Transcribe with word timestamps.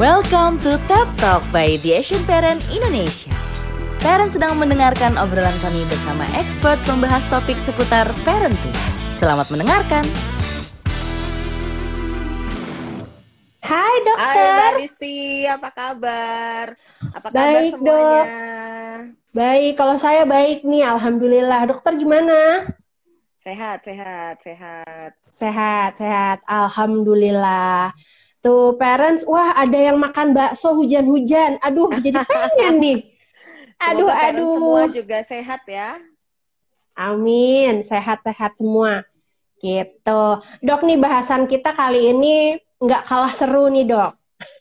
Welcome 0.00 0.56
to 0.64 0.80
TED 0.88 1.08
Talk 1.20 1.44
by 1.52 1.76
The 1.84 2.00
Asian 2.00 2.24
Parent 2.24 2.64
Indonesia. 2.72 3.36
Parent 4.00 4.32
sedang 4.32 4.56
mendengarkan 4.56 5.12
obrolan 5.20 5.52
kami 5.60 5.84
bersama 5.92 6.24
expert 6.40 6.80
membahas 6.88 7.20
topik 7.28 7.60
seputar 7.60 8.08
parenting. 8.24 8.72
Selamat 9.12 9.52
mendengarkan. 9.52 10.00
Hai 13.60 13.94
dokter. 14.08 14.24
Hai 14.24 14.56
Mbak 14.56 14.72
Risti, 14.80 15.44
apa 15.44 15.68
kabar? 15.68 16.66
Apa 17.12 17.28
kabar 17.28 17.60
Baik, 17.60 17.72
semuanya? 17.76 17.92
Dok. 17.92 18.24
Baik, 19.36 19.72
kalau 19.76 19.96
saya 20.00 20.24
baik 20.24 20.64
nih, 20.64 20.80
alhamdulillah. 20.96 21.68
Dokter 21.68 21.92
gimana? 22.00 22.72
Sehat, 23.44 23.84
sehat, 23.84 24.40
sehat. 24.40 25.12
Sehat, 25.36 25.90
sehat, 26.00 26.40
alhamdulillah. 26.48 27.92
Tuh 28.40 28.72
parents, 28.80 29.20
wah 29.28 29.52
ada 29.52 29.76
yang 29.76 30.00
makan 30.00 30.32
bakso 30.32 30.72
hujan-hujan. 30.72 31.60
Aduh, 31.60 31.92
jadi 32.00 32.24
pengen 32.24 32.74
nih. 32.80 32.98
Aduh, 33.92 34.12
Semoga 34.12 34.28
aduh. 34.28 34.52
semua 34.60 34.82
juga 34.92 35.18
sehat 35.24 35.64
ya. 35.64 35.96
Amin, 36.92 37.80
sehat-sehat 37.88 38.60
semua. 38.60 39.08
Gitu. 39.56 40.22
Dok 40.60 40.80
nih 40.84 41.00
bahasan 41.00 41.48
kita 41.48 41.72
kali 41.72 42.12
ini 42.12 42.60
nggak 42.76 43.08
kalah 43.08 43.32
seru 43.32 43.72
nih 43.72 43.88
dok. 43.88 44.12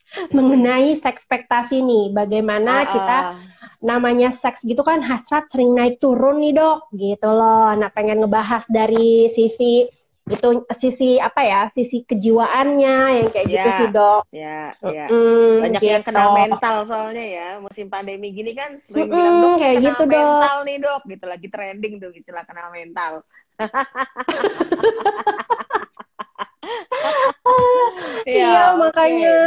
Mengenai 0.35 0.95
seks 0.99 1.27
ekspektasi 1.27 1.83
nih, 1.83 2.15
bagaimana 2.15 2.83
Ah, 2.83 2.87
kita 2.87 3.17
ah. 3.31 3.35
namanya 3.83 4.31
seks 4.31 4.63
gitu 4.63 4.81
kan 4.87 5.03
hasrat 5.03 5.51
sering 5.51 5.75
naik 5.75 5.99
turun 5.99 6.39
nih 6.39 6.55
dok, 6.55 6.87
gitu 6.95 7.27
loh. 7.27 7.75
Nah 7.75 7.91
pengen 7.91 8.23
ngebahas 8.23 8.63
dari 8.71 9.27
sisi 9.35 9.83
itu 10.29 10.49
sisi 10.77 11.09
apa 11.17 11.41
ya, 11.41 11.61
sisi 11.73 12.05
kejiwaannya 12.05 12.95
yang 13.17 13.27
kayak 13.33 13.47
gitu 13.49 13.57
Ya. 13.59 13.77
sih 13.77 13.87
dok. 13.89 14.21
Ya, 14.29 14.59
ya. 14.85 15.05
Mm, 15.09 15.53
Banyak 15.59 15.81
yang 15.81 16.01
gitu. 16.01 16.05
kena 16.05 16.23
mental 16.29 16.75
soalnya 16.85 17.25
ya. 17.25 17.47
Musim 17.65 17.85
pandemi 17.89 18.29
gini 18.29 18.51
kan 18.53 18.77
sering 18.77 19.09
Mm-mm, 19.09 19.17
bilang 19.17 19.35
dok, 19.41 19.51
kayak 19.57 19.75
kena 19.75 19.85
gitu, 19.89 20.03
Dok." 20.05 20.13
mental 20.13 20.55
nih 20.67 20.77
dok. 20.85 21.01
Gitu 21.09 21.25
lagi 21.25 21.47
trending 21.49 21.93
tuh 21.97 22.11
istilah 22.13 22.43
kena 22.45 22.63
mental. 22.69 23.13
Iya, 28.29 28.77
oke. 28.77 28.81
makanya. 28.81 29.37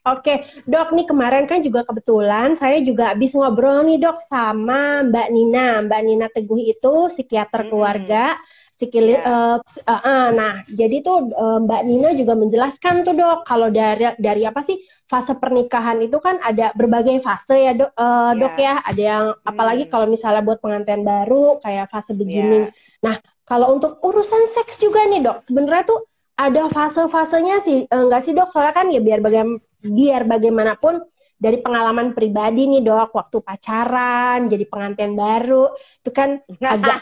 Oke, 0.00 0.32
dok 0.64 0.96
nih 0.96 1.04
kemarin 1.04 1.44
kan 1.44 1.60
juga 1.60 1.84
kebetulan 1.84 2.56
saya 2.56 2.80
juga 2.80 3.12
habis 3.12 3.36
ngobrol 3.36 3.84
nih 3.84 4.00
dok 4.00 4.16
sama 4.32 5.04
Mbak 5.04 5.28
Nina. 5.28 5.84
Mbak 5.84 6.00
Nina 6.08 6.26
Teguh 6.32 6.56
itu 6.72 6.94
psikiater 7.12 7.60
Mm-mm. 7.60 7.68
keluarga. 7.68 8.40
Psikili, 8.80 9.12
Ya. 9.12 9.20
eh, 9.20 9.56
ps- 9.60 9.84
eh, 9.84 9.92
eh, 10.08 10.26
nah, 10.32 10.64
jadi 10.64 11.04
tuh 11.04 11.28
eh, 11.28 11.58
Mbak 11.68 11.80
Nina 11.84 12.10
juga 12.16 12.32
menjelaskan 12.32 13.04
tuh 13.04 13.12
dok, 13.12 13.44
kalau 13.44 13.68
dari 13.68 14.08
dari 14.16 14.48
apa 14.48 14.64
sih 14.64 14.80
fase 15.04 15.36
pernikahan 15.36 16.00
itu 16.00 16.16
kan 16.16 16.40
ada 16.40 16.72
berbagai 16.72 17.20
fase 17.20 17.60
ya 17.60 17.76
dok, 17.76 17.92
eh, 17.92 18.32
dok 18.40 18.56
Ya. 18.56 18.80
Ada 18.80 19.02
yang 19.04 19.24
apalagi 19.44 19.84
Hmm. 19.84 19.92
kalau 19.92 20.06
misalnya 20.08 20.40
buat 20.40 20.64
pengantin 20.64 21.04
baru 21.04 21.60
kayak 21.60 21.92
fase 21.92 22.16
beginning. 22.16 22.72
Ya. 22.72 23.04
Nah, 23.04 23.14
kalau 23.44 23.76
untuk 23.76 24.00
urusan 24.00 24.48
seks 24.48 24.80
juga 24.80 25.04
nih 25.04 25.20
dok, 25.20 25.44
sebenarnya 25.44 25.84
tuh 25.84 26.00
ada 26.40 26.64
fase-fasenya 26.72 27.60
sih, 27.60 27.84
enggak 27.84 28.24
sih 28.24 28.32
dok? 28.32 28.48
Soalnya 28.48 28.72
kan 28.72 28.88
ya 28.88 29.04
biar 29.04 29.20
bagaim- 29.20 29.60
biar 29.84 30.24
bagaimanapun 30.24 31.04
dari 31.40 31.56
pengalaman 31.64 32.12
pribadi 32.12 32.68
nih 32.68 32.84
dok, 32.84 33.16
waktu 33.16 33.40
pacaran, 33.40 34.52
jadi 34.52 34.68
pengantin 34.68 35.16
baru, 35.16 35.72
itu 35.72 36.10
kan 36.12 36.36
agak 36.60 37.00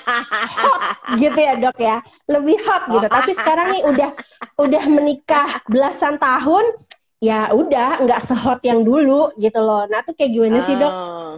hot 0.54 0.82
gitu 1.18 1.34
ya 1.34 1.58
dok 1.58 1.74
ya, 1.82 1.98
lebih 2.30 2.62
hot 2.62 2.86
gitu. 2.86 3.06
Tapi 3.10 3.34
sekarang 3.34 3.66
nih 3.74 3.82
udah 3.82 4.10
udah 4.62 4.84
menikah 4.86 5.58
belasan 5.66 6.22
tahun, 6.22 6.70
ya 7.18 7.50
udah 7.50 8.06
nggak 8.06 8.22
sehot 8.30 8.62
yang 8.62 8.86
dulu 8.86 9.34
gitu 9.42 9.58
loh. 9.58 9.90
Nah 9.90 10.06
tuh 10.06 10.14
kayak 10.14 10.30
gimana 10.30 10.62
sih 10.62 10.78
dok? 10.78 10.92
Oh. 10.94 11.34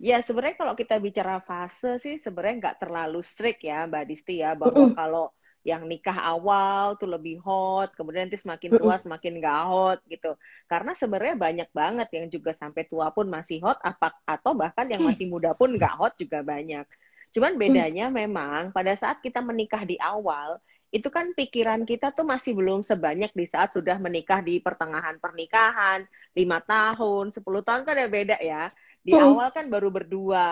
Ya 0.00 0.18
sebenarnya 0.24 0.56
kalau 0.58 0.74
kita 0.74 0.96
bicara 0.96 1.44
fase 1.44 2.00
sih 2.00 2.16
sebenarnya 2.18 2.56
nggak 2.58 2.78
terlalu 2.82 3.20
strict 3.22 3.62
ya 3.62 3.84
Mbak 3.86 4.04
Disti 4.08 4.40
ya 4.40 4.56
bahwa 4.56 4.90
kalau 4.96 5.30
yang 5.62 5.86
nikah 5.86 6.18
awal 6.30 6.98
tuh 6.98 7.06
lebih 7.14 7.38
hot, 7.46 7.94
kemudian 7.94 8.26
nanti 8.26 8.38
semakin 8.40 8.74
tua 8.74 8.98
semakin 8.98 9.32
nggak 9.38 9.58
hot 9.70 9.98
gitu. 10.10 10.34
Karena 10.70 10.92
sebenarnya 10.98 11.36
banyak 11.38 11.68
banget 11.70 12.08
yang 12.16 12.26
juga 12.34 12.50
sampai 12.56 12.82
tua 12.90 13.14
pun 13.14 13.26
masih 13.30 13.62
hot, 13.62 13.78
apa 13.82 14.10
atau 14.26 14.52
bahkan 14.58 14.86
yang 14.90 15.02
masih 15.06 15.26
muda 15.30 15.54
pun 15.54 15.70
nggak 15.78 15.94
hot 16.00 16.12
juga 16.18 16.42
banyak. 16.42 16.84
Cuman 17.32 17.56
bedanya 17.56 18.12
memang 18.12 18.74
pada 18.76 18.92
saat 18.98 19.18
kita 19.24 19.40
menikah 19.40 19.82
di 19.88 19.96
awal 20.02 20.60
itu 20.92 21.08
kan 21.08 21.32
pikiran 21.32 21.88
kita 21.88 22.12
tuh 22.12 22.28
masih 22.28 22.52
belum 22.52 22.84
sebanyak 22.84 23.32
di 23.32 23.46
saat 23.48 23.72
sudah 23.72 23.96
menikah 23.96 24.44
di 24.44 24.60
pertengahan 24.60 25.16
pernikahan, 25.16 26.04
lima 26.36 26.60
tahun, 26.60 27.32
10 27.32 27.64
tahun 27.64 27.88
kan 27.88 27.94
ada 27.96 28.08
beda 28.12 28.36
ya. 28.44 28.68
Di 29.00 29.16
Hmm. 29.16 29.24
awal 29.24 29.48
kan 29.56 29.72
baru 29.72 29.88
berdua 29.88 30.44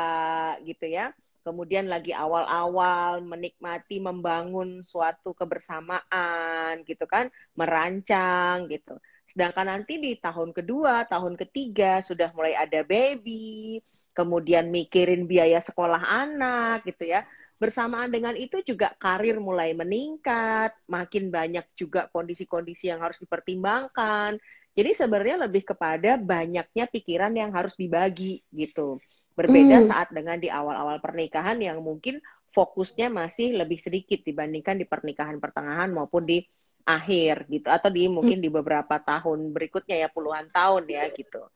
gitu 0.64 0.86
ya. 0.88 1.12
Kemudian 1.40 1.88
lagi 1.88 2.12
awal-awal 2.12 3.24
menikmati 3.24 3.96
membangun 3.96 4.84
suatu 4.84 5.32
kebersamaan 5.32 6.84
gitu 6.84 7.04
kan, 7.08 7.32
merancang 7.56 8.68
gitu. 8.68 9.00
Sedangkan 9.24 9.72
nanti 9.72 9.96
di 10.02 10.18
tahun 10.18 10.50
kedua, 10.52 11.06
tahun 11.08 11.38
ketiga 11.38 12.02
sudah 12.04 12.34
mulai 12.36 12.58
ada 12.58 12.84
baby, 12.84 13.80
kemudian 14.12 14.68
mikirin 14.68 15.24
biaya 15.24 15.62
sekolah 15.62 16.02
anak 16.02 16.84
gitu 16.84 17.08
ya. 17.08 17.24
Bersamaan 17.60 18.08
dengan 18.08 18.34
itu 18.36 18.64
juga 18.64 18.92
karir 18.96 19.36
mulai 19.36 19.76
meningkat, 19.76 20.72
makin 20.88 21.28
banyak 21.28 21.64
juga 21.76 22.08
kondisi-kondisi 22.08 22.88
yang 22.88 23.00
harus 23.04 23.20
dipertimbangkan. 23.20 24.40
Jadi 24.72 24.90
sebenarnya 24.96 25.36
lebih 25.44 25.62
kepada 25.68 26.16
banyaknya 26.16 26.84
pikiran 26.88 27.32
yang 27.36 27.52
harus 27.52 27.76
dibagi 27.76 28.40
gitu. 28.48 28.96
Berbeda 29.38 29.80
Hmm. 29.80 29.88
saat 29.90 30.08
dengan 30.12 30.36
di 30.36 30.48
awal-awal 30.52 30.98
pernikahan 31.00 31.58
yang 31.62 31.80
mungkin 31.80 32.20
fokusnya 32.50 33.08
masih 33.08 33.54
lebih 33.56 33.78
sedikit 33.78 34.20
dibandingkan 34.26 34.76
di 34.76 34.86
pernikahan 34.86 35.38
pertengahan 35.38 35.90
maupun 35.94 36.26
di 36.26 36.42
akhir 36.84 37.46
gitu 37.46 37.68
atau 37.70 37.88
di 37.92 38.10
mungkin 38.10 38.42
di 38.42 38.50
beberapa 38.50 38.98
tahun 38.98 39.54
berikutnya 39.54 39.96
ya 40.02 40.08
puluhan 40.10 40.50
tahun 40.50 40.84
ya 40.90 41.08
gitu. 41.14 41.46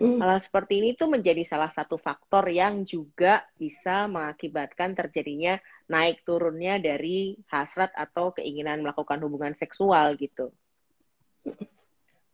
Hmm. 0.00 0.22
Hal 0.22 0.38
seperti 0.42 0.82
ini 0.82 0.90
tuh 0.98 1.10
menjadi 1.10 1.42
salah 1.46 1.70
satu 1.70 1.98
faktor 1.98 2.46
yang 2.50 2.82
juga 2.86 3.46
bisa 3.58 4.06
mengakibatkan 4.10 4.94
terjadinya 4.98 5.58
naik 5.90 6.22
turunnya 6.26 6.78
dari 6.82 7.38
hasrat 7.50 7.90
atau 7.94 8.34
keinginan 8.34 8.82
melakukan 8.82 9.18
hubungan 9.22 9.54
seksual 9.54 10.14
gitu. 10.18 10.50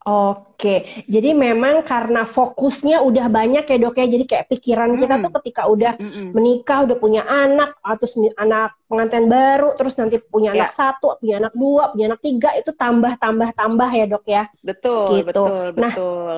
Oke, 0.04 0.84
jadi 1.08 1.32
memang 1.32 1.80
karena 1.80 2.28
fokusnya 2.28 3.00
udah 3.00 3.32
banyak 3.32 3.64
ya 3.64 3.76
dok 3.80 3.96
ya, 3.96 4.04
jadi 4.04 4.24
kayak 4.28 4.46
pikiran 4.52 5.00
kita 5.00 5.16
Mm. 5.16 5.22
tuh 5.24 5.32
ketika 5.40 5.64
udah 5.64 5.96
menikah, 6.28 6.84
udah 6.84 6.96
punya 7.00 7.24
anak, 7.24 7.72
atau 7.80 8.04
mi- 8.20 8.36
anak 8.36 8.76
pengantin 8.84 9.32
baru, 9.32 9.72
terus 9.80 9.96
nanti 9.96 10.20
punya 10.20 10.52
Ya. 10.52 10.68
anak 10.68 10.76
satu, 10.76 11.16
punya 11.16 11.40
anak 11.40 11.56
dua, 11.56 11.88
punya 11.96 12.12
anak 12.12 12.20
tiga, 12.20 12.52
itu 12.52 12.76
tambah, 12.76 13.16
tambah, 13.16 13.48
tambah 13.56 13.88
ya 13.96 14.04
dok 14.04 14.24
ya. 14.28 14.44
Betul, 14.60 15.08
Gitu. 15.08 15.24
betul, 15.24 15.64
Nah, 15.72 15.94
betul. 15.96 16.36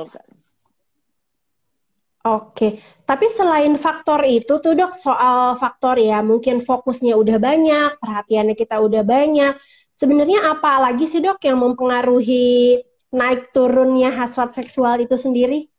Oke, 2.22 2.82
tapi 3.02 3.26
selain 3.30 3.74
faktor 3.78 4.22
itu 4.26 4.58
tuh 4.62 4.74
dok, 4.78 4.94
soal 4.94 5.58
faktor 5.58 5.98
ya, 5.98 6.22
mungkin 6.22 6.58
fokusnya 6.62 7.18
udah 7.18 7.38
banyak, 7.38 7.98
perhatiannya 7.98 8.54
kita 8.54 8.78
udah 8.78 9.02
banyak. 9.02 9.58
Sebenarnya 9.94 10.54
apa 10.54 10.82
lagi 10.86 11.06
sih 11.06 11.18
dok 11.18 11.38
yang 11.42 11.58
mempengaruhi 11.62 12.82
naik 13.12 13.54
turunnya 13.54 14.10
hasrat 14.14 14.54
seksual 14.54 15.02
itu 15.02 15.14
sendiri? 15.14 15.70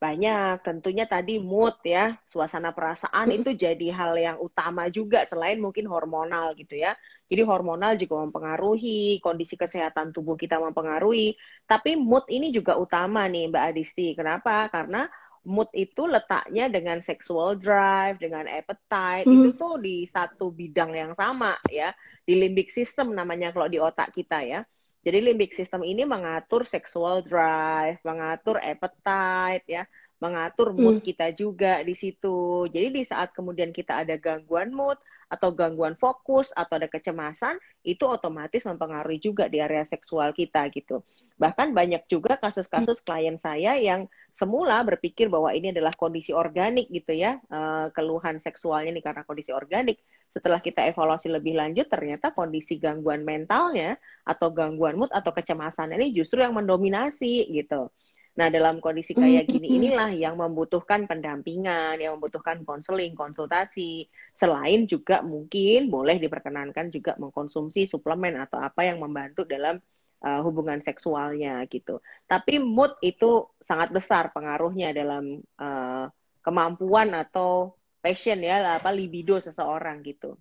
Banyak, 0.00 0.64
tentunya 0.64 1.04
tadi 1.04 1.36
mood 1.36 1.76
ya, 1.84 2.16
suasana 2.24 2.72
perasaan 2.72 3.36
itu 3.36 3.52
jadi 3.52 3.92
hal 3.92 4.16
yang 4.16 4.36
utama 4.40 4.88
juga 4.88 5.28
selain 5.28 5.60
mungkin 5.60 5.84
hormonal 5.84 6.56
gitu 6.56 6.80
ya. 6.80 6.96
Jadi 7.28 7.44
hormonal 7.44 8.00
juga 8.00 8.24
mempengaruhi, 8.24 9.20
kondisi 9.20 9.60
kesehatan 9.60 10.16
tubuh 10.16 10.40
kita 10.40 10.56
mempengaruhi, 10.56 11.36
tapi 11.68 12.00
mood 12.00 12.24
ini 12.32 12.48
juga 12.48 12.80
utama 12.80 13.28
nih 13.28 13.52
Mbak 13.52 13.64
Adisti. 13.76 14.16
Kenapa? 14.16 14.72
Karena 14.72 15.04
mood 15.44 15.68
itu 15.76 16.08
letaknya 16.08 16.72
dengan 16.72 17.04
sexual 17.04 17.60
drive, 17.60 18.16
dengan 18.16 18.48
appetite, 18.48 19.28
Hmm. 19.28 19.36
itu 19.36 19.48
tuh 19.52 19.76
di 19.84 20.08
satu 20.08 20.48
bidang 20.48 20.96
yang 20.96 21.12
sama 21.12 21.60
ya, 21.68 21.92
di 22.24 22.40
limbic 22.40 22.72
system 22.72 23.12
namanya 23.12 23.52
kalau 23.52 23.68
di 23.68 23.76
otak 23.76 24.16
kita 24.16 24.40
ya. 24.48 24.64
Jadi 25.00 25.18
limbic 25.32 25.56
system 25.56 25.80
ini 25.80 26.04
mengatur 26.04 26.68
sexual 26.68 27.24
drive, 27.24 27.96
mengatur 28.04 28.60
appetite 28.60 29.64
ya, 29.64 29.82
mengatur 30.20 30.76
mood 30.76 31.00
kita 31.00 31.32
juga 31.32 31.80
di 31.80 31.96
situ. 31.96 32.68
Jadi 32.68 32.88
di 32.92 33.02
saat 33.08 33.32
kemudian 33.32 33.72
kita 33.72 34.04
ada 34.04 34.14
gangguan 34.20 34.70
mood 34.76 35.00
atau 35.30 35.54
gangguan 35.54 35.94
fokus 35.94 36.50
atau 36.58 36.76
ada 36.76 36.90
kecemasan 36.90 37.56
itu 37.86 38.02
otomatis 38.02 38.66
mempengaruhi 38.66 39.22
juga 39.22 39.46
di 39.46 39.62
area 39.62 39.86
seksual 39.86 40.34
kita 40.34 40.66
gitu. 40.74 41.06
Bahkan 41.38 41.72
banyak 41.72 42.04
juga 42.10 42.36
kasus-kasus 42.36 43.00
klien 43.00 43.38
saya 43.38 43.78
yang 43.78 44.10
semula 44.34 44.82
berpikir 44.82 45.30
bahwa 45.30 45.54
ini 45.54 45.70
adalah 45.70 45.94
kondisi 45.94 46.34
organik 46.34 46.90
gitu 46.90 47.14
ya, 47.14 47.38
uh, 47.48 47.88
keluhan 47.94 48.36
seksualnya 48.42 48.90
ini 48.92 49.00
karena 49.00 49.22
kondisi 49.24 49.54
organik. 49.54 50.02
Setelah 50.30 50.62
kita 50.62 50.86
evaluasi 50.86 51.26
lebih 51.30 51.58
lanjut, 51.58 51.90
ternyata 51.90 52.30
kondisi 52.30 52.78
gangguan 52.78 53.26
mentalnya 53.26 53.98
atau 54.22 54.50
gangguan 54.54 54.94
mood 54.94 55.10
atau 55.10 55.34
kecemasan 55.34 55.94
ini 55.96 56.14
justru 56.14 56.42
yang 56.42 56.54
mendominasi 56.54 57.50
gitu. 57.50 57.90
Nah, 58.30 58.46
dalam 58.46 58.78
kondisi 58.78 59.10
kayak 59.10 59.50
gini 59.50 59.66
inilah 59.74 60.14
yang 60.14 60.38
membutuhkan 60.38 61.10
pendampingan, 61.10 61.98
yang 61.98 62.14
membutuhkan 62.16 62.62
konseling, 62.62 63.18
konsultasi. 63.18 64.06
Selain 64.32 64.86
juga 64.86 65.18
mungkin 65.20 65.90
boleh 65.90 66.22
diperkenankan 66.22 66.94
juga 66.94 67.18
mengkonsumsi 67.18 67.90
suplemen 67.90 68.38
atau 68.38 68.62
apa 68.62 68.86
yang 68.86 69.02
membantu 69.02 69.42
dalam 69.42 69.82
uh, 70.22 70.40
hubungan 70.46 70.78
seksualnya 70.78 71.58
gitu. 71.66 71.98
Tapi 72.30 72.62
mood 72.62 72.94
itu 73.02 73.50
sangat 73.58 73.90
besar 73.90 74.30
pengaruhnya 74.30 74.94
dalam 74.94 75.42
uh, 75.58 76.06
kemampuan 76.40 77.10
atau 77.12 77.74
passion 77.98 78.40
ya, 78.40 78.78
apa 78.78 78.94
libido 78.94 79.36
seseorang 79.42 80.00
gitu. 80.06 80.38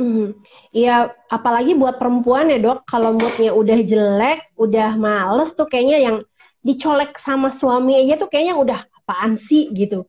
Hmm, 0.00 0.32
iya, 0.72 1.12
apalagi 1.28 1.76
buat 1.76 2.00
perempuan 2.00 2.48
ya 2.48 2.56
dok, 2.56 2.88
kalau 2.88 3.12
moodnya 3.12 3.52
udah 3.52 3.78
jelek, 3.84 4.48
udah 4.56 4.96
males 4.96 5.52
tuh 5.52 5.68
kayaknya 5.68 5.98
yang 6.00 6.16
dicolek 6.60 7.16
sama 7.16 7.48
suami 7.48 7.96
aja 7.96 8.20
tuh 8.20 8.28
kayaknya 8.28 8.54
udah 8.56 8.80
apaan 9.10 9.34
sih 9.34 9.72
gitu. 9.74 10.06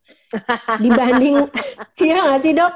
Dibanding 0.77 1.49
iya 2.05 2.21
nggak 2.21 2.41
sih 2.43 2.53
dok? 2.53 2.73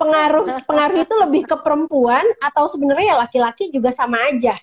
Pengaruh 0.00 0.64
pengaruh 0.64 0.98
itu 1.04 1.14
lebih 1.20 1.42
ke 1.44 1.56
perempuan 1.60 2.24
atau 2.40 2.64
sebenarnya 2.70 3.12
ya 3.12 3.16
laki-laki 3.20 3.68
juga 3.68 3.92
sama 3.92 4.24
aja? 4.24 4.56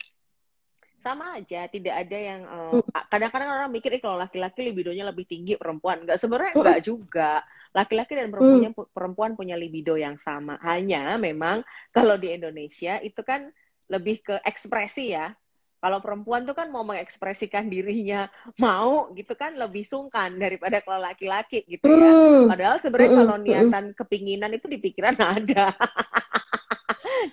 Sama 1.04 1.36
aja 1.36 1.68
tidak 1.68 2.08
ada 2.08 2.18
yang 2.18 2.42
kadang 2.48 2.82
hmm. 2.82 3.08
kadang-kadang 3.12 3.50
orang 3.52 3.70
mikir 3.70 3.92
kalau 4.00 4.18
laki-laki 4.18 4.64
libidonya 4.64 5.06
lebih 5.06 5.28
tinggi 5.28 5.54
perempuan. 5.60 6.08
Nggak 6.08 6.18
sebenarnya 6.18 6.52
nggak 6.56 6.80
hmm. 6.82 6.88
juga. 6.88 7.44
Laki-laki 7.74 8.14
dan 8.16 8.28
perempuan 8.34 8.72
hmm. 8.72 8.90
perempuan 8.96 9.32
punya 9.36 9.60
libido 9.60 10.00
yang 10.00 10.16
sama. 10.18 10.58
Hanya 10.64 11.20
memang 11.20 11.62
kalau 11.92 12.16
di 12.16 12.32
Indonesia 12.34 12.98
itu 13.04 13.20
kan 13.22 13.52
lebih 13.92 14.24
ke 14.24 14.36
ekspresi 14.42 15.14
ya 15.14 15.36
kalau 15.84 16.00
perempuan 16.00 16.48
tuh 16.48 16.56
kan 16.56 16.72
mau 16.72 16.88
mengekspresikan 16.88 17.68
dirinya 17.68 18.32
mau 18.56 19.12
gitu 19.12 19.36
kan 19.36 19.52
lebih 19.60 19.84
sungkan 19.84 20.40
daripada 20.40 20.80
kalau 20.80 21.04
laki-laki 21.04 21.68
gitu 21.68 21.92
ya. 21.92 22.08
Hmm. 22.08 22.48
Padahal 22.48 22.80
sebenarnya 22.80 23.12
kalau 23.20 23.36
niatan 23.36 23.86
kepinginan 23.92 24.56
itu 24.56 24.72
di 24.72 24.80
pikiran 24.80 25.20
ada. 25.36 25.76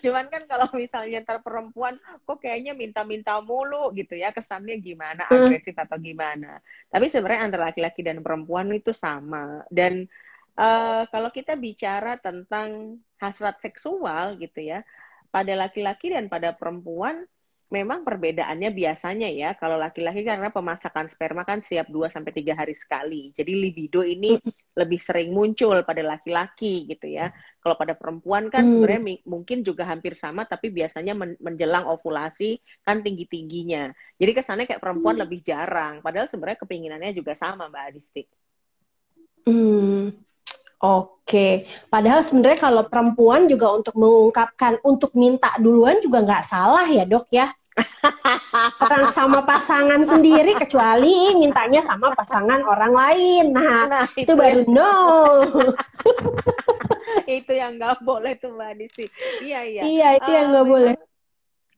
Cuman 0.02 0.26
kan 0.26 0.50
kalau 0.50 0.67
misalnya 0.75 1.23
ntar 1.23 1.47
perempuan 1.47 1.94
kok 2.26 2.43
kayaknya 2.43 2.75
minta-minta 2.75 3.38
mulu 3.38 3.94
gitu 3.94 4.19
ya 4.19 4.35
kesannya 4.35 4.82
gimana 4.82 5.31
hmm. 5.31 5.47
agresif 5.47 5.79
atau 5.79 5.94
gimana. 6.02 6.58
Tapi 6.91 7.06
sebenarnya 7.06 7.47
antara 7.47 7.70
laki-laki 7.70 8.02
dan 8.02 8.19
perempuan 8.19 8.67
itu 8.75 8.91
sama 8.91 9.62
dan 9.70 10.11
uh, 10.58 11.06
kalau 11.06 11.31
kita 11.31 11.55
bicara 11.55 12.19
tentang 12.19 12.99
hasrat 13.23 13.62
seksual 13.62 14.35
gitu 14.43 14.58
ya 14.58 14.82
pada 15.31 15.55
laki-laki 15.55 16.11
dan 16.11 16.26
pada 16.26 16.50
perempuan 16.50 17.23
memang 17.71 18.03
perbedaannya 18.03 18.75
biasanya 18.75 19.31
ya 19.31 19.55
kalau 19.55 19.79
laki-laki 19.79 20.27
karena 20.27 20.51
pemasakan 20.51 21.07
sperma 21.07 21.47
kan 21.47 21.63
siap 21.63 21.87
2 21.87 22.11
sampai 22.11 22.35
3 22.35 22.59
hari 22.59 22.75
sekali. 22.75 23.31
Jadi 23.31 23.53
libido 23.55 24.03
ini 24.03 24.35
lebih 24.75 24.99
sering 24.99 25.31
muncul 25.31 25.87
pada 25.87 26.03
laki-laki 26.03 26.91
gitu 26.91 27.07
ya. 27.07 27.31
Kalau 27.63 27.79
pada 27.79 27.95
perempuan 27.95 28.51
kan 28.51 28.67
hmm. 28.67 28.71
sebenarnya 28.75 29.03
mungkin 29.23 29.63
juga 29.63 29.87
hampir 29.87 30.19
sama 30.19 30.43
tapi 30.51 30.75
biasanya 30.75 31.15
men 31.15 31.39
menjelang 31.39 31.87
ovulasi 31.87 32.59
kan 32.83 33.07
tinggi-tingginya. 33.07 33.95
Jadi 34.19 34.31
kesannya 34.35 34.67
kayak 34.67 34.83
perempuan 34.83 35.15
hmm. 35.15 35.23
lebih 35.23 35.41
jarang 35.47 36.03
padahal 36.03 36.27
sebenarnya 36.27 36.59
kepinginannya 36.67 37.15
juga 37.15 37.39
sama 37.39 37.71
Mbak 37.71 37.85
Adisti. 37.87 38.23
Hmm. 39.47 40.11
Oke, 40.81 41.69
padahal 41.93 42.25
sebenarnya 42.25 42.57
kalau 42.57 42.89
perempuan 42.89 43.45
juga 43.45 43.69
untuk 43.69 43.93
mengungkapkan, 44.01 44.81
untuk 44.81 45.13
minta 45.13 45.53
duluan 45.61 46.01
juga 46.01 46.25
nggak 46.25 46.49
salah 46.49 46.89
ya 46.89 47.05
dok 47.05 47.29
ya? 47.29 47.53
Orang 48.81 49.05
sama 49.12 49.41
pasangan 49.44 50.02
sendiri 50.05 50.56
kecuali 50.56 51.37
mintanya 51.37 51.85
sama 51.85 52.12
pasangan 52.17 52.64
orang 52.64 52.93
lain. 52.93 53.44
Nah, 53.52 53.81
nah 53.87 54.06
itu, 54.17 54.25
itu 54.29 54.32
baru 54.37 54.62
ya. 54.64 54.73
no. 54.73 54.94
itu 57.41 57.52
yang 57.52 57.76
nggak 57.79 58.02
boleh 58.02 58.32
tuh 58.38 58.55
Mbak 58.55 58.73
Disi. 58.79 59.06
Iya 59.44 59.61
iya. 59.67 59.82
Iya 59.85 60.08
itu 60.19 60.31
uh, 60.31 60.35
yang 60.35 60.47
nggak 60.52 60.69
boleh. 60.69 60.94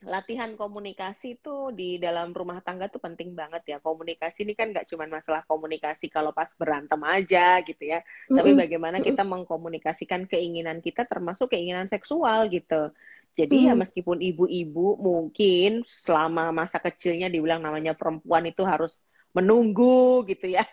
Latihan 0.02 0.58
komunikasi 0.58 1.38
tuh 1.38 1.70
di 1.70 1.94
dalam 1.94 2.34
rumah 2.34 2.58
tangga 2.58 2.90
tuh 2.90 2.98
penting 2.98 3.38
banget 3.38 3.62
ya. 3.66 3.78
Komunikasi 3.78 4.42
ini 4.42 4.58
kan 4.58 4.74
nggak 4.74 4.90
cuma 4.90 5.06
masalah 5.06 5.46
komunikasi 5.46 6.10
kalau 6.10 6.34
pas 6.34 6.50
berantem 6.58 6.98
aja 7.06 7.62
gitu 7.62 7.82
ya. 7.86 8.02
Mm 8.02 8.06
-hmm. 8.06 8.36
Tapi 8.38 8.50
bagaimana 8.58 8.96
kita 8.98 9.22
mengkomunikasikan 9.22 10.26
keinginan 10.26 10.82
kita 10.82 11.06
termasuk 11.06 11.54
keinginan 11.54 11.86
seksual 11.86 12.50
gitu. 12.50 12.90
Jadi 13.32 13.64
ya 13.64 13.72
hmm. 13.72 13.80
ya 13.80 13.80
meskipun 13.80 14.18
ibu-ibu 14.20 15.00
mungkin 15.00 15.80
selama 15.88 16.52
masa 16.52 16.76
kecilnya 16.76 17.32
dibilang 17.32 17.64
namanya 17.64 17.96
perempuan 17.96 18.44
itu 18.44 18.60
harus 18.64 19.00
menunggu 19.32 20.28
gitu 20.28 20.52
ya. 20.52 20.64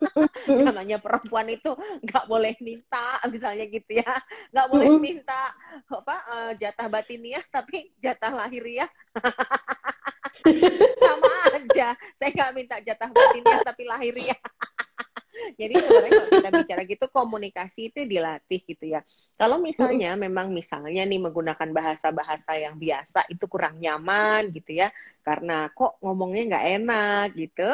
namanya 0.66 0.98
perempuan 0.98 1.46
itu 1.54 1.70
nggak 2.02 2.24
boleh 2.26 2.58
minta 2.58 3.22
misalnya 3.30 3.64
gitu 3.70 4.02
ya. 4.02 4.12
Nggak 4.50 4.66
boleh 4.74 4.90
minta 4.98 5.54
apa 5.86 6.16
uh, 6.26 6.52
jatah 6.58 6.90
batiniah 6.90 7.44
tapi 7.46 7.94
jatah 8.02 8.34
lahiriah. 8.34 8.90
Sama 11.02 11.34
aja. 11.54 11.94
Saya 11.94 12.30
nggak 12.34 12.52
minta 12.58 12.76
jatah 12.82 13.10
batiniah 13.14 13.60
tapi 13.62 13.82
lahiriah. 13.86 14.40
Jadi 15.56 15.74
sebenarnya 15.76 16.12
kalau 16.12 16.30
kita 16.30 16.50
bicara 16.52 16.82
gitu 16.86 17.06
komunikasi 17.10 17.80
itu 17.92 18.00
dilatih 18.06 18.60
gitu 18.64 18.84
ya. 18.86 19.00
Kalau 19.40 19.56
misalnya 19.60 20.14
hmm. 20.14 20.20
memang 20.28 20.46
misalnya 20.52 21.02
nih 21.06 21.20
menggunakan 21.20 21.68
bahasa-bahasa 21.72 22.56
yang 22.60 22.76
biasa 22.76 23.24
itu 23.32 23.44
kurang 23.48 23.80
nyaman 23.80 24.52
gitu 24.52 24.76
ya, 24.80 24.92
karena 25.24 25.72
kok 25.72 25.96
ngomongnya 26.04 26.56
nggak 26.56 26.66
enak 26.80 27.26
gitu. 27.36 27.70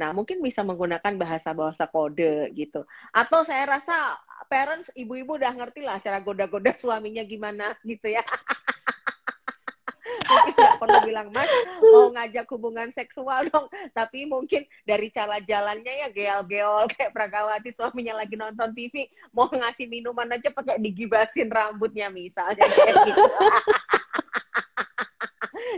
Nah 0.00 0.16
mungkin 0.16 0.40
bisa 0.40 0.64
menggunakan 0.64 1.14
bahasa-bahasa 1.20 1.84
kode 1.92 2.48
gitu. 2.56 2.88
Atau 3.12 3.44
saya 3.44 3.76
rasa 3.76 4.16
parents 4.48 4.88
ibu-ibu 4.96 5.36
udah 5.36 5.52
ngerti 5.52 5.84
lah 5.84 6.00
cara 6.00 6.18
goda-goda 6.24 6.72
suaminya 6.74 7.20
gimana 7.22 7.76
gitu 7.84 8.08
ya. 8.08 8.24
nggak 10.56 10.76
perlu 10.80 10.98
bilang 11.06 11.28
mas 11.34 11.48
mau 11.80 12.10
ngajak 12.14 12.46
hubungan 12.52 12.88
seksual 12.94 13.46
dong. 13.50 13.66
Tapi 13.92 14.26
mungkin 14.26 14.64
dari 14.84 15.08
cara 15.10 15.38
jalannya 15.42 16.06
ya 16.06 16.08
geol-geol 16.12 16.86
kayak 16.92 17.14
Pragawati 17.14 17.70
suaminya 17.74 18.20
lagi 18.20 18.34
nonton 18.38 18.72
TV 18.74 19.08
mau 19.34 19.48
ngasih 19.48 19.86
minuman 19.90 20.36
aja 20.36 20.50
pakai 20.52 20.78
digibasin 20.78 21.50
rambutnya 21.50 22.08
misalnya 22.12 22.66
kayak 22.66 22.96
gitu. 23.10 23.22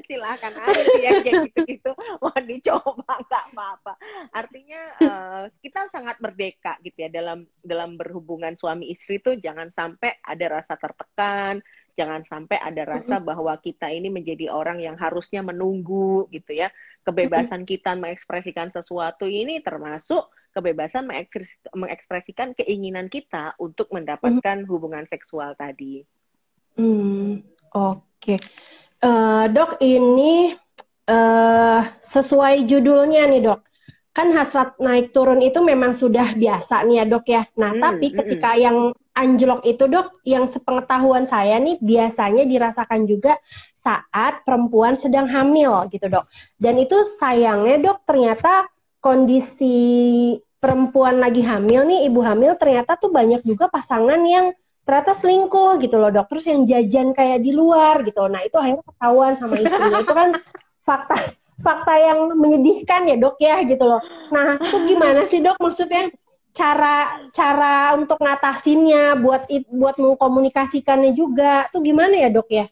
Silahkan 0.09 0.55
aja 0.57 0.93
ya 0.99 1.11
kayak 1.21 1.53
gitu-gitu. 1.53 1.91
Mau 2.21 2.33
dicoba 2.45 3.15
nggak 3.29 3.45
apa-apa. 3.53 3.93
Artinya 4.33 4.83
uh, 5.01 5.45
kita 5.61 5.89
sangat 5.89 6.17
merdeka 6.21 6.77
gitu 6.81 7.07
ya 7.07 7.11
dalam 7.13 7.45
dalam 7.61 7.97
berhubungan 7.97 8.57
suami 8.57 8.89
istri 8.93 9.21
tuh 9.21 9.37
jangan 9.37 9.69
sampai 9.73 10.17
ada 10.25 10.61
rasa 10.61 10.75
tertekan 10.77 11.61
jangan 11.93 12.25
sampai 12.25 12.57
ada 12.57 12.89
rasa 12.89 13.21
bahwa 13.21 13.53
kita 13.61 13.93
ini 13.93 14.09
menjadi 14.09 14.49
orang 14.49 14.81
yang 14.81 14.97
harusnya 14.97 15.45
menunggu 15.45 16.27
gitu 16.33 16.57
ya 16.57 16.73
kebebasan 17.05 17.69
kita 17.69 17.99
mengekspresikan 17.99 18.71
sesuatu 18.73 19.27
ini 19.29 19.61
termasuk 19.61 20.31
kebebasan 20.53 21.09
mengekspresikan 21.73 22.53
keinginan 22.53 23.09
kita 23.09 23.57
untuk 23.57 23.89
mendapatkan 23.89 24.69
hubungan 24.69 25.09
seksual 25.09 25.57
tadi. 25.57 26.05
Hmm, 26.77 27.41
Oke, 27.73 28.37
okay. 28.37 28.39
uh, 29.05 29.09
eh, 29.09 29.45
dok 29.49 29.81
ini 29.81 30.53
uh, 31.09 31.81
sesuai 32.01 32.69
judulnya 32.69 33.29
nih 33.29 33.43
dok 33.45 33.61
kan 34.13 34.29
hasrat 34.37 34.77
naik 34.77 35.09
turun 35.17 35.41
itu 35.41 35.65
memang 35.65 35.97
sudah 35.97 36.37
biasa 36.37 36.85
nih 36.85 37.01
ya 37.01 37.05
dok 37.09 37.27
ya. 37.33 37.43
Nah 37.57 37.73
hmm, 37.73 37.81
tapi 37.81 38.07
ketika 38.13 38.51
hmm. 38.53 38.61
yang 38.61 38.79
anjlok 39.13 39.65
itu 39.69 39.85
dok, 39.89 40.25
yang 40.25 40.49
sepengetahuan 40.49 41.29
saya 41.29 41.61
nih 41.61 41.77
biasanya 41.81 42.49
dirasakan 42.49 43.05
juga 43.05 43.37
saat 43.83 44.47
perempuan 44.47 44.97
sedang 44.97 45.29
hamil 45.29 45.89
gitu 45.93 46.09
dok. 46.09 46.29
Dan 46.57 46.81
itu 46.81 47.05
sayangnya 47.21 47.77
dok 47.83 47.99
ternyata 48.09 48.69
kondisi 49.03 50.39
perempuan 50.63 51.19
lagi 51.19 51.43
hamil 51.43 51.85
nih, 51.85 52.07
ibu 52.07 52.23
hamil 52.23 52.55
ternyata 52.55 52.95
tuh 52.95 53.11
banyak 53.11 53.43
juga 53.43 53.67
pasangan 53.67 54.23
yang 54.23 54.55
ternyata 54.87 55.13
selingkuh 55.15 55.83
gitu 55.83 55.99
loh 55.99 56.15
dok. 56.15 56.31
Terus 56.31 56.45
yang 56.47 56.61
jajan 56.65 57.13
kayak 57.13 57.43
di 57.43 57.51
luar 57.51 58.07
gitu. 58.07 58.27
Nah 58.31 58.47
itu 58.47 58.57
akhirnya 58.57 58.83
ketahuan 58.87 59.33
sama 59.35 59.55
istrinya 59.59 60.01
itu 60.01 60.15
kan 60.15 60.31
fakta 60.87 61.17
fakta 61.63 61.95
yang 61.95 62.35
menyedihkan 62.35 63.07
ya 63.07 63.17
dok 63.19 63.37
ya 63.39 63.63
gitu 63.67 63.85
loh. 63.87 64.03
Nah 64.31 64.59
itu 64.59 64.77
gimana 64.87 65.27
sih 65.31 65.43
dok 65.43 65.59
maksudnya 65.59 66.11
cara 66.53 67.29
cara 67.33 67.97
untuk 67.97 68.21
ngatasinnya 68.21 69.17
buat 69.17 69.49
it, 69.49 69.65
buat 69.73 69.97
mengkomunikasikannya 69.97 71.17
juga 71.17 71.67
tuh 71.73 71.81
gimana 71.81 72.13
ya 72.13 72.29
dok 72.29 72.49
ya? 72.53 72.67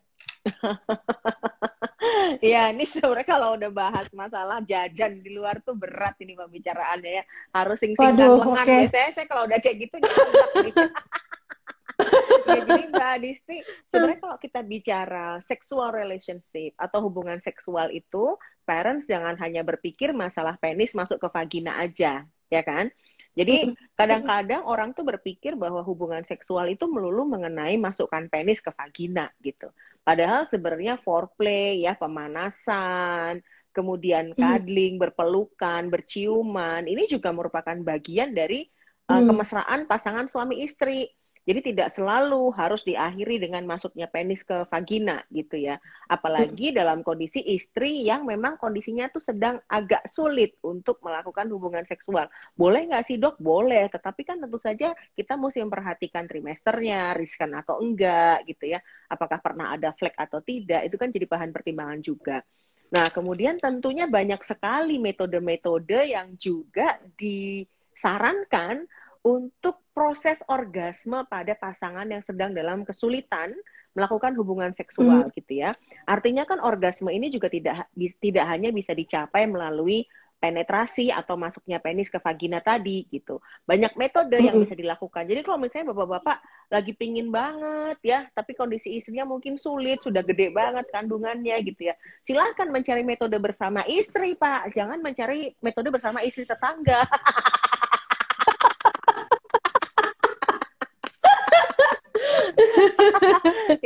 Iya, 2.40 2.62
ini 2.72 2.84
sebenarnya 2.88 3.28
kalau 3.28 3.56
udah 3.56 3.70
bahas 3.72 4.06
masalah 4.12 4.64
jajan 4.64 5.20
di 5.20 5.32
luar 5.32 5.60
tuh 5.60 5.76
berat 5.76 6.16
ini 6.20 6.32
pembicaraannya 6.36 7.12
ya. 7.20 7.24
Harus 7.52 7.80
sing-singkan 7.80 8.40
lengan. 8.40 8.64
Okay. 8.64 8.88
Biasanya 8.88 9.10
saya 9.12 9.26
kalau 9.28 9.42
udah 9.48 9.58
kayak 9.60 9.76
gitu 9.88 9.96
gitu. 10.00 10.84
ya, 12.48 12.60
jadi 12.64 12.82
Mbak 12.88 13.16
Disti, 13.20 13.56
sebenarnya 13.92 14.20
kalau 14.24 14.36
kita 14.40 14.60
bicara 14.64 15.26
sexual 15.44 15.92
relationship 15.92 16.72
atau 16.80 17.04
hubungan 17.04 17.36
seksual 17.44 17.92
itu, 17.92 18.40
parents 18.64 19.04
jangan 19.04 19.36
hanya 19.36 19.60
berpikir 19.60 20.16
masalah 20.16 20.56
penis 20.56 20.96
masuk 20.96 21.20
ke 21.20 21.28
vagina 21.28 21.76
aja, 21.76 22.24
ya 22.48 22.62
kan? 22.64 22.88
Jadi 23.30 23.72
kadang-kadang 23.94 24.66
orang 24.66 24.90
tuh 24.90 25.06
berpikir 25.06 25.54
bahwa 25.54 25.80
hubungan 25.86 26.26
seksual 26.26 26.66
itu 26.66 26.90
melulu 26.90 27.22
mengenai 27.30 27.78
masukkan 27.78 28.26
penis 28.26 28.58
ke 28.58 28.74
vagina 28.74 29.30
gitu. 29.38 29.70
Padahal 30.02 30.48
sebenarnya 30.50 30.98
foreplay 30.98 31.86
ya 31.86 31.94
pemanasan, 31.94 33.38
kemudian 33.70 34.34
cuddling, 34.34 34.98
berpelukan, 34.98 35.86
berciuman, 35.86 36.90
ini 36.90 37.06
juga 37.06 37.30
merupakan 37.30 37.78
bagian 37.86 38.34
dari 38.34 38.66
uh, 39.06 39.22
kemesraan 39.22 39.86
pasangan 39.86 40.26
suami 40.26 40.66
istri. 40.66 41.06
Jadi 41.48 41.72
tidak 41.72 41.88
selalu 41.96 42.52
harus 42.52 42.84
diakhiri 42.84 43.40
dengan 43.40 43.64
masuknya 43.64 44.04
penis 44.12 44.44
ke 44.44 44.68
vagina 44.68 45.24
gitu 45.32 45.56
ya. 45.56 45.80
Apalagi 46.06 46.76
dalam 46.76 47.00
kondisi 47.00 47.40
istri 47.40 48.04
yang 48.04 48.28
memang 48.28 48.60
kondisinya 48.60 49.08
tuh 49.08 49.24
sedang 49.24 49.56
agak 49.64 50.04
sulit 50.04 50.60
untuk 50.60 51.00
melakukan 51.00 51.48
hubungan 51.48 51.82
seksual. 51.88 52.28
Boleh 52.52 52.92
nggak 52.92 53.08
sih 53.08 53.16
dok? 53.16 53.40
Boleh. 53.40 53.88
Tetapi 53.88 54.20
kan 54.22 54.36
tentu 54.36 54.60
saja 54.60 54.92
kita 55.16 55.40
mesti 55.40 55.64
memperhatikan 55.64 56.28
trimesternya, 56.28 57.16
riskan 57.16 57.56
atau 57.56 57.80
enggak 57.80 58.44
gitu 58.44 58.76
ya. 58.76 58.78
Apakah 59.08 59.40
pernah 59.40 59.72
ada 59.72 59.96
flek 59.96 60.14
atau 60.20 60.44
tidak? 60.44 60.92
Itu 60.92 61.00
kan 61.00 61.08
jadi 61.08 61.24
bahan 61.24 61.56
pertimbangan 61.56 62.00
juga. 62.04 62.44
Nah, 62.90 63.06
kemudian 63.08 63.56
tentunya 63.62 64.10
banyak 64.10 64.42
sekali 64.42 64.98
metode-metode 64.98 66.10
yang 66.10 66.34
juga 66.34 66.98
disarankan 67.14 68.82
untuk 69.20 69.84
proses 69.92 70.40
orgasme 70.48 71.28
pada 71.28 71.52
pasangan 71.52 72.08
yang 72.08 72.24
sedang 72.24 72.56
dalam 72.56 72.88
kesulitan 72.88 73.52
melakukan 73.92 74.32
hubungan 74.38 74.72
seksual 74.72 75.28
hmm. 75.28 75.34
gitu 75.34 75.60
ya. 75.66 75.76
Artinya 76.06 76.46
kan 76.46 76.62
orgasme 76.62 77.10
ini 77.10 77.28
juga 77.28 77.50
tidak 77.50 77.90
tidak 78.22 78.46
hanya 78.48 78.70
bisa 78.70 78.94
dicapai 78.94 79.44
melalui 79.50 80.06
penetrasi 80.40 81.12
atau 81.12 81.36
masuknya 81.36 81.76
penis 81.84 82.08
ke 82.08 82.16
vagina 82.16 82.64
tadi 82.64 83.04
gitu. 83.12 83.44
Banyak 83.68 83.92
metode 84.00 84.40
yang 84.40 84.56
bisa 84.56 84.72
dilakukan. 84.72 85.28
Jadi 85.28 85.44
kalau 85.44 85.60
misalnya 85.60 85.92
bapak-bapak 85.92 86.40
lagi 86.72 86.96
pingin 86.96 87.28
banget 87.28 88.00
ya, 88.00 88.24
tapi 88.32 88.56
kondisi 88.56 88.96
istrinya 88.96 89.28
mungkin 89.28 89.60
sulit, 89.60 90.00
sudah 90.00 90.24
gede 90.24 90.48
banget 90.48 90.88
kandungannya 90.88 91.60
gitu 91.60 91.92
ya. 91.92 91.94
Silahkan 92.24 92.72
mencari 92.72 93.04
metode 93.04 93.36
bersama 93.36 93.84
istri 93.84 94.32
Pak, 94.32 94.72
jangan 94.72 95.04
mencari 95.04 95.52
metode 95.60 95.92
bersama 95.92 96.24
istri 96.24 96.48
tetangga. 96.48 97.04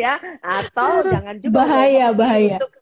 ya 0.07 0.19
atau 0.41 1.03
jangan 1.07 1.37
juga 1.39 1.55
bahaya 1.55 2.07
bahaya. 2.11 2.57
untuk, 2.59 2.73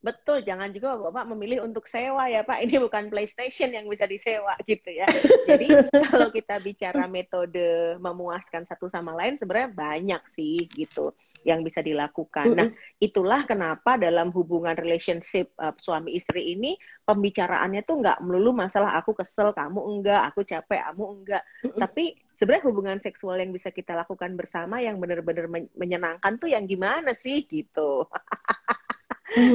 betul 0.00 0.38
jangan 0.40 0.72
juga 0.72 0.96
bapak 0.96 1.24
memilih 1.36 1.64
untuk 1.64 1.84
sewa 1.86 2.26
ya 2.26 2.44
pak. 2.44 2.64
Ini 2.64 2.80
bukan 2.80 3.08
PlayStation 3.12 3.70
yang 3.72 3.86
bisa 3.86 4.08
disewa 4.08 4.56
gitu 4.64 4.90
ya. 4.90 5.06
Jadi 5.46 5.68
kalau 6.12 6.28
kita 6.32 6.58
bicara 6.58 7.04
metode 7.06 7.96
memuaskan 8.00 8.64
satu 8.64 8.88
sama 8.88 9.12
lain 9.16 9.36
sebenarnya 9.36 9.70
banyak 9.72 10.22
sih 10.32 10.66
gitu 10.72 11.12
yang 11.42 11.64
bisa 11.64 11.80
dilakukan. 11.80 12.52
Nah, 12.52 12.68
itulah 13.00 13.48
kenapa 13.48 13.96
dalam 13.96 14.28
hubungan 14.30 14.76
relationship 14.76 15.52
uh, 15.56 15.72
suami 15.80 16.12
istri 16.16 16.52
ini 16.52 16.76
pembicaraannya 17.08 17.80
tuh 17.84 18.04
nggak 18.04 18.18
melulu 18.20 18.52
masalah 18.52 18.96
aku 19.00 19.16
kesel, 19.16 19.56
kamu 19.56 19.80
enggak, 19.80 20.22
aku 20.28 20.44
capek, 20.44 20.80
kamu 20.92 21.04
enggak. 21.20 21.42
Tapi 21.80 22.04
sebenarnya 22.36 22.64
hubungan 22.68 22.98
seksual 23.00 23.40
yang 23.40 23.52
bisa 23.52 23.72
kita 23.72 23.96
lakukan 23.96 24.36
bersama 24.36 24.80
yang 24.84 25.00
benar-benar 25.00 25.48
menyenangkan 25.76 26.36
tuh 26.36 26.52
yang 26.52 26.68
gimana 26.68 27.16
sih 27.16 27.44
gitu. 27.48 28.04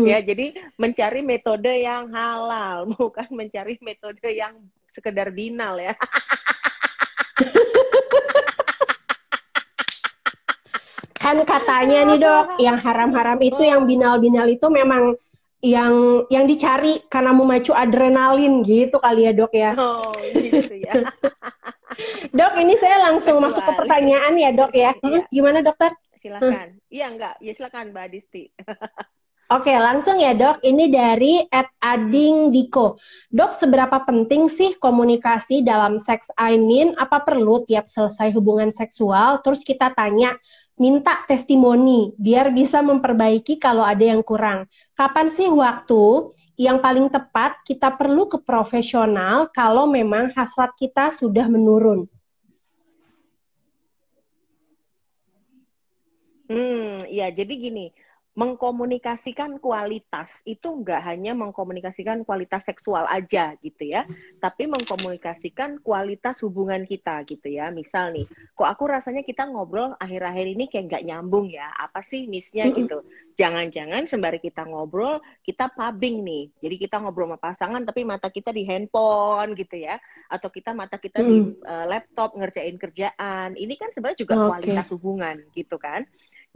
ya, 0.10 0.24
jadi 0.24 0.58
mencari 0.80 1.22
metode 1.22 1.70
yang 1.70 2.10
halal, 2.10 2.86
bukan 2.98 3.30
mencari 3.30 3.77
metode 3.82 4.25
yang 4.34 4.58
sekedar 4.96 5.30
binal 5.30 5.77
ya. 5.77 5.94
kan 11.25 11.41
katanya 11.41 12.05
nih 12.05 12.22
dok, 12.22 12.62
yang 12.62 12.77
haram-haram 12.77 13.41
itu, 13.41 13.65
yang 13.65 13.89
binal-binal 13.89 14.46
itu 14.46 14.70
memang 14.70 15.17
yang 15.65 16.22
yang 16.29 16.46
dicari 16.46 17.01
karena 17.10 17.34
memacu 17.34 17.74
adrenalin 17.74 18.62
gitu 18.62 19.01
kali 19.01 19.25
ya 19.25 19.34
dok 19.34 19.50
ya. 19.50 19.74
Oh 19.74 20.13
gitu 20.22 20.77
ya. 20.77 21.10
dok 22.38 22.53
ini 22.62 22.77
saya 22.77 23.10
langsung 23.10 23.41
Kecuali. 23.41 23.50
masuk 23.50 23.63
ke 23.65 23.74
pertanyaan 23.74 24.34
ya 24.38 24.50
dok 24.53 24.72
ya. 24.77 24.94
Hmm, 25.01 25.25
gimana 25.34 25.65
dokter? 25.65 25.98
Silakan. 26.22 26.77
Iya 26.94 27.05
enggak? 27.10 27.36
Ya 27.41 27.51
silakan 27.58 27.89
Mbak 27.89 28.08
Disti. 28.13 28.44
Oke, 29.46 29.70
langsung 29.77 30.17
ya 30.17 30.34
dok. 30.34 30.58
Ini 30.65 30.89
dari 30.89 31.38
Ed 31.46 31.70
Ading 31.77 32.50
Diko. 32.50 32.98
Dok, 33.29 33.53
seberapa 33.53 34.01
penting 34.01 34.50
sih 34.50 34.74
komunikasi 34.74 35.62
dalam 35.62 36.01
seks 36.01 36.34
I 36.34 36.58
mean? 36.58 36.98
Apa 36.98 37.22
perlu 37.22 37.62
tiap 37.62 37.86
selesai 37.86 38.34
hubungan 38.34 38.74
seksual, 38.74 39.46
terus 39.46 39.62
kita 39.62 39.94
tanya, 39.94 40.34
minta 40.75 41.24
testimoni, 41.24 42.12
biar 42.20 42.51
bisa 42.51 42.84
memperbaiki 42.84 43.55
kalau 43.55 43.84
ada 43.84 44.03
yang 44.03 44.20
kurang. 44.20 44.67
Kapan 44.96 45.32
sih 45.32 45.48
waktu 45.48 46.36
yang 46.55 46.79
paling 46.79 47.12
tepat 47.12 47.63
kita 47.67 47.91
perlu 47.96 48.27
ke 48.27 48.39
profesional 48.39 49.51
kalau 49.51 49.88
memang 49.88 50.32
hasrat 50.36 50.72
kita 50.75 51.12
sudah 51.15 51.48
menurun? 51.48 52.08
Hmm, 56.46 57.10
ya 57.10 57.34
jadi 57.34 57.53
gini, 57.58 57.89
mengkomunikasikan 58.36 59.63
kualitas 59.63 60.44
itu 60.44 60.68
enggak 60.68 61.00
hanya 61.08 61.32
mengkomunikasikan 61.32 62.27
kualitas 62.27 62.68
seksual 62.68 63.08
aja 63.08 63.56
gitu 63.63 63.88
ya, 63.88 64.04
tapi 64.44 64.68
mengkomunikasikan 64.68 65.80
kualitas 65.80 66.44
hubungan 66.44 66.84
kita 66.84 67.24
gitu 67.24 67.48
ya. 67.48 67.72
Misal 67.72 68.12
nih, 68.12 68.27
kok 68.51 68.68
aku 68.68 68.92
rasanya 68.92 69.24
kita 69.24 69.48
ngobrol 69.48 69.96
akhir-akhir 70.04 70.46
ini 70.51 70.68
kayak 70.68 70.86
nggak 70.92 71.06
nyambung 71.08 71.48
ya, 71.48 71.72
apa 71.80 72.04
sih 72.04 72.27
missnya 72.27 72.68
gitu. 72.75 73.08
Jangan-jangan 73.36 74.08
sembari 74.08 74.39
kita 74.44 74.68
ngobrol, 74.68 75.20
kita 75.44 75.72
pubbing 75.72 76.24
nih. 76.24 76.46
Jadi 76.60 76.75
kita 76.75 77.00
ngobrol 77.00 77.32
sama 77.32 77.39
pasangan 77.39 77.84
tapi 77.84 78.04
mata 78.04 78.27
kita 78.27 78.51
di 78.51 78.68
handphone 78.68 79.56
gitu 79.56 79.80
ya, 79.80 79.96
atau 80.27 80.51
kita 80.51 80.75
mata 80.75 81.00
kita 81.00 81.24
di 81.24 81.56
uh, 81.63 81.88
laptop 81.88 82.36
ngerjain 82.36 82.75
kerjaan. 82.75 83.56
Ini 83.56 83.74
kan 83.80 83.96
sebenarnya 83.96 84.20
juga 84.27 84.36
okay. 84.36 84.48
kualitas 84.51 84.88
hubungan 84.92 85.39
gitu 85.56 85.80
kan. 85.80 86.04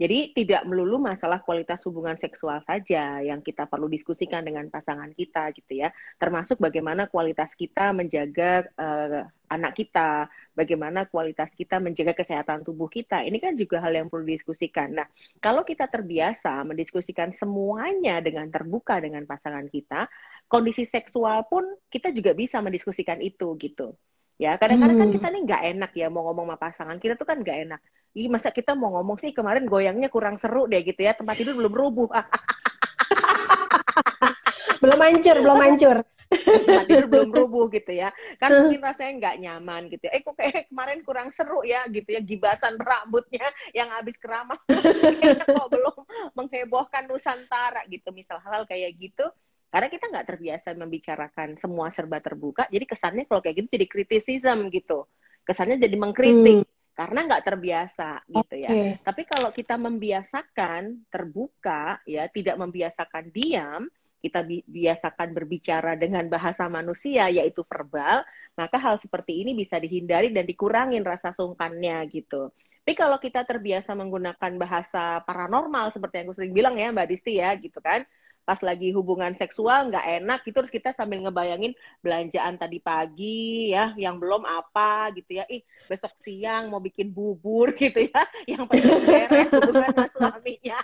Jadi 0.00 0.32
tidak 0.32 0.64
melulu 0.64 0.96
masalah 0.96 1.44
kualitas 1.44 1.84
hubungan 1.84 2.16
seksual 2.16 2.64
saja 2.64 3.20
yang 3.20 3.44
kita 3.44 3.68
perlu 3.68 3.84
diskusikan 3.84 4.40
dengan 4.40 4.72
pasangan 4.72 5.12
kita 5.12 5.52
gitu 5.52 5.84
ya. 5.84 5.92
Termasuk 6.16 6.56
bagaimana 6.56 7.04
kualitas 7.04 7.52
kita 7.52 7.92
menjaga 7.92 8.64
uh, 8.80 9.28
anak 9.52 9.76
kita, 9.76 10.32
bagaimana 10.56 11.04
kualitas 11.04 11.52
kita 11.52 11.76
menjaga 11.76 12.16
kesehatan 12.16 12.64
tubuh 12.64 12.88
kita. 12.88 13.20
Ini 13.28 13.36
kan 13.44 13.52
juga 13.60 13.84
hal 13.84 13.92
yang 13.92 14.08
perlu 14.08 14.24
didiskusikan. 14.24 14.96
Nah, 14.96 15.04
kalau 15.36 15.68
kita 15.68 15.84
terbiasa 15.84 16.64
mendiskusikan 16.64 17.28
semuanya 17.28 18.24
dengan 18.24 18.48
terbuka 18.48 19.04
dengan 19.04 19.28
pasangan 19.28 19.68
kita, 19.68 20.08
kondisi 20.48 20.88
seksual 20.88 21.44
pun 21.44 21.76
kita 21.92 22.08
juga 22.08 22.32
bisa 22.32 22.56
mendiskusikan 22.64 23.20
itu 23.20 23.52
gitu. 23.60 23.92
Ya, 24.40 24.56
kadang-kadang 24.56 24.96
kan 24.96 25.04
hmm. 25.04 25.12
kan 25.12 25.16
kita 25.20 25.26
nih 25.36 25.42
nggak 25.44 25.62
enak 25.76 25.92
ya 25.92 26.08
mau 26.08 26.24
ngomong 26.32 26.48
sama 26.48 26.56
pasangan 26.56 26.96
kita 26.96 27.12
tuh 27.12 27.28
kan 27.28 27.44
nggak 27.44 27.68
enak 27.68 27.80
Ih, 28.10 28.26
masa 28.26 28.50
kita 28.50 28.74
mau 28.74 28.90
ngomong 28.98 29.22
sih 29.22 29.30
kemarin 29.30 29.70
goyangnya 29.70 30.10
kurang 30.10 30.34
seru 30.34 30.66
deh 30.66 30.82
gitu 30.82 30.98
ya, 30.98 31.14
tempat 31.14 31.38
tidur 31.38 31.54
belum 31.54 31.70
rubuh. 31.70 32.10
belum 34.82 34.98
hancur, 34.98 35.36
belum 35.38 35.58
hancur. 35.62 35.96
tempat 36.30 36.86
tidur 36.90 37.06
belum 37.06 37.30
rubuh 37.38 37.70
gitu 37.70 37.94
ya. 37.94 38.10
Kan 38.42 38.66
mungkin 38.66 38.82
rasanya 38.82 39.12
nggak 39.22 39.36
nyaman 39.46 39.82
gitu 39.94 40.10
ya. 40.10 40.12
Eh 40.18 40.26
kok 40.26 40.34
kayak 40.34 40.74
kemarin 40.74 41.06
kurang 41.06 41.30
seru 41.30 41.62
ya 41.62 41.86
gitu 41.86 42.10
ya, 42.10 42.18
gibasan 42.18 42.82
rambutnya 42.82 43.46
yang 43.70 43.86
habis 43.94 44.18
keramas 44.18 44.58
kok 45.54 45.68
belum 45.70 46.02
menghebohkan 46.34 47.06
Nusantara 47.06 47.86
gitu. 47.86 48.10
Misal 48.10 48.42
hal-hal 48.42 48.66
kayak 48.66 48.90
gitu, 48.98 49.30
karena 49.70 49.88
kita 49.88 50.04
nggak 50.10 50.26
terbiasa 50.26 50.68
membicarakan 50.74 51.48
semua 51.56 51.94
serba 51.94 52.18
terbuka, 52.18 52.66
jadi 52.68 52.84
kesannya 52.84 53.24
kalau 53.30 53.40
kayak 53.40 53.64
gitu 53.64 53.68
jadi 53.78 53.86
kritisism 53.86 54.68
gitu. 54.74 55.06
Kesannya 55.46 55.78
jadi 55.78 55.96
mengkritik. 55.96 56.66
Hmm 56.66 56.78
karena 57.00 57.24
nggak 57.24 57.44
terbiasa 57.48 58.20
gitu 58.28 58.54
okay. 58.60 58.60
ya. 58.60 59.00
Tapi 59.00 59.24
kalau 59.24 59.48
kita 59.56 59.80
membiasakan 59.80 61.08
terbuka 61.08 61.96
ya, 62.04 62.28
tidak 62.28 62.60
membiasakan 62.60 63.32
diam, 63.32 63.88
kita 64.20 64.44
bi 64.44 64.60
biasakan 64.68 65.32
berbicara 65.32 65.96
dengan 65.96 66.28
bahasa 66.28 66.68
manusia 66.68 67.32
yaitu 67.32 67.64
verbal, 67.64 68.20
maka 68.52 68.76
hal 68.76 69.00
seperti 69.00 69.40
ini 69.40 69.56
bisa 69.56 69.80
dihindari 69.80 70.28
dan 70.28 70.44
dikurangin 70.44 71.00
rasa 71.00 71.32
sungkannya 71.32 72.04
gitu. 72.12 72.52
Tapi 72.84 72.92
kalau 72.92 73.16
kita 73.16 73.48
terbiasa 73.48 73.96
menggunakan 73.96 74.52
bahasa 74.60 75.24
paranormal 75.24 75.96
seperti 75.96 76.20
yang 76.20 76.26
aku 76.28 76.36
sering 76.36 76.52
bilang 76.52 76.74
ya 76.76 76.92
Mbak 76.92 77.08
Disti 77.08 77.40
ya 77.40 77.56
gitu 77.56 77.80
kan, 77.80 78.04
pas 78.44 78.58
lagi 78.64 78.90
hubungan 78.90 79.32
seksual 79.36 79.88
nggak 79.92 80.06
enak 80.22 80.40
gitu 80.42 80.58
terus 80.64 80.72
kita 80.72 80.90
sambil 80.96 81.22
ngebayangin 81.22 81.76
belanjaan 82.02 82.58
tadi 82.58 82.82
pagi 82.82 83.70
ya 83.70 83.94
yang 83.94 84.18
belum 84.18 84.42
apa 84.44 85.14
gitu 85.14 85.38
ya. 85.38 85.44
Ih 85.46 85.62
besok 85.86 86.12
siang 86.24 86.72
mau 86.72 86.82
bikin 86.82 87.10
bubur 87.14 87.74
gitu 87.80 88.06
ya 88.10 88.22
yang 88.48 88.66
penting 88.66 89.00
beres 89.06 89.50
hubungan 89.54 89.90
sama 89.94 90.08
suaminya. 90.10 90.80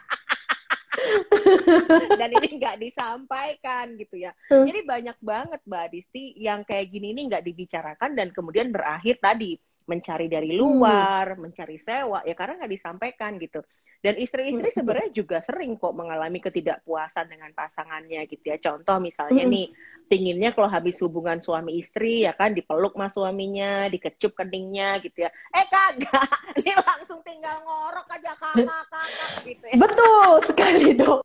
Dan 2.21 2.31
ini 2.41 2.57
nggak 2.57 2.81
disampaikan 2.81 4.01
gitu 4.01 4.17
ya. 4.17 4.33
Hmm. 4.49 4.65
jadi 4.65 4.81
banyak 4.83 5.19
banget 5.21 5.61
mbak 5.69 5.93
Disti 5.93 6.33
yang 6.41 6.65
kayak 6.65 6.89
gini 6.89 7.13
ini 7.13 7.29
nggak 7.29 7.45
dibicarakan 7.45 8.17
dan 8.17 8.33
kemudian 8.33 8.73
berakhir 8.73 9.21
tadi 9.21 9.61
mencari 9.87 10.27
dari 10.27 10.51
luar 10.53 11.39
mencari 11.39 11.79
sewa 11.79 12.21
ya 12.27 12.35
karena 12.35 12.59
nggak 12.63 12.73
disampaikan 12.75 13.39
gitu 13.39 13.63
dan 14.01 14.15
istri-istri 14.17 14.69
sebenarnya 14.71 15.11
juga 15.13 15.39
sering 15.41 15.75
kok 15.75 15.93
mengalami 15.93 16.39
ketidakpuasan 16.39 17.27
dengan 17.27 17.51
pasangannya 17.53 18.25
gitu 18.27 18.45
ya. 18.45 18.57
Contoh 18.57 18.97
misalnya 18.99 19.43
Hmm. 19.43 19.53
nih, 19.53 19.67
pinginnya 20.07 20.51
kalau 20.53 20.69
habis 20.69 20.97
hubungan 21.01 21.39
suami 21.39 21.81
istri 21.81 22.23
ya 22.23 22.33
kan 22.33 22.53
dipeluk 22.53 22.95
sama 22.95 23.09
suaminya, 23.09 23.89
dikecup 23.89 24.33
keningnya 24.35 25.01
gitu 25.01 25.27
ya. 25.27 25.31
Eh 25.53 25.67
kagak, 25.67 26.29
ini 26.61 26.73
langsung 26.77 27.21
tinggal 27.23 27.61
ngorok 27.63 28.07
aja 28.11 28.33
kakak 28.35 28.85
kakak 28.87 29.31
gitu 29.43 29.65
ya. 29.67 29.77
Betul 29.77 30.31
sekali 30.45 30.89
dok. 31.01 31.21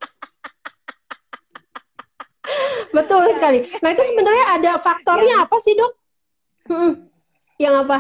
Betul 2.92 3.24
Iya, 3.30 3.36
sekali. 3.38 3.60
iya, 3.64 3.80
Nah 3.80 3.90
itu 3.94 4.02
iya. 4.04 4.10
sebenarnya 4.12 4.46
ada 4.60 4.72
faktornya 4.76 5.36
apa 5.46 5.56
sih 5.62 5.74
dok? 5.78 5.94
Hmm. 6.68 6.94
Yang 7.56 7.76
apa? 7.86 7.98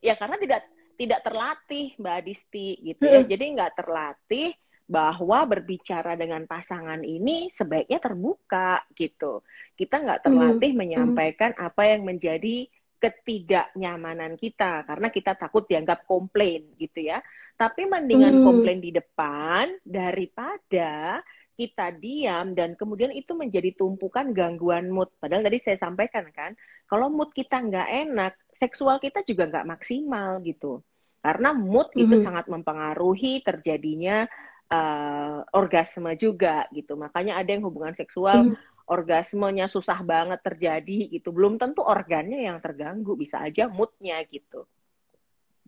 Ya 0.00 0.14
karena 0.14 0.36
tidak 0.38 0.60
tidak 0.96 1.20
terlatih 1.22 1.92
Mbak 2.00 2.20
Disti 2.24 2.80
gitu 2.82 3.04
ya. 3.04 3.20
Hmm. 3.22 3.28
Jadi 3.28 3.44
nggak 3.56 3.74
terlatih 3.76 4.48
bahwa 4.86 5.42
berbicara 5.50 6.14
dengan 6.14 6.46
pasangan 6.46 7.02
ini 7.02 7.50
sebaiknya 7.50 7.98
terbuka 7.98 8.86
gitu. 8.94 9.42
Kita 9.74 9.98
nggak 9.98 10.22
terlatih 10.30 10.72
menyampaikan 10.78 11.52
apa 11.58 11.90
yang 11.90 12.06
menjadi 12.06 12.70
ketidaknyamanan 12.96 14.40
kita 14.40 14.86
karena 14.88 15.08
kita 15.12 15.36
takut 15.36 15.68
dianggap 15.68 16.08
komplain 16.08 16.72
gitu 16.80 17.02
ya. 17.12 17.20
Tapi 17.58 17.84
mendingan 17.84 18.40
Hmm. 18.40 18.44
komplain 18.46 18.80
di 18.80 18.94
depan 18.94 19.74
daripada 19.84 21.20
kita 21.56 21.88
diam 21.96 22.52
dan 22.52 22.76
kemudian 22.76 23.10
itu 23.16 23.32
menjadi 23.32 23.72
tumpukan 23.72 24.28
gangguan 24.36 24.92
mood. 24.92 25.08
Padahal 25.16 25.40
tadi 25.40 25.58
saya 25.64 25.80
sampaikan 25.80 26.28
kan, 26.28 26.52
kalau 26.84 27.08
mood 27.08 27.32
kita 27.32 27.64
nggak 27.64 27.88
enak, 28.06 28.32
seksual 28.62 28.96
kita 29.02 29.22
juga 29.28 29.48
nggak 29.50 29.68
maksimal 29.72 30.40
gitu. 30.44 30.82
Karena 31.24 31.50
mood 31.56 31.90
itu 31.98 32.16
Mhm. 32.16 32.22
sangat 32.22 32.46
mempengaruhi 32.46 33.42
terjadinya 33.42 34.26
uh, 34.70 35.42
orgasme 35.54 36.12
juga 36.18 36.66
gitu. 36.70 36.94
Makanya 36.94 37.38
ada 37.40 37.50
yang 37.54 37.64
hubungan 37.66 37.94
seksual 37.98 38.46
Mhm. 38.46 38.54
orgasmenya 38.86 39.66
susah 39.66 39.98
banget 40.06 40.40
terjadi 40.46 40.98
gitu. 41.10 41.28
Belum 41.34 41.58
tentu 41.58 41.82
organnya 41.82 42.38
yang 42.46 42.58
terganggu, 42.62 43.18
bisa 43.18 43.42
aja 43.42 43.66
moodnya 43.66 44.22
gitu. 44.30 44.66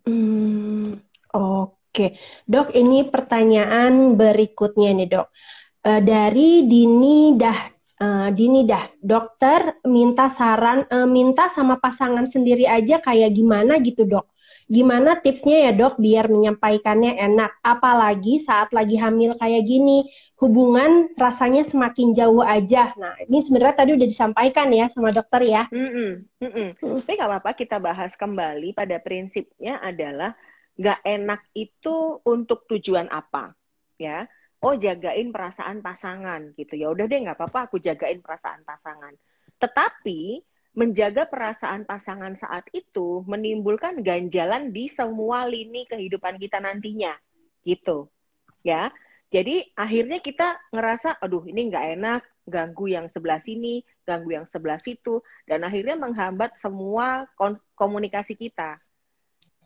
Hmm, 0.07 0.95
Oke, 1.35 2.17
dok. 2.49 2.73
Ini 2.73 3.05
pertanyaan 3.13 4.17
berikutnya 4.17 4.89
nih 4.97 5.07
dok. 5.13 5.27
Eh, 5.85 6.01
dari 6.01 6.65
Dini 6.65 7.37
dah, 7.37 7.59
eh, 7.99 8.29
Dini 8.33 8.63
dah, 8.63 8.87
dokter 9.03 9.77
minta 9.85 10.31
saran, 10.31 10.87
eh, 10.87 11.07
minta 11.07 11.51
sama 11.51 11.77
pasangan 11.77 12.25
sendiri 12.25 12.65
aja 12.65 13.03
kayak 13.03 13.35
gimana 13.35 13.77
gitu 13.83 14.07
dok. 14.07 14.25
Gimana 14.69 15.17
tipsnya 15.17 15.65
ya 15.65 15.71
dok 15.73 15.97
biar 15.97 16.29
menyampaikannya 16.29 17.17
enak, 17.17 17.57
apalagi 17.65 18.37
saat 18.37 18.69
lagi 18.69 19.01
hamil 19.01 19.33
kayak 19.41 19.65
gini, 19.65 20.05
hubungan 20.37 21.09
rasanya 21.17 21.65
semakin 21.65 22.13
jauh 22.13 22.45
aja. 22.45 22.93
Nah, 22.93 23.17
ini 23.25 23.41
sebenarnya 23.41 23.81
tadi 23.81 23.97
udah 23.97 24.05
disampaikan 24.05 24.69
ya 24.69 24.85
sama 24.93 25.09
dokter 25.09 25.41
ya. 25.41 25.65
Mm-mm, 25.73 26.11
mm-mm. 26.37 26.69
Hmm. 26.77 27.01
Tapi 27.01 27.17
nggak 27.17 27.29
apa-apa 27.33 27.51
kita 27.57 27.81
bahas 27.81 28.13
kembali 28.13 28.77
pada 28.77 29.01
prinsipnya 29.01 29.81
adalah 29.81 30.37
nggak 30.79 30.99
enak 31.01 31.41
itu 31.57 32.23
untuk 32.23 32.63
tujuan 32.71 33.11
apa 33.11 33.51
ya 33.99 34.23
oh 34.59 34.75
jagain 34.75 35.31
perasaan 35.31 35.79
pasangan 35.79 36.51
gitu 36.55 36.75
ya 36.75 36.91
udah 36.91 37.05
deh 37.07 37.19
nggak 37.23 37.37
apa-apa 37.39 37.71
aku 37.71 37.79
jagain 37.79 38.19
perasaan 38.19 38.61
pasangan 38.67 39.13
tetapi 39.59 40.43
menjaga 40.75 41.25
perasaan 41.25 41.83
pasangan 41.83 42.37
saat 42.39 42.67
itu 42.71 43.25
menimbulkan 43.25 43.99
ganjalan 44.05 44.71
di 44.71 44.87
semua 44.87 45.43
lini 45.49 45.83
kehidupan 45.89 46.37
kita 46.37 46.61
nantinya 46.61 47.15
gitu 47.65 48.07
ya 48.63 48.91
jadi 49.29 49.63
akhirnya 49.75 50.19
kita 50.19 50.59
ngerasa 50.71 51.19
aduh 51.19 51.43
ini 51.47 51.69
nggak 51.69 51.85
enak 51.99 52.21
ganggu 52.49 52.89
yang 52.89 53.07
sebelah 53.13 53.41
sini 53.43 53.81
ganggu 54.03 54.33
yang 54.33 54.45
sebelah 54.49 54.81
situ 54.81 55.21
dan 55.45 55.61
akhirnya 55.63 55.95
menghambat 55.95 56.57
semua 56.57 57.29
komunikasi 57.77 58.33
kita 58.35 58.81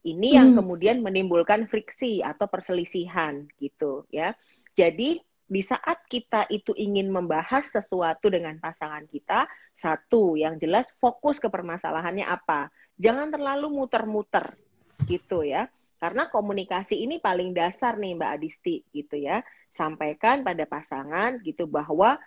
ini 0.03 0.35
yang 0.35 0.51
Hmm. 0.51 0.59
kemudian 0.59 0.99
menimbulkan 0.99 1.63
friksi 1.71 2.19
atau 2.19 2.51
perselisihan 2.51 3.47
gitu 3.55 4.03
ya. 4.11 4.35
Jadi 4.73 5.21
di 5.43 5.61
saat 5.61 6.07
kita 6.09 6.49
itu 6.49 6.73
ingin 6.73 7.13
membahas 7.13 7.69
sesuatu 7.69 8.31
dengan 8.31 8.57
pasangan 8.57 9.05
kita, 9.05 9.45
satu 9.77 10.33
yang 10.33 10.57
jelas 10.57 10.89
fokus 10.97 11.37
ke 11.37 11.45
permasalahannya 11.45 12.25
apa. 12.25 12.73
Jangan 12.97 13.29
terlalu 13.29 13.69
muter-muter 13.69 14.57
gitu 15.05 15.45
ya. 15.45 15.69
Karena 16.01 16.27
komunikasi 16.27 16.99
ini 16.99 17.21
paling 17.21 17.55
dasar 17.55 17.95
nih 17.95 18.17
Mbak 18.17 18.31
Adisti 18.39 18.83
gitu 18.91 19.15
ya. 19.15 19.45
Sampaikan 19.69 20.43
pada 20.43 20.67
pasangan 20.67 21.39
gitu 21.45 21.69
bahwa 21.69 22.19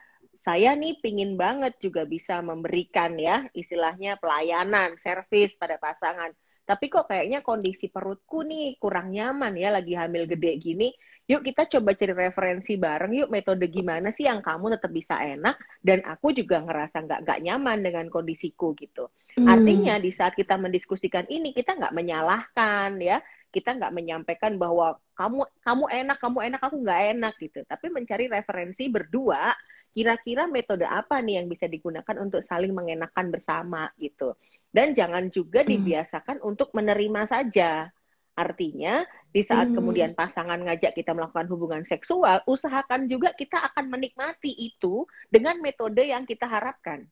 saya 0.46 0.78
nih 0.78 1.02
pingin 1.02 1.34
banget 1.34 1.74
juga 1.82 2.06
bisa 2.06 2.38
memberikan 2.38 3.18
ya 3.18 3.50
istilahnya 3.50 4.14
pelayanan, 4.22 4.94
servis 4.94 5.58
pada 5.58 5.74
pasangan 5.82 6.30
tapi 6.66 6.90
kok 6.90 7.06
kayaknya 7.06 7.46
kondisi 7.46 7.86
perutku 7.86 8.42
nih 8.42 8.74
kurang 8.82 9.14
nyaman 9.14 9.54
ya 9.54 9.70
lagi 9.70 9.94
hamil 9.94 10.26
gede 10.26 10.58
gini. 10.58 10.90
Yuk 11.26 11.42
kita 11.42 11.66
coba 11.66 11.94
cari 11.94 12.14
referensi 12.14 12.78
bareng 12.78 13.10
yuk 13.14 13.30
metode 13.30 13.66
gimana 13.70 14.10
sih 14.14 14.26
yang 14.26 14.42
kamu 14.42 14.78
tetap 14.78 14.90
bisa 14.94 15.18
enak 15.18 15.58
dan 15.82 16.02
aku 16.06 16.30
juga 16.34 16.62
ngerasa 16.62 17.02
nggak 17.02 17.20
nggak 17.22 17.40
nyaman 17.46 17.78
dengan 17.82 18.06
kondisiku 18.10 18.74
gitu. 18.78 19.10
Hmm. 19.38 19.46
Artinya 19.46 19.98
di 20.02 20.10
saat 20.10 20.34
kita 20.34 20.58
mendiskusikan 20.58 21.26
ini 21.30 21.54
kita 21.54 21.78
nggak 21.78 21.94
menyalahkan 21.94 22.98
ya, 22.98 23.22
kita 23.54 23.74
nggak 23.74 23.94
menyampaikan 23.94 24.58
bahwa 24.58 24.98
kamu 25.14 25.46
kamu 25.62 25.84
enak 25.86 26.18
kamu 26.18 26.38
enak 26.50 26.60
aku 26.62 26.76
nggak 26.82 27.02
enak 27.14 27.34
gitu, 27.42 27.60
tapi 27.66 27.86
mencari 27.90 28.26
referensi 28.26 28.86
berdua 28.90 29.54
kira-kira 29.96 30.44
metode 30.44 30.84
apa 30.84 31.24
nih 31.24 31.40
yang 31.40 31.48
bisa 31.48 31.64
digunakan 31.64 32.16
untuk 32.20 32.44
saling 32.44 32.70
mengenakan 32.70 33.32
bersama 33.32 33.88
gitu. 33.96 34.36
Dan 34.70 34.92
jangan 34.92 35.30
juga 35.32 35.64
Hmm. 35.64 35.70
dibiasakan 35.72 36.42
untuk 36.44 36.70
menerima 36.72 37.26
saja. 37.26 37.90
Artinya, 38.36 39.00
di 39.32 39.40
saat 39.40 39.72
Hmm. 39.72 39.80
kemudian 39.80 40.12
pasangan 40.12 40.60
ngajak 40.60 40.92
kita 40.92 41.16
melakukan 41.16 41.48
hubungan 41.48 41.82
seksual, 41.88 42.44
usahakan 42.44 43.08
juga 43.08 43.32
kita 43.32 43.56
akan 43.72 43.88
menikmati 43.88 44.52
itu 44.52 45.08
dengan 45.32 45.56
metode 45.64 46.04
yang 46.04 46.28
kita 46.28 46.44
harapkan. 46.44 47.08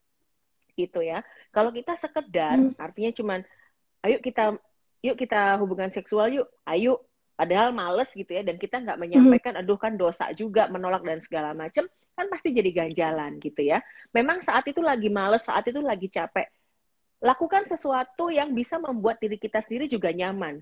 Gitu 0.76 1.00
ya. 1.00 1.24
Kalau 1.54 1.72
kita 1.72 1.96
sekedar, 1.96 2.60
Hmm. 2.60 2.76
artinya 2.76 3.08
cuman 3.16 3.40
ayo 4.04 4.20
kita 4.20 4.58
yuk 5.00 5.16
kita 5.16 5.56
hubungan 5.60 5.88
seksual 5.92 6.28
yuk, 6.28 6.48
ayo 6.68 7.00
padahal 7.36 7.72
males 7.72 8.08
gitu 8.12 8.30
ya 8.30 8.44
dan 8.44 8.56
kita 8.60 8.80
nggak 8.84 9.00
menyampaikan 9.00 9.56
aduh 9.58 9.76
kan 9.80 9.96
dosa 9.96 10.28
juga 10.36 10.68
menolak 10.68 11.02
dan 11.02 11.18
segala 11.24 11.50
macam 11.56 11.88
kan 12.14 12.26
pasti 12.30 12.54
jadi 12.54 12.70
ganjalan 12.84 13.40
gitu 13.40 13.64
ya. 13.64 13.80
Memang 14.12 14.44
saat 14.44 14.64
itu 14.68 14.78
lagi 14.84 15.08
males, 15.08 15.42
saat 15.44 15.66
itu 15.66 15.80
lagi 15.80 16.06
capek. 16.06 16.46
Lakukan 17.24 17.64
sesuatu 17.64 18.28
yang 18.28 18.52
bisa 18.52 18.76
membuat 18.76 19.16
diri 19.16 19.40
kita 19.40 19.64
sendiri 19.64 19.88
juga 19.88 20.12
nyaman. 20.12 20.60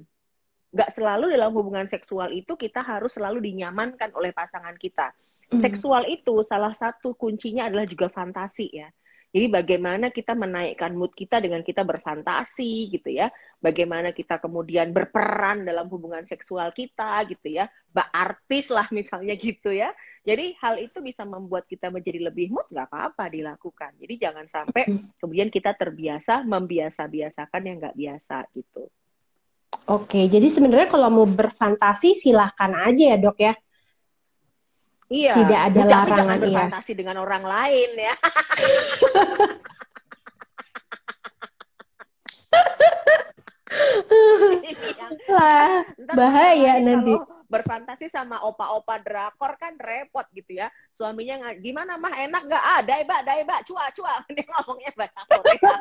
Gak 0.70 0.94
selalu 0.94 1.34
dalam 1.34 1.50
hubungan 1.52 1.90
seksual 1.90 2.30
itu 2.30 2.54
kita 2.54 2.80
harus 2.80 3.18
selalu 3.18 3.42
dinyamankan 3.42 4.14
oleh 4.14 4.30
pasangan 4.30 4.78
kita. 4.78 5.10
Hmm. 5.50 5.58
Seksual 5.58 6.06
itu 6.06 6.46
salah 6.46 6.70
satu 6.70 7.18
kuncinya 7.18 7.66
adalah 7.66 7.84
juga 7.84 8.06
fantasi 8.08 8.70
ya. 8.70 8.88
Jadi 9.32 9.48
bagaimana 9.48 10.12
kita 10.12 10.36
menaikkan 10.36 10.92
mood 10.92 11.16
kita 11.16 11.40
dengan 11.40 11.64
kita 11.64 11.80
berfantasi 11.88 12.92
gitu 12.92 13.08
ya. 13.08 13.32
Bagaimana 13.64 14.12
kita 14.12 14.36
kemudian 14.36 14.92
berperan 14.92 15.64
dalam 15.64 15.88
hubungan 15.88 16.28
seksual 16.28 16.68
kita 16.76 17.24
gitu 17.32 17.56
ya. 17.56 17.64
Mbak 17.96 18.08
artis 18.12 18.68
lah 18.68 18.84
misalnya 18.92 19.32
gitu 19.40 19.72
ya. 19.72 19.88
Jadi 20.20 20.52
hal 20.60 20.76
itu 20.84 21.00
bisa 21.00 21.24
membuat 21.24 21.64
kita 21.64 21.88
menjadi 21.88 22.28
lebih 22.28 22.52
mood 22.52 22.68
nggak 22.68 22.92
apa-apa 22.92 23.32
dilakukan. 23.32 23.96
Jadi 23.96 24.14
jangan 24.20 24.46
sampai 24.52 24.84
kemudian 25.16 25.48
kita 25.48 25.72
terbiasa 25.80 26.44
membiasa-biasakan 26.44 27.62
yang 27.64 27.76
nggak 27.80 27.96
biasa 27.96 28.44
gitu. 28.52 28.84
Oke, 29.88 30.28
jadi 30.28 30.46
sebenarnya 30.46 30.92
kalau 30.92 31.08
mau 31.08 31.26
berfantasi 31.26 32.20
silahkan 32.20 32.70
aja 32.84 33.16
ya 33.16 33.18
dok 33.18 33.40
ya. 33.40 33.56
Iya. 35.12 35.34
Tidak 35.36 35.60
ada 35.60 35.80
Tapi 35.84 35.92
larangan 35.92 36.16
jangan 36.16 36.36
iya. 36.40 36.44
berfantasi 36.48 36.92
dengan 36.96 37.16
orang 37.20 37.44
lain 37.44 37.90
ya. 38.00 38.14
Ini 44.52 44.72
Lah, 45.32 45.80
Ntar 45.96 46.12
bahaya 46.16 46.76
nanti. 46.80 47.12
berfantasi 47.48 48.08
sama 48.08 48.40
opa-opa 48.44 49.00
drakor 49.00 49.56
kan 49.60 49.76
repot 49.76 50.24
gitu 50.32 50.56
ya. 50.56 50.68
Suaminya 50.96 51.40
nggak 51.44 51.56
gimana 51.60 52.00
mah 52.00 52.12
enak 52.16 52.42
nggak? 52.48 52.64
Ah, 52.64 52.80
daiba, 52.80 53.16
daiba, 53.24 53.56
cua, 53.68 53.92
cua. 53.92 54.12
Dia 54.32 54.44
ngomongnya 54.48 54.90
bahasa 54.96 55.20
Korea. 55.28 55.72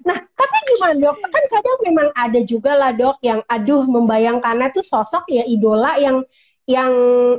Nah, 0.00 0.18
gimana 0.76 0.94
dok? 0.98 1.16
Kan 1.26 1.44
kadang 1.48 1.78
memang 1.86 2.08
ada 2.14 2.40
juga 2.44 2.72
lah 2.76 2.92
dok 2.94 3.16
yang 3.24 3.40
aduh 3.46 3.82
membayangkannya 3.86 4.68
tuh 4.70 4.84
sosok 4.84 5.30
ya 5.32 5.44
idola 5.46 5.96
yang 5.96 6.22
yang 6.68 6.92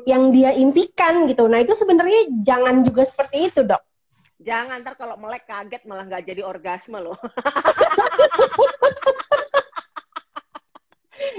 yang 0.04 0.24
dia 0.36 0.52
impikan 0.58 1.30
gitu. 1.30 1.48
Nah 1.48 1.64
itu 1.64 1.72
sebenarnya 1.78 2.28
jangan 2.44 2.84
juga 2.84 3.08
seperti 3.08 3.48
itu 3.48 3.62
dok. 3.64 3.80
Jangan 4.42 4.82
ntar 4.82 4.98
kalau 4.98 5.16
melek 5.22 5.46
kaget 5.46 5.86
malah 5.86 6.04
nggak 6.10 6.26
jadi 6.26 6.42
orgasme 6.42 6.98
loh. 6.98 7.18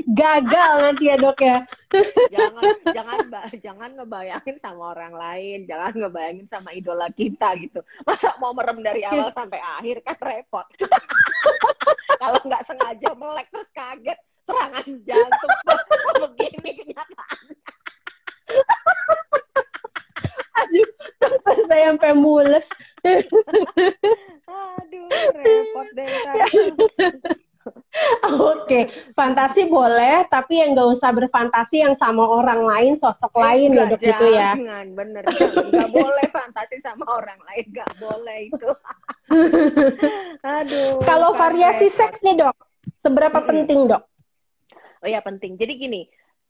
Gagal 0.09 0.73
nanti 0.83 1.05
ya 1.07 1.17
dok 1.21 1.38
ya. 1.38 1.62
jangan 2.33 2.62
jangan 2.91 3.19
jangan 3.61 3.91
ngebayangin 4.01 4.57
sama 4.59 4.97
orang 4.97 5.15
lain, 5.15 5.69
jangan 5.69 5.93
ngebayangin 5.95 6.47
sama 6.49 6.73
idola 6.73 7.07
kita 7.12 7.55
gitu. 7.61 7.85
Masa 8.09 8.35
mau 8.41 8.57
merem 8.57 8.83
dari 8.83 9.05
awal 9.07 9.31
sampai 9.31 9.61
akhir 9.61 10.03
kan 10.03 10.17
repot. 10.25 10.67
kalau 12.23 12.41
nggak 12.43 12.65
sengaja 12.67 13.11
melek 13.15 13.47
terus 13.53 13.71
kaget 13.77 14.19
serangan 14.49 14.87
jantung 15.07 15.55
begini 16.23 16.71
kenyataan. 16.83 17.45
Aduh, 20.53 20.88
dokter 21.19 21.59
saya 21.69 21.85
sampai 21.95 22.12
mules. 22.15 22.67
Aduh, 23.05 25.09
repot 25.37 25.88
deh. 25.95 26.09
Oke, 28.33 28.88
fantasi 29.12 29.68
boleh, 29.68 30.25
tapi 30.27 30.59
yang 30.64 30.72
nggak 30.72 30.88
usah 30.96 31.12
berfantasi 31.12 31.85
yang 31.85 31.94
sama 31.94 32.25
orang 32.25 32.64
lain, 32.64 32.92
sosok 32.96 33.37
lain 33.37 33.77
ya 33.77 33.85
Enggak, 33.85 33.90
dok 33.92 34.01
gitu 34.01 34.27
ya. 34.33 34.51
Jangan, 34.57 34.87
bener. 34.96 35.22
Jangan. 35.29 35.88
Boleh 35.92 36.27
fantasi 36.33 36.77
sama 36.81 37.05
orang 37.07 37.40
lain. 37.53 37.64
Nggak 37.70 37.92
boleh 38.01 38.38
itu. 38.48 38.70
Aduh. 40.61 41.05
Kalau 41.05 41.31
variasi 41.37 41.92
seks 41.92 42.25
nih 42.25 42.40
dok, 42.40 42.57
seberapa 42.98 43.38
Mm-mm. 43.38 43.51
penting 43.51 43.81
dok? 43.87 44.03
Oh 45.03 45.09
ya 45.11 45.20
penting. 45.20 45.59
Jadi 45.59 45.72
gini, 45.77 46.03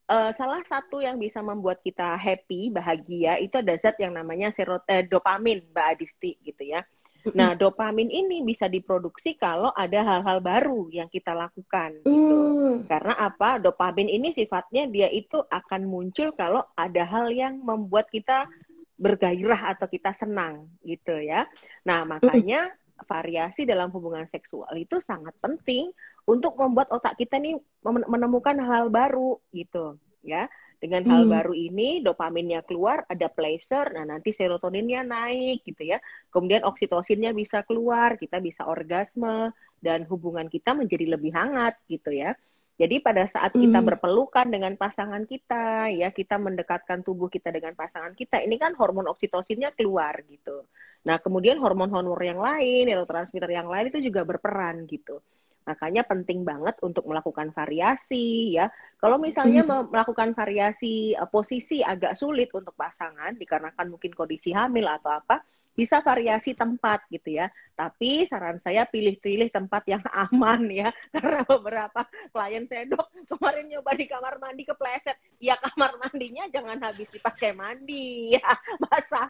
eh, 0.08 0.30
salah 0.36 0.62
satu 0.62 1.02
yang 1.02 1.18
bisa 1.18 1.42
membuat 1.42 1.82
kita 1.82 2.14
happy, 2.16 2.70
bahagia, 2.70 3.40
itu 3.42 3.58
ada 3.58 3.74
zat 3.80 3.96
yang 3.98 4.14
namanya 4.14 4.52
serot 4.54 4.84
eh, 4.86 5.04
dopamin, 5.04 5.64
Mbak 5.72 5.86
Adisti 5.96 6.38
gitu 6.44 6.62
ya. 6.64 6.86
Nah, 7.30 7.54
dopamin 7.54 8.10
ini 8.10 8.42
bisa 8.42 8.66
diproduksi 8.66 9.38
kalau 9.38 9.70
ada 9.70 10.02
hal-hal 10.02 10.42
baru 10.42 10.90
yang 10.90 11.06
kita 11.06 11.30
lakukan 11.30 12.02
gitu. 12.02 12.38
Hmm. 12.38 12.76
Karena 12.90 13.14
apa? 13.14 13.62
Dopamin 13.62 14.10
ini 14.10 14.34
sifatnya 14.34 14.90
dia 14.90 15.06
itu 15.06 15.38
akan 15.38 15.86
muncul 15.86 16.34
kalau 16.34 16.66
ada 16.74 17.06
hal 17.06 17.30
yang 17.30 17.62
membuat 17.62 18.10
kita 18.10 18.50
bergairah 18.98 19.78
atau 19.78 19.86
kita 19.86 20.14
senang 20.18 20.66
gitu 20.82 21.14
ya. 21.22 21.46
Nah, 21.86 22.02
makanya 22.02 22.74
variasi 23.06 23.66
dalam 23.66 23.90
hubungan 23.90 24.26
seksual 24.30 24.70
itu 24.78 24.98
sangat 25.02 25.34
penting 25.42 25.90
untuk 26.26 26.54
membuat 26.54 26.90
otak 26.94 27.18
kita 27.18 27.38
nih 27.38 27.58
menemukan 27.86 28.54
hal 28.62 28.90
baru 28.90 29.42
gitu 29.50 29.98
ya. 30.22 30.46
Dengan 30.82 31.02
hal 31.10 31.22
Hmm. 31.24 31.32
baru 31.34 31.54
ini 31.54 32.02
dopaminnya 32.06 32.60
keluar, 32.68 33.06
ada 33.06 33.30
pleasure, 33.30 33.88
nah 33.94 34.04
nanti 34.12 34.34
serotoninnya 34.34 35.00
naik 35.06 35.62
gitu 35.68 35.82
ya. 35.92 35.98
Kemudian 36.34 36.62
oksitosinnya 36.70 37.30
bisa 37.40 37.62
keluar, 37.68 38.18
kita 38.22 38.42
bisa 38.42 38.66
orgasme 38.66 39.54
dan 39.78 40.02
hubungan 40.10 40.46
kita 40.54 40.70
menjadi 40.74 41.06
lebih 41.14 41.30
hangat 41.38 41.74
gitu 41.86 42.10
ya. 42.22 42.34
Jadi 42.80 42.98
pada 43.06 43.24
saat 43.30 43.54
kita 43.62 43.78
Hmm. 43.78 43.86
berpelukan 43.88 44.46
dengan 44.54 44.74
pasangan 44.74 45.22
kita, 45.32 45.92
ya 45.94 46.08
kita 46.10 46.34
mendekatkan 46.46 47.06
tubuh 47.06 47.28
kita 47.30 47.54
dengan 47.54 47.78
pasangan 47.78 48.10
kita, 48.18 48.42
ini 48.42 48.58
kan 48.58 48.74
hormon 48.74 49.06
oksitosinnya 49.06 49.70
keluar 49.78 50.18
gitu. 50.26 50.66
Nah 51.06 51.16
kemudian 51.22 51.62
hormon-hormon 51.62 52.18
yang 52.26 52.40
lain, 52.42 52.90
neurotransmitter 52.90 53.50
yang 53.54 53.68
lain 53.70 53.86
itu 53.94 53.98
juga 54.10 54.26
berperan 54.26 54.82
gitu. 54.90 55.22
Makanya 55.62 56.02
penting 56.02 56.42
banget 56.42 56.74
untuk 56.82 57.06
melakukan 57.06 57.54
variasi 57.54 58.58
ya. 58.58 58.66
Kalau 58.98 59.18
misalnya 59.18 59.62
me- 59.62 59.88
melakukan 59.90 60.34
variasi 60.34 61.14
eh, 61.14 61.28
posisi 61.30 61.80
agak 61.82 62.18
sulit 62.18 62.50
untuk 62.50 62.74
pasangan 62.74 63.38
dikarenakan 63.38 63.94
mungkin 63.94 64.12
kondisi 64.14 64.50
hamil 64.50 64.90
atau 64.90 65.14
apa, 65.22 65.42
bisa 65.72 66.04
variasi 66.04 66.52
tempat 66.52 67.06
gitu 67.08 67.40
ya. 67.40 67.48
Tapi 67.72 68.28
saran 68.28 68.60
saya 68.60 68.84
pilih-pilih 68.84 69.48
tempat 69.48 69.82
yang 69.88 70.04
aman 70.28 70.68
ya. 70.68 70.88
Karena 71.14 71.42
beberapa 71.46 72.04
klien 72.30 72.64
saya 72.68 72.84
dok 72.90 73.08
kemarin 73.30 73.66
nyoba 73.72 73.90
di 73.96 74.06
kamar 74.06 74.36
mandi 74.42 74.62
kepleset. 74.68 75.16
Ya 75.40 75.56
kamar 75.58 75.96
mandinya 75.98 76.44
jangan 76.52 76.78
habis 76.82 77.08
dipakai 77.08 77.56
mandi 77.56 78.36
ya. 78.36 78.50
Basah 78.84 79.26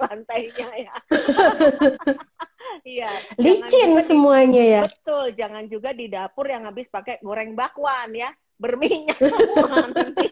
lantainya 0.00 0.68
ya. 0.80 0.96
Iya. 2.82 3.10
Licin 3.38 3.94
juga 3.94 4.02
di- 4.02 4.08
semuanya 4.10 4.62
ya. 4.64 4.82
Betul, 4.90 5.24
jangan 5.38 5.64
juga 5.70 5.94
di 5.94 6.10
dapur 6.10 6.50
yang 6.50 6.66
habis 6.66 6.90
pakai 6.90 7.22
goreng 7.22 7.54
bakwan 7.54 8.10
ya. 8.10 8.34
Berminyak 8.58 9.18
semua 9.18 9.86
nanti. 9.90 10.26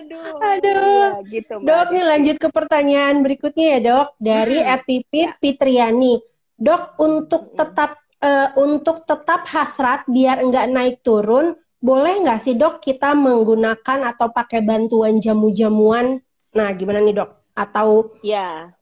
Aduh. 0.00 0.34
Aduh. 0.40 0.80
Iya, 1.20 1.30
gitu, 1.30 1.54
Mbak 1.60 1.66
Dok, 1.68 1.86
nih 1.94 2.04
lanjut 2.06 2.36
ke 2.40 2.48
pertanyaan 2.50 3.16
berikutnya 3.22 3.66
ya 3.76 3.78
dok 3.80 4.08
dari 4.18 4.58
Hmm. 4.58 4.74
Epipit 4.78 5.30
Fitriani. 5.38 6.14
Dok, 6.56 6.82
untuk 7.00 7.54
tetap 7.56 7.96
eh, 8.20 8.48
untuk 8.60 9.08
tetap 9.08 9.48
hasrat 9.48 10.04
biar 10.04 10.44
enggak 10.44 10.68
naik 10.68 11.00
turun, 11.00 11.56
boleh 11.80 12.20
nggak 12.20 12.44
sih 12.44 12.52
dok 12.52 12.84
kita 12.84 13.16
menggunakan 13.16 14.12
atau 14.12 14.28
pakai 14.28 14.60
bantuan 14.60 15.16
jamu-jamuan? 15.16 16.20
Nah, 16.52 16.68
gimana 16.76 17.00
nih 17.00 17.16
dok? 17.16 17.39
Atau 17.54 18.14
Ya, 18.24 18.72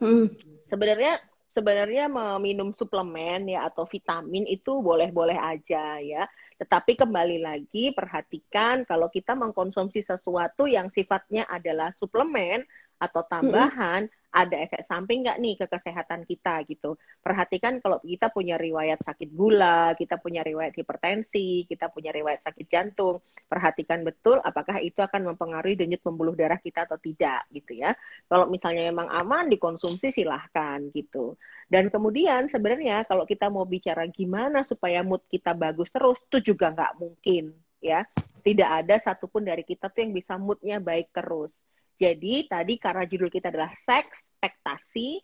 hmm, 0.00 0.32
sebenarnya 0.68 1.20
sebenarnya 1.58 2.06
meminum 2.06 2.70
suplemen 2.70 3.50
ya 3.50 3.66
atau 3.66 3.82
vitamin 3.82 4.46
itu 4.46 4.78
boleh-boleh 4.78 5.34
aja 5.34 5.98
ya. 5.98 6.22
Tetapi 6.58 6.94
kembali 6.94 7.42
lagi 7.42 7.90
perhatikan 7.90 8.86
kalau 8.86 9.10
kita 9.10 9.34
mengkonsumsi 9.34 10.02
sesuatu 10.02 10.70
yang 10.70 10.86
sifatnya 10.94 11.46
adalah 11.50 11.90
suplemen 11.98 12.62
atau 12.98 13.22
tambahan, 13.26 14.06
ada 14.28 14.60
efek 14.60 14.84
samping 14.84 15.24
nggak 15.24 15.40
nih 15.40 15.54
ke 15.56 15.66
kesehatan 15.66 16.28
kita 16.28 16.60
gitu. 16.68 17.00
Perhatikan 17.24 17.80
kalau 17.80 17.96
kita 18.04 18.28
punya 18.28 18.60
riwayat 18.60 19.00
sakit 19.00 19.32
gula, 19.32 19.96
kita 19.96 20.20
punya 20.20 20.44
riwayat 20.44 20.76
hipertensi, 20.76 21.64
kita 21.64 21.88
punya 21.88 22.12
riwayat 22.12 22.44
sakit 22.44 22.66
jantung, 22.68 23.24
perhatikan 23.48 24.04
betul 24.04 24.36
apakah 24.44 24.84
itu 24.84 25.00
akan 25.00 25.32
mempengaruhi 25.32 25.80
denyut 25.80 26.04
pembuluh 26.04 26.36
darah 26.36 26.60
kita 26.60 26.84
atau 26.84 27.00
tidak 27.00 27.48
gitu 27.56 27.80
ya. 27.80 27.96
Kalau 28.28 28.46
misalnya 28.52 28.84
memang 28.92 29.08
aman 29.08 29.48
dikonsumsi 29.48 30.12
silahkan 30.12 30.84
gitu. 30.92 31.40
Dan 31.68 31.88
kemudian 31.88 32.52
sebenarnya 32.52 33.08
kalau 33.08 33.24
kita 33.24 33.48
mau 33.48 33.64
bicara 33.64 34.04
gimana 34.12 34.64
supaya 34.68 35.00
mood 35.00 35.24
kita 35.32 35.56
bagus 35.56 35.88
terus, 35.88 36.20
itu 36.28 36.52
juga 36.52 36.68
nggak 36.72 36.92
mungkin 37.00 37.56
ya. 37.80 38.04
Tidak 38.44 38.68
ada 38.68 38.96
satupun 39.00 39.44
dari 39.44 39.64
kita 39.64 39.88
tuh 39.92 40.00
yang 40.04 40.12
bisa 40.16 40.36
moodnya 40.36 40.80
baik 40.80 41.12
terus. 41.12 41.52
Jadi 41.98 42.46
tadi 42.46 42.78
karena 42.78 43.02
judul 43.04 43.26
kita 43.26 43.50
adalah 43.50 43.74
seks, 43.74 44.22
ekspektasi, 44.38 45.18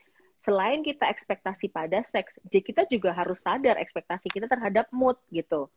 selain 0.44 0.82
kita 0.82 1.08
ekspektasi 1.08 1.70
pada 1.70 2.02
seks, 2.04 2.37
jadi 2.50 2.60
kita 2.60 2.82
juga 2.90 3.14
harus 3.16 3.40
sadar 3.40 3.80
ekspektasi 3.80 4.28
kita 4.28 4.50
terhadap 4.50 4.90
mood 4.92 5.16
gitu. 5.32 5.70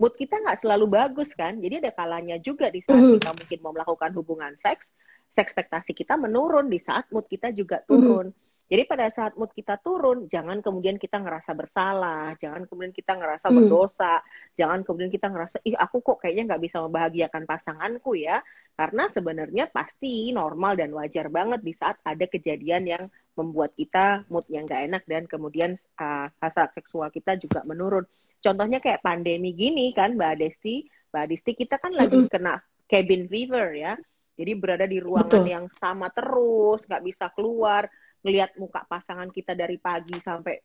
Mood 0.00 0.14
kita 0.16 0.40
nggak 0.40 0.64
selalu 0.64 0.86
bagus 0.88 1.28
kan, 1.34 1.58
jadi 1.60 1.82
ada 1.82 1.92
kalanya 1.92 2.38
juga 2.40 2.70
di 2.70 2.80
saat 2.82 3.02
Mhm. 3.04 3.12
kita 3.20 3.30
mungkin 3.36 3.58
mau 3.60 3.72
melakukan 3.74 4.10
hubungan 4.16 4.54
seks, 4.56 4.94
ekspektasi 5.34 5.92
kita 5.92 6.14
menurun 6.14 6.70
di 6.70 6.78
saat 6.78 7.10
mood 7.10 7.26
kita 7.26 7.50
juga 7.50 7.82
turun. 7.84 8.30
Jadi 8.64 8.82
pada 8.88 9.12
saat 9.12 9.36
mood 9.36 9.52
kita 9.52 9.76
turun, 9.84 10.24
jangan 10.32 10.64
kemudian 10.64 10.96
kita 10.96 11.20
ngerasa 11.20 11.52
bersalah, 11.52 12.32
jangan 12.40 12.64
kemudian 12.64 12.96
kita 12.96 13.12
ngerasa 13.12 13.52
Hmm. 13.52 13.56
berdosa, 13.60 14.24
jangan 14.56 14.80
kemudian 14.80 15.12
kita 15.12 15.28
ngerasa, 15.28 15.60
ih 15.68 15.76
aku 15.76 16.00
kok 16.00 16.24
kayaknya 16.24 16.54
nggak 16.54 16.62
bisa 16.64 16.80
membahagiakan 16.80 17.44
pasanganku 17.44 18.16
ya. 18.16 18.40
Karena 18.74 19.06
sebenarnya 19.12 19.70
pasti 19.70 20.32
normal 20.32 20.74
dan 20.80 20.90
wajar 20.96 21.28
banget 21.28 21.60
di 21.60 21.76
saat 21.76 22.00
ada 22.02 22.24
kejadian 22.26 22.88
yang 22.88 23.04
membuat 23.36 23.76
kita 23.76 24.24
mood 24.32 24.48
yang 24.48 24.64
nggak 24.64 24.82
enak 24.90 25.02
dan 25.06 25.28
kemudian 25.28 25.76
uh, 26.00 26.26
hasrat 26.40 26.72
seksual 26.72 27.12
kita 27.12 27.36
juga 27.36 27.62
menurun. 27.68 28.02
Contohnya 28.40 28.80
kayak 28.80 29.04
pandemi 29.04 29.52
gini 29.52 29.92
kan 29.92 30.16
Mbak 30.16 30.34
Desti, 30.40 30.84
Mbak 31.12 31.24
Desti 31.30 31.52
kita 31.54 31.76
kan 31.78 31.92
lagi 31.94 32.16
Mm-mm. 32.16 32.32
kena 32.32 32.58
cabin 32.88 33.28
fever 33.28 33.66
ya. 33.76 33.94
Jadi 34.34 34.52
berada 34.58 34.86
di 34.90 34.98
ruangan 34.98 35.46
Betul. 35.46 35.54
yang 35.54 35.66
sama 35.78 36.10
terus, 36.10 36.82
nggak 36.90 37.04
bisa 37.06 37.30
keluar, 37.30 37.86
ngelihat 38.24 38.56
muka 38.56 38.88
pasangan 38.88 39.28
kita 39.28 39.52
dari 39.52 39.76
pagi 39.76 40.16
sampai 40.24 40.56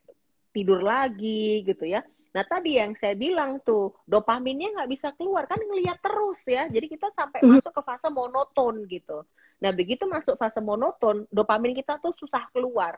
tidur 0.55 0.79
lagi 0.79 1.61
gitu 1.67 1.83
ya. 1.83 1.99
Nah 2.31 2.47
tadi 2.47 2.79
yang 2.79 2.95
saya 2.95 3.13
bilang 3.13 3.59
tuh 3.61 3.91
dopaminnya 4.07 4.79
nggak 4.79 4.89
bisa 4.89 5.11
keluar 5.19 5.43
kan 5.43 5.59
ngelihat 5.59 5.99
terus 5.99 6.39
ya. 6.47 6.71
Jadi 6.71 6.87
kita 6.87 7.11
sampai 7.11 7.43
Mhm. 7.43 7.59
masuk 7.59 7.75
ke 7.75 7.81
fase 7.83 8.07
monoton 8.07 8.87
gitu. 8.87 9.27
Nah 9.59 9.75
begitu 9.75 10.07
masuk 10.07 10.39
fase 10.39 10.63
monoton, 10.63 11.27
dopamin 11.29 11.75
kita 11.75 11.99
tuh 11.99 12.15
susah 12.15 12.47
keluar. 12.55 12.95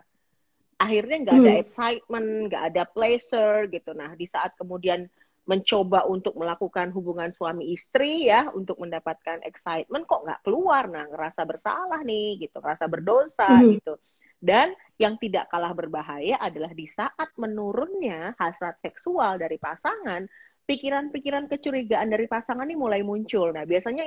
Akhirnya 0.78 1.18
nggak 1.26 1.38
ada 1.42 1.54
Mhm. 1.58 1.62
excitement, 1.66 2.28
nggak 2.54 2.64
ada 2.74 2.84
pleasure 2.86 3.66
gitu. 3.66 3.92
Nah 3.98 4.14
di 4.14 4.30
saat 4.30 4.54
kemudian 4.62 5.10
mencoba 5.42 6.06
untuk 6.06 6.38
melakukan 6.38 6.94
hubungan 6.94 7.34
suami 7.34 7.74
istri 7.74 8.30
ya 8.30 8.54
untuk 8.54 8.78
mendapatkan 8.78 9.42
excitement 9.42 10.06
kok 10.06 10.22
nggak 10.22 10.46
keluar 10.46 10.86
nah 10.86 11.10
ngerasa 11.10 11.42
bersalah 11.50 12.06
nih 12.06 12.46
gitu 12.46 12.62
ngerasa 12.62 12.86
berdosa 12.86 13.50
Mhm. 13.66 13.74
gitu 13.74 13.94
dan 14.42 14.74
yang 14.98 15.16
tidak 15.22 15.48
kalah 15.54 15.72
berbahaya 15.72 16.36
adalah 16.42 16.74
di 16.74 16.90
saat 16.90 17.30
menurunnya 17.38 18.34
hasrat 18.42 18.82
seksual 18.82 19.38
dari 19.38 19.62
pasangan 19.62 20.26
pikiran-pikiran 20.66 21.46
kecurigaan 21.46 22.10
dari 22.10 22.26
pasangan 22.26 22.66
ini 22.66 22.78
mulai 22.78 23.02
muncul 23.06 23.54
nah 23.54 23.66
biasanya 23.66 24.06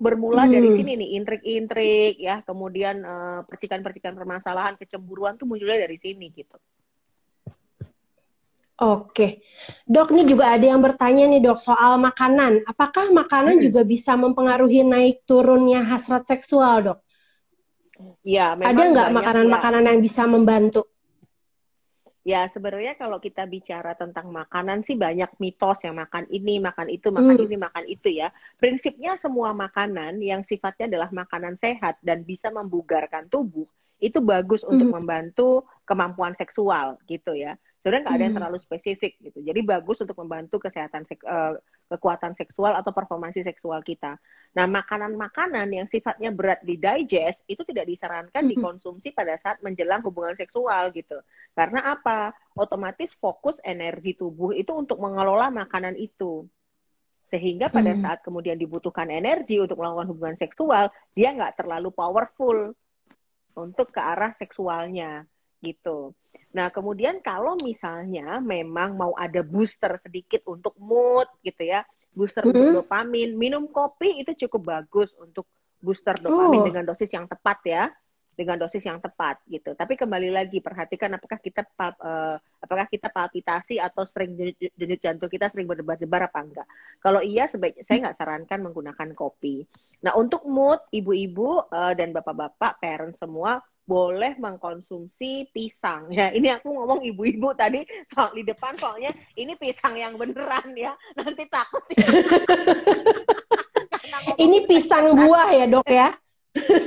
bermula 0.00 0.48
Hmm. 0.48 0.52
dari 0.52 0.68
sini 0.76 0.92
nih 0.96 1.10
intrik-intrik 1.20 2.14
ya 2.20 2.40
kemudian 2.44 3.00
eh, 3.04 3.40
percikan-percikan 3.48 4.16
permasalahan 4.16 4.76
kecemburuan 4.76 5.36
tuh 5.40 5.48
munculnya 5.48 5.88
dari 5.88 5.96
sini 5.96 6.28
gitu 6.32 6.56
Oke, 8.80 9.44
dok, 9.84 10.08
ini 10.16 10.24
juga 10.24 10.56
ada 10.56 10.64
yang 10.64 10.80
bertanya 10.80 11.28
nih 11.28 11.44
dok 11.44 11.60
soal 11.60 12.00
makanan. 12.00 12.64
Apakah 12.64 13.12
makanan 13.12 13.60
Hmm. 13.60 13.64
juga 13.68 13.84
bisa 13.84 14.16
mempengaruhi 14.16 14.80
naik 14.80 15.20
turunnya 15.28 15.84
hasrat 15.84 16.24
seksual 16.24 16.88
dok? 16.88 16.98
Ya 18.22 18.54
memang 18.58 18.70
Ada 18.74 18.82
nggak 18.90 19.08
banyak 19.08 19.14
ya. 19.14 19.18
makanan-makanan 19.22 19.82
yang 19.88 20.00
bisa 20.00 20.22
membantu? 20.26 20.82
Ya, 22.20 22.44
sebenarnya 22.52 23.00
kalau 23.00 23.16
kita 23.16 23.48
bicara 23.48 23.96
tentang 23.96 24.28
makanan 24.28 24.84
sih 24.84 24.92
banyak 24.92 25.40
mitos 25.40 25.80
yang 25.80 25.96
makan 25.96 26.28
ini, 26.28 26.60
makan 26.60 26.92
itu, 26.92 27.08
makan 27.08 27.32
Hmm. 27.32 27.46
ini, 27.48 27.56
makan 27.56 27.84
itu 27.88 28.12
ya. 28.12 28.28
Prinsipnya 28.60 29.16
semua 29.16 29.56
makanan 29.56 30.20
yang 30.20 30.44
sifatnya 30.44 30.84
adalah 30.92 31.08
makanan 31.08 31.56
sehat 31.56 31.96
dan 32.04 32.20
bisa 32.20 32.52
membugarkan 32.52 33.24
tubuh, 33.32 33.64
itu 34.04 34.20
bagus 34.20 34.60
untuk 34.68 34.92
Hmm. 34.92 35.00
membantu 35.00 35.64
kemampuan 35.88 36.36
seksual 36.36 37.00
gitu 37.08 37.32
ya. 37.32 37.56
Sebenarnya 37.80 38.04
nggak 38.04 38.12
ada 38.12 38.20
yang 38.20 38.34
Hmm. 38.36 38.40
terlalu 38.44 38.58
spesifik 38.60 39.12
gitu. 39.24 39.40
Jadi 39.40 39.60
bagus 39.64 40.04
untuk 40.04 40.12
membantu 40.20 40.60
kesehatan 40.60 41.08
sek- 41.08 41.24
eh, 41.24 41.56
kekuatan 41.88 42.36
seksual 42.36 42.76
atau 42.76 42.92
performansi 42.92 43.40
seksual 43.40 43.80
kita. 43.80 44.20
Nah, 44.52 44.68
makanan-makanan 44.68 45.64
yang 45.72 45.88
sifatnya 45.88 46.28
berat 46.28 46.60
di 46.60 46.76
digest 46.76 47.40
itu 47.48 47.64
tidak 47.64 47.88
disarankan 47.88 48.44
Mhm. 48.44 48.52
dikonsumsi 48.52 49.16
pada 49.16 49.40
saat 49.40 49.64
menjelang 49.64 50.04
hubungan 50.04 50.36
seksual 50.36 50.92
gitu. 50.92 51.24
Karena 51.56 51.96
apa? 51.96 52.36
Otomatis 52.52 53.16
fokus 53.16 53.56
energi 53.64 54.12
tubuh 54.12 54.52
itu 54.52 54.76
untuk 54.76 55.00
mengelola 55.00 55.48
makanan 55.48 55.96
itu. 55.96 56.44
Sehingga 57.32 57.72
pada 57.72 57.96
Hmm. 57.96 58.02
saat 58.04 58.20
kemudian 58.20 58.60
dibutuhkan 58.60 59.08
energi 59.08 59.56
untuk 59.56 59.80
melakukan 59.80 60.10
hubungan 60.12 60.36
seksual, 60.36 60.92
dia 61.16 61.32
nggak 61.32 61.64
terlalu 61.64 61.88
powerful 61.94 62.76
untuk 63.56 63.88
ke 63.88 64.00
arah 64.04 64.36
seksualnya 64.36 65.24
gitu. 65.64 66.12
Nah, 66.50 66.70
kemudian 66.74 67.22
kalau 67.22 67.54
misalnya 67.62 68.42
memang 68.42 68.98
mau 68.98 69.14
ada 69.14 69.42
booster 69.42 70.02
sedikit 70.02 70.42
untuk 70.50 70.74
mood 70.82 71.30
gitu 71.46 71.62
ya, 71.62 71.86
booster 72.10 72.42
Mhm. 72.42 72.50
untuk 72.50 72.66
dopamin, 72.82 73.38
minum 73.38 73.70
kopi 73.70 74.22
itu 74.22 74.46
cukup 74.46 74.78
bagus 74.78 75.14
untuk 75.18 75.46
booster 75.78 76.18
dopamin 76.18 76.60
Oh. 76.60 76.66
dengan 76.66 76.84
dosis 76.90 77.10
yang 77.14 77.30
tepat 77.30 77.58
ya, 77.64 77.86
dengan 78.34 78.56
dosis 78.56 78.80
yang 78.82 78.98
tepat 78.98 79.36
gitu. 79.46 79.76
Tapi 79.76 80.00
kembali 80.00 80.32
lagi 80.32 80.64
perhatikan 80.64 81.12
apakah 81.12 81.38
kita 81.38 81.60
eh, 81.78 82.36
apakah 82.40 82.86
kita 82.88 83.12
palpitasi 83.12 83.76
atau 83.76 84.08
sering 84.08 84.32
denyut 84.74 85.00
jantung 85.00 85.28
kita 85.28 85.52
sering 85.52 85.68
berdebar-debar 85.68 86.32
apa 86.32 86.40
enggak. 86.40 86.66
Kalau 87.04 87.20
iya 87.20 87.46
sebaiknya 87.46 87.84
saya 87.84 87.98
nggak 88.08 88.16
sarankan 88.16 88.58
menggunakan 88.64 89.08
kopi. 89.12 89.68
Nah, 90.00 90.16
untuk 90.16 90.48
mood 90.48 90.80
ibu-ibu 90.90 91.68
eh, 91.68 91.92
dan 91.94 92.16
bapak-bapak, 92.16 92.80
parents 92.80 93.20
semua 93.20 93.60
boleh 93.88 94.38
mengkonsumsi 94.38 95.50
pisang. 95.50 96.10
Ya 96.14 96.30
ini 96.30 96.50
aku 96.52 96.70
ngomong 96.70 97.02
ibu-ibu 97.02 97.50
tadi 97.58 97.82
soal 98.12 98.32
di 98.36 98.46
depan 98.46 98.78
soalnya 98.78 99.10
ini 99.34 99.58
pisang 99.58 99.98
yang 99.98 100.14
beneran 100.14 100.74
ya. 100.78 100.94
Nanti 101.18 101.44
takut. 101.50 101.82
Ngomong 104.10 104.36
Ini 104.42 104.58
pisang 104.66 105.14
buah 105.14 105.48
ya 105.54 105.66
dok 105.70 105.86
ya? 105.86 106.08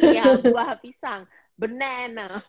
ya 0.03 0.23
buah 0.43 0.75
pisang. 0.83 1.23
Banana. 1.53 2.41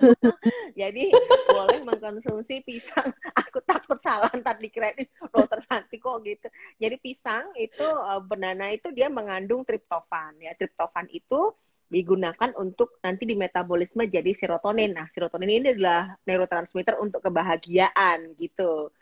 Jadi 0.80 1.12
boleh 1.46 1.78
mengkonsumsi 1.84 2.64
pisang. 2.64 3.12
Aku 3.36 3.60
takut 3.62 4.00
salah 4.00 4.32
ntar 4.34 4.56
ini 4.58 5.04
dokter 5.30 5.60
Santi 5.68 6.00
kok 6.00 6.24
gitu. 6.24 6.48
Jadi 6.80 6.96
pisang 6.98 7.52
itu 7.60 7.84
eh, 7.84 8.20
banana 8.24 8.72
itu 8.72 8.88
dia 8.90 9.12
mengandung 9.12 9.62
triptofan 9.62 10.34
ya. 10.40 10.56
Triptofan 10.56 11.06
itu 11.12 11.52
digunakan 11.88 12.50
untuk 12.62 13.00
nanti 13.04 13.24
di 13.30 13.34
metabolisme 13.36 14.04
jadi 14.08 14.30
serotonin. 14.36 14.90
Nah, 14.98 15.06
serotonin 15.14 15.50
ini 15.50 15.68
adalah 15.76 16.14
neurotransmitter 16.26 16.96
untuk 17.00 17.20
kebahagiaan 17.26 18.36
gitu. 18.36 18.92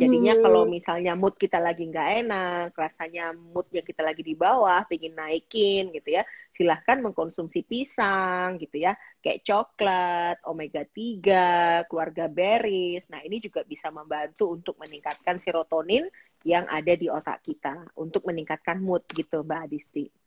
Jadinya 0.00 0.32
Hmm. 0.32 0.42
kalau 0.44 0.62
misalnya 0.70 1.18
mood 1.18 1.34
kita 1.34 1.58
lagi 1.58 1.82
nggak 1.90 2.08
enak, 2.22 2.68
rasanya 2.78 3.34
moodnya 3.34 3.82
kita 3.82 4.06
lagi 4.06 4.22
di 4.22 4.38
bawah, 4.38 4.86
pengen 4.86 5.18
naikin 5.18 5.90
gitu 5.90 6.08
ya, 6.14 6.22
silahkan 6.54 7.02
mengkonsumsi 7.02 7.66
pisang 7.66 8.60
gitu 8.62 8.76
ya, 8.86 8.94
kayak 9.24 9.42
coklat, 9.42 10.36
omega 10.46 10.86
3, 10.86 11.82
keluarga 11.90 12.30
berries. 12.30 13.02
Nah, 13.10 13.20
ini 13.26 13.42
juga 13.42 13.66
bisa 13.66 13.90
membantu 13.90 14.54
untuk 14.54 14.78
meningkatkan 14.78 15.42
serotonin 15.42 16.06
yang 16.46 16.64
ada 16.70 16.94
di 16.94 17.10
otak 17.10 17.42
kita, 17.42 17.90
untuk 17.98 18.22
meningkatkan 18.30 18.78
mood 18.78 19.02
gitu, 19.10 19.42
Mbak 19.42 19.60
Adisti. 19.66 20.19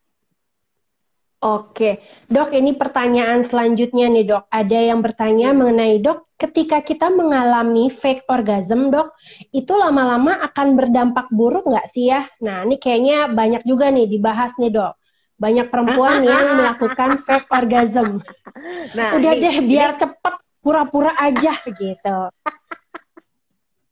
Oke, 1.43 1.99
dok, 2.31 2.55
ini 2.55 2.71
pertanyaan 2.71 3.43
selanjutnya 3.43 4.07
nih 4.07 4.23
dok. 4.23 4.43
Ada 4.47 4.79
yang 4.79 5.03
bertanya 5.03 5.51
mengenai 5.51 5.99
dok, 5.99 6.31
ketika 6.39 6.79
kita 6.79 7.11
mengalami 7.11 7.91
fake 7.91 8.23
orgasm 8.31 8.87
dok, 8.87 9.11
itu 9.51 9.75
lama-lama 9.75 10.39
akan 10.39 10.79
berdampak 10.79 11.27
buruk 11.35 11.67
nggak 11.67 11.91
sih 11.91 12.07
ya? 12.07 12.23
Nah, 12.39 12.63
ini 12.63 12.79
kayaknya 12.79 13.27
banyak 13.27 13.67
juga 13.67 13.91
nih 13.91 14.07
dibahas 14.07 14.55
nih 14.55 14.71
dok. 14.71 14.95
Banyak 15.35 15.67
perempuan 15.67 16.23
yang 16.31 16.63
melakukan 16.63 17.19
fake 17.19 17.51
orgasm. 17.51 18.23
Nah, 18.95 19.11
Udah 19.19 19.35
ini- 19.35 19.43
deh, 19.43 19.55
biar 19.67 19.99
cepet, 19.99 20.35
pura-pura 20.63 21.11
aja 21.19 21.59
gitu. 21.59 22.17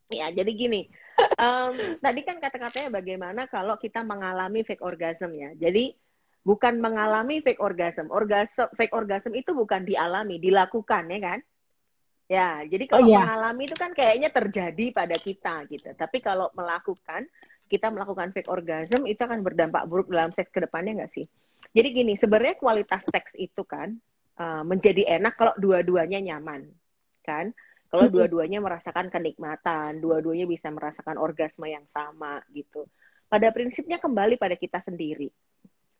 Ya, 0.07 0.31
jadi 0.31 0.51
gini. 0.55 0.87
em, 1.35 1.99
tadi 1.99 2.23
kan 2.23 2.39
kata-katanya 2.39 2.95
bagaimana 2.95 3.43
kalau 3.45 3.75
kita 3.75 4.07
mengalami 4.07 4.63
fake 4.63 4.79
orgasm 4.79 5.35
ya. 5.35 5.51
Jadi 5.59 5.91
bukan 6.41 6.81
mengalami 6.81 7.41
fake 7.45 7.61
orgasm. 7.61 8.09
Orgasm 8.09 8.69
fake 8.77 8.93
orgasm 8.93 9.31
itu 9.37 9.51
bukan 9.53 9.85
dialami, 9.85 10.41
dilakukan 10.41 11.05
ya 11.09 11.19
kan? 11.21 11.39
Ya, 12.31 12.63
jadi 12.63 12.87
kalau 12.87 13.03
Oh, 13.03 13.11
iya. 13.11 13.19
mengalami 13.27 13.67
itu 13.67 13.75
kan 13.75 13.91
kayaknya 13.91 14.31
terjadi 14.31 14.85
pada 14.95 15.19
kita 15.19 15.67
gitu. 15.67 15.91
Tapi 15.91 16.23
kalau 16.23 16.47
melakukan, 16.55 17.27
kita 17.67 17.91
melakukan 17.91 18.31
fake 18.31 18.47
orgasm 18.47 19.03
itu 19.03 19.19
akan 19.19 19.43
berdampak 19.43 19.83
buruk 19.87 20.07
dalam 20.07 20.31
seks 20.31 20.47
ke 20.51 20.63
depannya 20.63 21.03
nggak 21.03 21.11
sih? 21.11 21.27
Jadi 21.75 21.87
gini, 21.91 22.13
sebenarnya 22.15 22.55
kualitas 22.55 23.03
seks 23.11 23.35
itu 23.35 23.63
kan 23.67 23.99
eh, 24.39 24.63
menjadi 24.63 25.19
enak 25.19 25.33
kalau 25.35 25.53
dua-duanya 25.59 26.19
nyaman, 26.23 26.71
kan? 27.23 27.51
Kalau 27.91 28.07
dua-duanya 28.07 28.63
merasakan 28.63 29.11
kenikmatan, 29.11 29.99
dua-duanya 29.99 30.47
bisa 30.47 30.71
merasakan 30.71 31.19
orgasme 31.19 31.67
yang 31.67 31.83
sama 31.91 32.39
gitu. 32.55 32.87
Pada 33.27 33.51
prinsipnya 33.51 33.99
kembali 33.99 34.39
pada 34.39 34.55
kita 34.55 34.79
sendiri, 34.87 35.27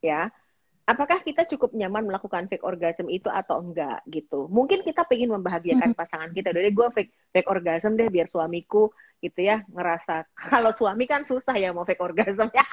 ya. 0.04 0.30
Apakah 0.90 1.22
kita 1.24 1.46
cukup 1.46 1.72
nyaman 1.78 2.10
melakukan 2.10 2.50
fake 2.50 2.66
orgasm 2.66 3.08
itu 3.08 3.30
atau 3.30 3.62
enggak 3.64 4.02
gitu? 4.10 4.50
Mungkin 4.50 4.82
kita 4.82 5.06
pengen 5.08 5.32
membahagiakan 5.32 5.94
pasangan 5.96 6.34
kita. 6.34 6.52
Dari 6.52 6.74
gue 6.74 6.88
fake 6.92 7.32
fake 7.32 7.48
orgasm 7.48 7.96
deh 7.96 8.10
biar 8.10 8.28
suamiku 8.28 8.90
gitu 9.22 9.40
ya 9.46 9.62
ngerasa. 9.72 10.26
Kalau 10.52 10.74
suami 10.76 11.06
kan 11.06 11.24
susah 11.24 11.56
ya 11.56 11.72
mau 11.72 11.86
fake 11.88 12.02
orgasm 12.02 12.50
ya. 12.58 12.66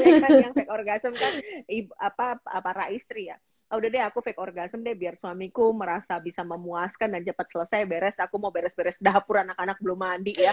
Ya 0.00 0.14
kan, 0.24 0.30
yang 0.40 0.54
fake 0.56 0.72
orgasm 0.72 1.12
kan 1.18 1.32
ibu, 1.68 1.92
apa 2.00 2.40
para 2.40 2.88
istri 2.94 3.28
ya. 3.28 3.36
Oh, 3.70 3.78
udah 3.78 3.86
deh 3.86 4.02
aku 4.02 4.18
fake 4.18 4.42
orgasm 4.42 4.82
deh 4.82 4.98
biar 4.98 5.14
suamiku 5.22 5.70
merasa 5.70 6.18
bisa 6.18 6.42
memuaskan 6.42 7.14
dan 7.14 7.22
cepat 7.22 7.46
selesai 7.54 7.86
beres. 7.86 8.18
Aku 8.18 8.34
mau 8.42 8.50
beres-beres 8.50 8.98
dapur 8.98 9.38
anak-anak 9.38 9.78
belum 9.78 9.94
mandi 9.94 10.34
ya. 10.34 10.50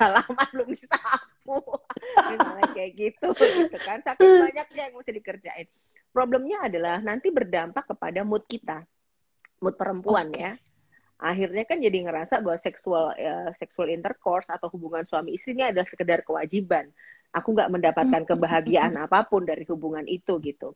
Halaman 0.00 0.48
belum 0.56 0.68
disapu. 0.72 1.60
Misalnya 2.32 2.64
kayak 2.72 2.92
gitu 2.96 3.28
gitu 3.36 3.76
kan. 3.84 4.00
Saking 4.00 4.48
banyaknya 4.48 4.82
yang 4.88 4.94
mesti 4.96 5.12
dikerjain. 5.12 5.68
Problemnya 6.08 6.72
adalah 6.72 7.04
nanti 7.04 7.28
berdampak 7.28 7.84
kepada 7.92 8.24
mood 8.24 8.48
kita. 8.48 8.80
Mood 9.60 9.76
perempuan 9.76 10.32
Oke. 10.32 10.40
ya. 10.40 10.56
Akhirnya 11.20 11.68
kan 11.68 11.84
jadi 11.84 11.98
ngerasa 12.00 12.40
bahwa 12.40 12.56
seksual 12.64 13.12
ya, 13.20 13.52
seksual 13.60 13.92
intercourse 13.92 14.48
atau 14.48 14.72
hubungan 14.72 15.04
suami 15.04 15.36
istri 15.36 15.52
ini 15.52 15.68
adalah 15.68 15.84
sekedar 15.84 16.24
kewajiban. 16.24 16.88
Aku 17.36 17.52
nggak 17.52 17.68
mendapatkan 17.68 18.24
kebahagiaan 18.24 18.96
apa 18.96 19.28
pun 19.28 19.44
dari 19.44 19.68
hubungan 19.68 20.08
itu 20.08 20.40
gitu. 20.40 20.72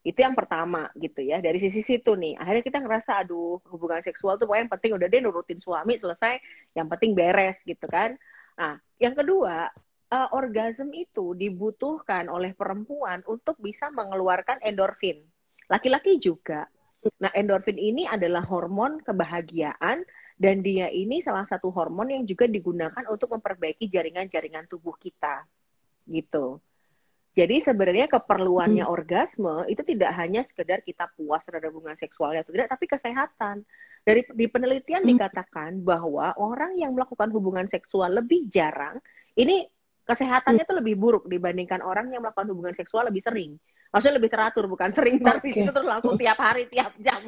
Itu 0.00 0.24
yang 0.24 0.32
pertama 0.32 0.88
gitu 0.96 1.20
ya. 1.20 1.44
Dari 1.44 1.60
sisi 1.60 1.84
situ 1.84 2.16
nih, 2.16 2.40
akhirnya 2.40 2.64
kita 2.64 2.78
ngerasa 2.80 3.20
aduh 3.20 3.60
hubungan 3.68 4.00
seksual 4.00 4.40
tuh 4.40 4.48
pokoknya 4.48 4.64
yang 4.64 4.72
penting 4.72 4.92
udah 4.96 5.06
deh 5.12 5.20
nurutin 5.20 5.60
suami 5.60 6.00
selesai, 6.00 6.40
yang 6.72 6.88
penting 6.88 7.12
beres 7.12 7.60
gitu 7.68 7.84
kan. 7.84 8.16
Nah, 8.56 8.80
yang 8.96 9.12
kedua, 9.12 9.68
uh, 10.08 10.28
orgasm 10.32 10.88
itu 10.96 11.36
dibutuhkan 11.36 12.32
oleh 12.32 12.56
perempuan 12.56 13.20
untuk 13.28 13.60
bisa 13.60 13.92
mengeluarkan 13.92 14.64
endorfin. 14.64 15.20
Laki-laki 15.68 16.16
juga. 16.16 16.64
Nah, 17.20 17.32
endorfin 17.32 17.80
ini 17.80 18.04
adalah 18.04 18.44
hormon 18.44 19.00
kebahagiaan 19.00 20.04
dan 20.40 20.64
dia 20.64 20.88
ini 20.88 21.20
salah 21.20 21.44
satu 21.44 21.68
hormon 21.72 22.12
yang 22.12 22.24
juga 22.24 22.48
digunakan 22.48 23.04
untuk 23.08 23.36
memperbaiki 23.36 23.88
jaringan-jaringan 23.88 24.64
tubuh 24.68 24.96
kita. 24.96 25.44
Gitu. 26.08 26.60
Jadi 27.30 27.62
sebenarnya 27.62 28.10
keperluannya 28.10 28.82
hmm. 28.82 28.94
orgasme 28.94 29.62
itu 29.70 29.86
tidak 29.86 30.10
hanya 30.18 30.42
sekedar 30.42 30.82
kita 30.82 31.06
puas 31.14 31.38
terhadap 31.46 31.70
hubungan 31.70 31.94
seksualnya 31.94 32.42
atau 32.42 32.50
tidak, 32.50 32.68
tapi 32.74 32.84
kesehatan. 32.90 33.56
Dari 34.02 34.26
di 34.34 34.46
penelitian 34.50 35.06
hmm. 35.06 35.10
dikatakan 35.14 35.78
bahwa 35.86 36.34
orang 36.40 36.74
yang 36.74 36.90
melakukan 36.96 37.30
hubungan 37.30 37.70
seksual 37.70 38.10
lebih 38.18 38.50
jarang, 38.50 38.98
ini 39.38 39.62
kesehatannya 40.02 40.66
itu 40.66 40.74
hmm. 40.74 40.80
lebih 40.82 40.94
buruk 40.98 41.24
dibandingkan 41.30 41.86
orang 41.86 42.10
yang 42.10 42.26
melakukan 42.26 42.50
hubungan 42.50 42.74
seksual 42.74 43.06
lebih 43.06 43.22
sering. 43.22 43.54
Maksudnya 43.90 44.22
lebih 44.22 44.30
teratur, 44.30 44.70
bukan 44.70 44.90
sering, 44.94 45.18
okay. 45.18 45.26
tapi 45.26 45.48
itu 45.50 45.70
terus 45.70 45.88
langsung 45.90 46.14
tiap 46.14 46.38
hari, 46.38 46.62
tiap 46.70 46.94
jam. 47.02 47.26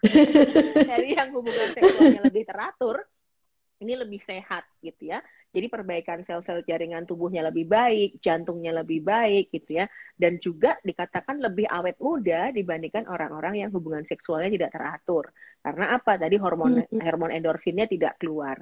Jadi 0.92 1.08
yang 1.16 1.32
hubungan 1.32 1.68
seksualnya 1.72 2.20
lebih 2.28 2.44
teratur, 2.44 3.00
ini 3.80 3.92
lebih 3.96 4.20
sehat 4.20 4.68
gitu 4.84 5.16
ya. 5.16 5.24
Jadi 5.52 5.68
perbaikan 5.68 6.24
sel-sel 6.24 6.64
jaringan 6.64 7.04
tubuhnya 7.04 7.44
lebih 7.44 7.68
baik, 7.68 8.24
jantungnya 8.24 8.72
lebih 8.72 9.04
baik 9.04 9.52
gitu 9.52 9.84
ya. 9.84 9.86
Dan 10.16 10.40
juga 10.40 10.80
dikatakan 10.80 11.44
lebih 11.44 11.68
awet 11.68 12.00
muda 12.00 12.48
dibandingkan 12.56 13.04
orang-orang 13.04 13.60
yang 13.60 13.70
hubungan 13.70 14.00
seksualnya 14.08 14.48
tidak 14.48 14.72
teratur. 14.72 15.28
Karena 15.60 15.92
apa? 15.92 16.16
Tadi 16.16 16.40
hormon 16.40 16.80
hormon 16.88 17.30
endorfinnya 17.36 17.84
tidak 17.84 18.16
keluar. 18.16 18.56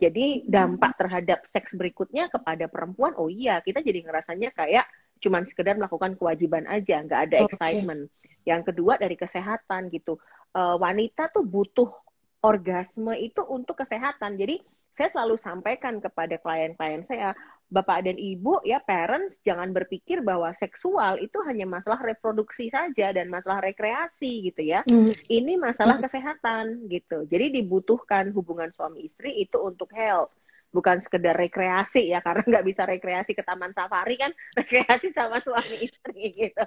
Jadi 0.00 0.48
dampak 0.48 0.96
terhadap 0.96 1.44
seks 1.52 1.76
berikutnya 1.76 2.32
kepada 2.32 2.72
perempuan, 2.72 3.12
oh 3.20 3.28
iya 3.28 3.60
kita 3.60 3.84
jadi 3.84 4.00
ngerasanya 4.00 4.56
kayak 4.56 4.88
cuman 5.20 5.44
sekedar 5.44 5.76
melakukan 5.76 6.16
kewajiban 6.16 6.64
aja, 6.64 7.04
nggak 7.04 7.20
ada 7.28 7.36
excitement. 7.44 8.08
Okay. 8.08 8.48
Yang 8.48 8.72
kedua 8.72 8.96
dari 8.96 9.20
kesehatan 9.20 9.92
gitu, 9.92 10.16
uh, 10.56 10.80
wanita 10.80 11.28
tuh 11.28 11.44
butuh 11.44 11.92
orgasme 12.40 13.12
itu 13.20 13.44
untuk 13.44 13.76
kesehatan. 13.84 14.40
Jadi 14.40 14.64
saya 14.94 15.08
selalu 15.12 15.38
sampaikan 15.38 16.02
kepada 16.02 16.36
klien-klien 16.42 17.06
saya, 17.06 17.32
bapak 17.70 18.02
dan 18.10 18.18
ibu 18.18 18.58
ya 18.66 18.82
parents 18.82 19.38
jangan 19.46 19.70
berpikir 19.70 20.20
bahwa 20.26 20.50
seksual 20.58 21.22
itu 21.22 21.38
hanya 21.46 21.64
masalah 21.64 22.02
reproduksi 22.02 22.66
saja 22.66 23.14
dan 23.14 23.30
masalah 23.30 23.62
rekreasi 23.62 24.50
gitu 24.50 24.62
ya. 24.66 24.82
Mm. 24.90 25.14
Ini 25.30 25.52
masalah 25.56 26.02
mm. 26.02 26.04
kesehatan 26.04 26.64
gitu. 26.90 27.24
Jadi 27.30 27.62
dibutuhkan 27.62 28.34
hubungan 28.34 28.74
suami 28.74 29.06
istri 29.06 29.38
itu 29.38 29.56
untuk 29.62 29.94
health 29.94 30.34
bukan 30.70 31.02
sekedar 31.02 31.34
rekreasi 31.34 32.14
ya 32.14 32.22
karena 32.22 32.46
nggak 32.46 32.66
bisa 32.66 32.82
rekreasi 32.86 33.34
ke 33.34 33.42
taman 33.42 33.74
safari 33.74 34.14
kan 34.14 34.30
rekreasi 34.58 35.10
sama 35.10 35.42
suami 35.42 35.82
istri 35.82 36.30
gitu 36.30 36.64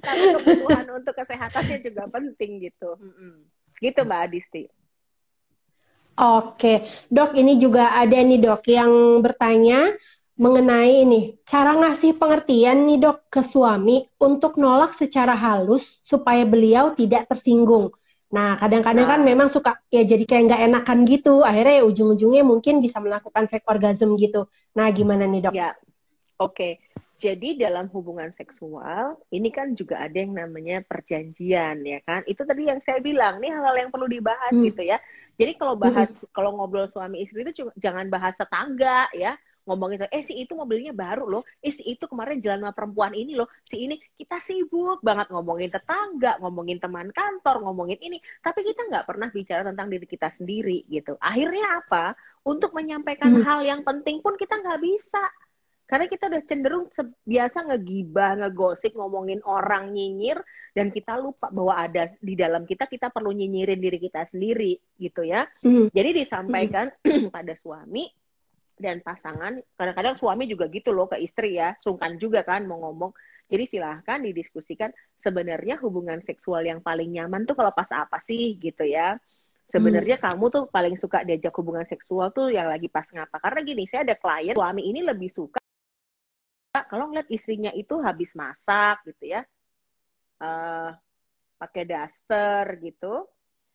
tapi 0.00 0.24
kebutuhan 0.40 0.88
untuk 0.88 1.12
kesehatannya 1.12 1.84
juga 1.84 2.08
penting 2.08 2.64
gitu 2.64 2.96
hmm. 2.96 3.44
gitu 3.84 4.00
mbak 4.08 4.32
Adisti 4.32 4.72
Oke, 6.12 6.84
dok 7.08 7.32
ini 7.32 7.56
juga 7.56 7.96
ada 7.96 8.20
nih 8.20 8.36
dok 8.36 8.62
yang 8.68 8.92
bertanya 9.24 9.96
mengenai 10.36 11.04
ini 11.04 11.20
cara 11.44 11.76
ngasih 11.76 12.16
pengertian 12.16 12.88
nih 12.88 12.98
dok 13.00 13.28
ke 13.28 13.40
suami 13.44 14.04
untuk 14.20 14.56
nolak 14.56 14.96
secara 14.96 15.36
halus 15.36 16.00
supaya 16.04 16.44
beliau 16.44 16.92
tidak 16.92 17.28
tersinggung. 17.28 17.92
Nah 18.32 18.56
kadang-kadang 18.56 19.06
kan 19.08 19.20
nah. 19.20 19.24
kan 19.24 19.28
memang 19.28 19.48
suka 19.52 19.76
ya 19.92 20.04
jadi 20.04 20.24
kayak 20.24 20.42
nggak 20.48 20.62
enakan 20.72 20.98
gitu, 21.04 21.44
akhirnya 21.44 21.80
ya 21.80 21.84
ujung-ujungnya 21.84 22.42
mungkin 22.44 22.80
bisa 22.80 23.00
melakukan 23.00 23.44
fake 23.48 23.68
orgasm 23.68 24.16
gitu. 24.16 24.48
Nah 24.72 24.88
gimana 24.92 25.28
nih 25.28 25.48
dok? 25.48 25.52
Ya, 25.52 25.76
oke. 26.40 26.56
Okay. 26.56 26.72
Jadi 27.22 27.54
dalam 27.54 27.86
hubungan 27.94 28.34
seksual 28.34 29.14
ini 29.30 29.54
kan 29.54 29.78
juga 29.78 30.02
ada 30.02 30.18
yang 30.18 30.34
namanya 30.34 30.82
perjanjian 30.82 31.78
ya 31.86 32.02
kan. 32.02 32.26
Itu 32.26 32.42
tadi 32.42 32.66
yang 32.66 32.82
saya 32.82 32.98
bilang, 32.98 33.38
nih 33.38 33.54
hal-hal 33.54 33.86
yang 33.86 33.90
perlu 33.94 34.10
dibahas 34.10 34.50
hmm. 34.50 34.66
gitu 34.66 34.82
ya. 34.82 34.98
Jadi 35.36 35.52
kalau 35.56 35.74
bahas 35.74 36.08
hmm. 36.12 36.28
kalau 36.30 36.56
ngobrol 36.56 36.88
suami 36.92 37.24
istri 37.24 37.42
itu 37.42 37.68
jangan 37.80 38.06
bahas 38.12 38.36
tetangga 38.36 39.08
ya 39.16 39.36
ngomongin 39.62 40.10
eh 40.10 40.22
si 40.26 40.42
itu 40.42 40.58
mobilnya 40.58 40.90
baru 40.90 41.30
loh, 41.30 41.42
eh 41.62 41.70
si 41.70 41.86
itu 41.86 42.10
kemarin 42.10 42.42
jalan 42.42 42.66
sama 42.66 42.74
perempuan 42.74 43.14
ini 43.14 43.38
loh, 43.38 43.46
si 43.62 43.86
ini 43.86 43.94
kita 44.18 44.42
sibuk 44.42 44.98
banget 45.06 45.30
ngomongin 45.30 45.70
tetangga, 45.70 46.42
ngomongin 46.42 46.82
teman 46.82 47.14
kantor, 47.14 47.62
ngomongin 47.62 47.98
ini, 48.02 48.18
tapi 48.42 48.66
kita 48.66 48.90
nggak 48.90 49.06
pernah 49.06 49.30
bicara 49.30 49.62
tentang 49.62 49.86
diri 49.86 50.06
kita 50.06 50.34
sendiri 50.34 50.82
gitu. 50.90 51.14
Akhirnya 51.22 51.78
apa? 51.78 52.18
Untuk 52.42 52.74
menyampaikan 52.74 53.38
hmm. 53.38 53.44
hal 53.46 53.62
yang 53.62 53.86
penting 53.86 54.18
pun 54.18 54.34
kita 54.34 54.58
nggak 54.58 54.82
bisa 54.82 55.22
karena 55.92 56.08
kita 56.08 56.32
udah 56.32 56.42
cenderung 56.48 56.88
biasa 57.28 57.68
ngegibah, 57.68 58.40
ngegosip, 58.40 58.96
ngomongin 58.96 59.44
orang 59.44 59.92
nyinyir, 59.92 60.40
dan 60.72 60.88
kita 60.88 61.20
lupa 61.20 61.52
bahwa 61.52 61.76
ada 61.76 62.08
di 62.16 62.32
dalam 62.32 62.64
kita, 62.64 62.88
kita 62.88 63.12
perlu 63.12 63.28
nyinyirin 63.28 63.76
diri 63.76 64.00
kita 64.00 64.24
sendiri, 64.32 64.80
gitu 64.96 65.20
ya. 65.20 65.44
Mm. 65.60 65.92
Jadi 65.92 66.10
disampaikan 66.16 66.88
mm. 67.04 67.28
pada 67.36 67.52
suami 67.60 68.08
dan 68.80 69.04
pasangan, 69.04 69.60
kadang-kadang 69.76 70.16
suami 70.16 70.48
juga 70.48 70.64
gitu 70.72 70.96
loh 70.96 71.12
ke 71.12 71.20
istri 71.20 71.60
ya, 71.60 71.76
sungkan 71.84 72.16
juga 72.16 72.40
kan 72.40 72.64
mau 72.64 72.80
ngomong. 72.88 73.12
Jadi 73.52 73.76
silahkan 73.76 74.24
didiskusikan 74.24 74.88
sebenarnya 75.20 75.76
hubungan 75.84 76.24
seksual 76.24 76.64
yang 76.64 76.80
paling 76.80 77.12
nyaman 77.12 77.44
tuh 77.44 77.52
kalau 77.52 77.68
pas 77.68 77.92
apa 77.92 78.16
sih 78.24 78.56
gitu 78.56 78.88
ya 78.88 79.20
sebenarnya 79.72 80.20
hmm. 80.20 80.24
kamu 80.28 80.44
tuh 80.52 80.64
paling 80.68 81.00
suka 81.00 81.24
diajak 81.24 81.52
hubungan 81.56 81.88
seksual 81.88 82.28
tuh 82.28 82.52
yang 82.52 82.68
lagi 82.68 82.92
pas 82.92 83.08
ngapa 83.08 83.40
karena 83.40 83.60
gini 83.64 83.88
saya 83.88 84.04
ada 84.04 84.16
klien 84.20 84.52
suami 84.52 84.84
ini 84.84 85.00
lebih 85.00 85.32
suka 85.32 85.61
kalau 86.72 87.12
ngeliat 87.12 87.28
istrinya 87.28 87.68
itu 87.76 88.00
habis 88.00 88.32
masak 88.32 89.04
gitu 89.04 89.36
ya 89.36 89.44
uh, 90.40 90.96
pakai 91.60 91.84
daster 91.84 92.80
gitu 92.80 93.28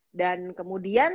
dan 0.09 0.51
kemudian 0.57 1.13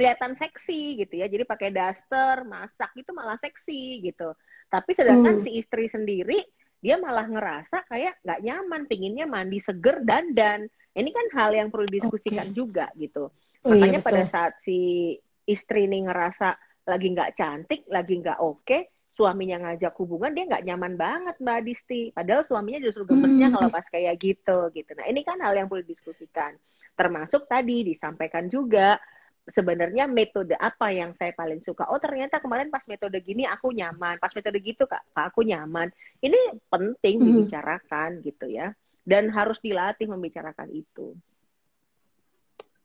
kelihatan 0.00 0.32
seksi 0.32 0.96
gitu 1.04 1.20
ya 1.20 1.28
jadi 1.28 1.44
pakai 1.44 1.68
daster 1.68 2.48
masak 2.48 2.88
itu 2.96 3.12
malah 3.12 3.36
seksi 3.36 4.00
gitu 4.00 4.32
tapi 4.72 4.96
sedangkan 4.96 5.40
hmm. 5.40 5.44
si 5.44 5.50
istri 5.60 5.92
sendiri 5.92 6.40
dia 6.80 6.96
malah 6.96 7.28
ngerasa 7.28 7.84
kayak 7.84 8.16
nggak 8.24 8.40
nyaman 8.40 8.82
pinginnya 8.88 9.28
mandi 9.28 9.60
seger 9.60 10.00
dan 10.00 10.32
dan 10.32 10.64
ini 10.96 11.12
kan 11.12 11.26
hal 11.36 11.52
yang 11.52 11.68
perlu 11.68 11.84
diskusikan 11.84 12.48
okay. 12.48 12.56
juga 12.56 12.86
gitu 12.96 13.28
oh, 13.28 13.68
iya, 13.68 13.76
makanya 13.76 14.00
iya, 14.00 14.06
pada 14.08 14.24
saat 14.24 14.52
si 14.64 15.12
istri 15.44 15.84
ini 15.84 16.08
ngerasa 16.08 16.56
lagi 16.88 17.06
nggak 17.12 17.36
cantik 17.36 17.84
lagi 17.92 18.24
nggak 18.24 18.40
oke 18.40 18.64
okay, 18.64 18.88
suaminya 19.14 19.58
ngajak 19.68 19.94
hubungan 19.98 20.32
dia 20.32 20.44
nggak 20.46 20.64
nyaman 20.64 20.94
banget 20.94 21.36
mbak 21.42 21.60
Disti 21.66 22.14
padahal 22.14 22.46
suaminya 22.46 22.80
justru 22.82 23.04
gemesnya 23.04 23.50
hmm. 23.50 23.54
kalau 23.58 23.68
pas 23.68 23.86
kayak 23.90 24.16
gitu 24.20 24.58
gitu. 24.72 24.90
Nah 24.96 25.06
ini 25.10 25.20
kan 25.26 25.38
hal 25.42 25.54
yang 25.56 25.66
perlu 25.66 25.82
didiskusikan. 25.84 26.56
Termasuk 26.94 27.48
tadi 27.48 27.84
disampaikan 27.84 28.46
juga 28.46 29.00
sebenarnya 29.50 30.06
metode 30.06 30.54
apa 30.54 30.92
yang 30.94 31.10
saya 31.16 31.34
paling 31.34 31.64
suka? 31.64 31.88
Oh 31.90 31.98
ternyata 31.98 32.38
kemarin 32.38 32.70
pas 32.70 32.84
metode 32.86 33.18
gini 33.24 33.44
aku 33.44 33.74
nyaman 33.74 34.20
pas 34.22 34.32
metode 34.32 34.58
gitu 34.62 34.86
kak, 34.86 35.02
aku 35.16 35.42
nyaman. 35.42 35.90
Ini 36.22 36.60
penting 36.70 37.16
hmm. 37.20 37.26
dibicarakan 37.26 38.10
gitu 38.22 38.46
ya. 38.46 38.72
Dan 39.00 39.32
harus 39.32 39.58
dilatih 39.64 40.06
membicarakan 40.06 40.70
itu 40.70 41.16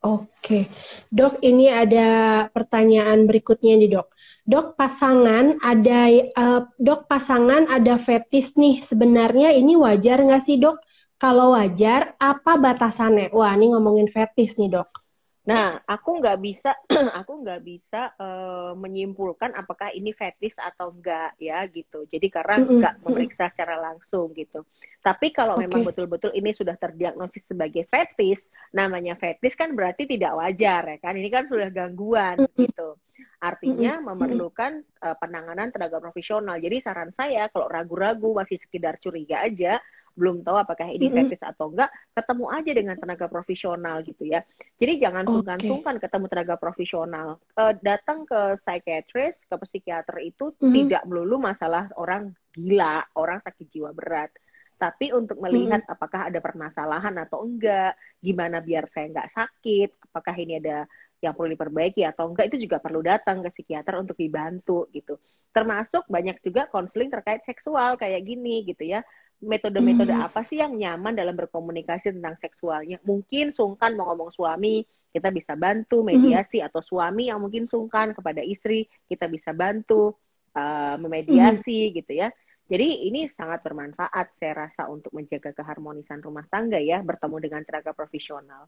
Oke, 0.06 0.70
dok 1.18 1.42
ini 1.42 1.66
ada 1.82 2.08
pertanyaan 2.54 3.26
berikutnya 3.26 3.74
nih 3.82 3.90
dok. 3.98 4.08
Dok 4.46 4.78
pasangan 4.78 5.58
ada 5.72 6.00
uh, 6.42 6.62
dok 6.78 7.10
pasangan 7.10 7.66
ada 7.76 7.98
fetis 7.98 8.54
nih 8.54 8.86
sebenarnya 8.86 9.50
ini 9.58 9.74
wajar 9.74 10.18
nggak 10.22 10.44
sih 10.46 10.62
dok? 10.62 10.78
Kalau 11.18 11.58
wajar 11.58 12.14
apa 12.22 12.52
batasannya? 12.62 13.34
Wah 13.34 13.52
ini 13.58 13.74
ngomongin 13.74 14.08
fetis 14.16 14.54
nih 14.62 14.70
dok. 14.78 15.05
Nah, 15.46 15.78
aku 15.86 16.18
nggak 16.18 16.40
bisa, 16.42 16.74
aku 17.22 17.46
nggak 17.46 17.62
bisa 17.62 18.18
uh, 18.18 18.74
menyimpulkan 18.74 19.54
apakah 19.54 19.94
ini 19.94 20.10
fetis 20.10 20.58
atau 20.58 20.90
enggak 20.90 21.38
ya 21.38 21.62
gitu. 21.70 22.10
Jadi 22.10 22.28
karena 22.34 22.66
nggak 22.66 22.96
memeriksa 23.06 23.54
secara 23.54 23.78
langsung 23.78 24.34
gitu. 24.34 24.66
Tapi 25.06 25.30
kalau 25.30 25.62
okay. 25.62 25.70
memang 25.70 25.86
betul-betul 25.86 26.34
ini 26.34 26.50
sudah 26.50 26.74
terdiagnosis 26.82 27.46
sebagai 27.46 27.86
fetis, 27.86 28.50
namanya 28.74 29.14
fetis 29.14 29.54
kan 29.54 29.78
berarti 29.78 30.10
tidak 30.10 30.34
wajar 30.34 30.82
ya 30.82 30.98
kan? 30.98 31.14
Ini 31.14 31.30
kan 31.30 31.46
sudah 31.46 31.70
gangguan 31.70 32.42
gitu. 32.58 32.98
Artinya 33.38 34.02
memerlukan 34.02 34.82
uh, 35.06 35.14
penanganan 35.22 35.70
tenaga 35.70 36.02
profesional. 36.02 36.58
Jadi 36.58 36.82
saran 36.82 37.14
saya 37.14 37.46
kalau 37.54 37.70
ragu-ragu 37.70 38.34
masih 38.34 38.58
sekedar 38.58 38.98
curiga 38.98 39.46
aja, 39.46 39.78
belum 40.16 40.48
tahu 40.48 40.58
apakah 40.58 40.88
ini 40.90 41.12
mm-hmm. 41.12 41.36
fetish 41.36 41.44
atau 41.44 41.70
enggak, 41.70 41.92
ketemu 42.16 42.46
aja 42.50 42.72
dengan 42.72 42.96
tenaga 42.96 43.26
profesional 43.28 44.00
gitu 44.08 44.24
ya. 44.24 44.42
Jadi 44.80 44.94
jangan 45.04 45.28
sungkan-sungkan 45.28 46.00
ketemu 46.00 46.26
tenaga 46.32 46.56
profesional. 46.56 47.28
Uh, 47.54 47.76
datang 47.84 48.24
ke 48.24 48.56
psikiatris, 48.64 49.36
ke 49.36 49.56
psikiater 49.68 50.18
itu 50.24 50.56
mm-hmm. 50.56 50.74
tidak 50.74 51.04
melulu 51.04 51.38
masalah 51.38 51.92
orang 52.00 52.32
gila, 52.56 53.04
orang 53.20 53.44
sakit 53.44 53.68
jiwa 53.70 53.92
berat. 53.92 54.32
tapi 54.76 55.16
untuk 55.16 55.40
melihat 55.40 55.88
hmm. 55.88 55.94
apakah 55.96 56.28
ada 56.28 56.40
permasalahan 56.44 57.16
atau 57.24 57.48
enggak, 57.48 57.96
gimana 58.20 58.60
biar 58.60 58.92
saya 58.92 59.08
nggak 59.08 59.32
sakit, 59.32 59.90
apakah 60.12 60.36
ini 60.36 60.60
ada 60.60 60.84
yang 61.24 61.32
perlu 61.32 61.56
diperbaiki 61.56 62.04
atau 62.04 62.30
enggak 62.30 62.52
itu 62.52 62.68
juga 62.68 62.84
perlu 62.84 63.00
datang 63.00 63.40
ke 63.40 63.50
psikiater 63.56 63.96
untuk 63.96 64.20
dibantu 64.20 64.92
gitu. 64.92 65.16
Termasuk 65.56 66.04
banyak 66.12 66.44
juga 66.44 66.68
konseling 66.68 67.08
terkait 67.08 67.42
seksual 67.48 67.96
kayak 67.96 68.20
gini 68.28 68.68
gitu 68.68 68.84
ya. 68.84 69.00
Metode-metode 69.44 70.16
hmm. 70.16 70.26
apa 70.32 70.48
sih 70.48 70.64
yang 70.64 70.74
nyaman 70.80 71.16
dalam 71.16 71.36
berkomunikasi 71.36 72.16
tentang 72.16 72.40
seksualnya? 72.40 72.98
Mungkin 73.04 73.52
sungkan 73.52 73.94
mau 73.94 74.08
ngomong 74.12 74.32
suami, 74.32 74.88
kita 75.12 75.32
bisa 75.32 75.56
bantu 75.56 76.04
mediasi 76.04 76.60
hmm. 76.64 76.68
atau 76.72 76.80
suami 76.84 77.28
yang 77.32 77.44
mungkin 77.44 77.68
sungkan 77.68 78.16
kepada 78.16 78.40
istri, 78.44 78.88
kita 79.08 79.28
bisa 79.28 79.52
bantu 79.52 80.16
uh, 80.56 80.96
memediasi 81.00 81.92
hmm. 81.92 81.94
gitu 82.00 82.14
ya. 82.16 82.30
Jadi 82.66 83.06
ini 83.06 83.30
sangat 83.30 83.62
bermanfaat 83.62 84.42
saya 84.42 84.66
rasa 84.66 84.90
untuk 84.90 85.14
menjaga 85.14 85.54
keharmonisan 85.54 86.18
rumah 86.26 86.50
tangga 86.50 86.82
ya, 86.82 87.06
bertemu 87.06 87.38
dengan 87.38 87.62
tenaga 87.62 87.94
profesional. 87.94 88.66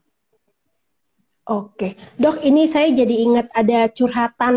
Oke, 1.48 1.96
dok, 2.20 2.44
ini 2.44 2.68
saya 2.68 2.92
jadi 2.92 3.24
ingat 3.24 3.48
ada 3.56 3.88
curhatan 3.88 4.56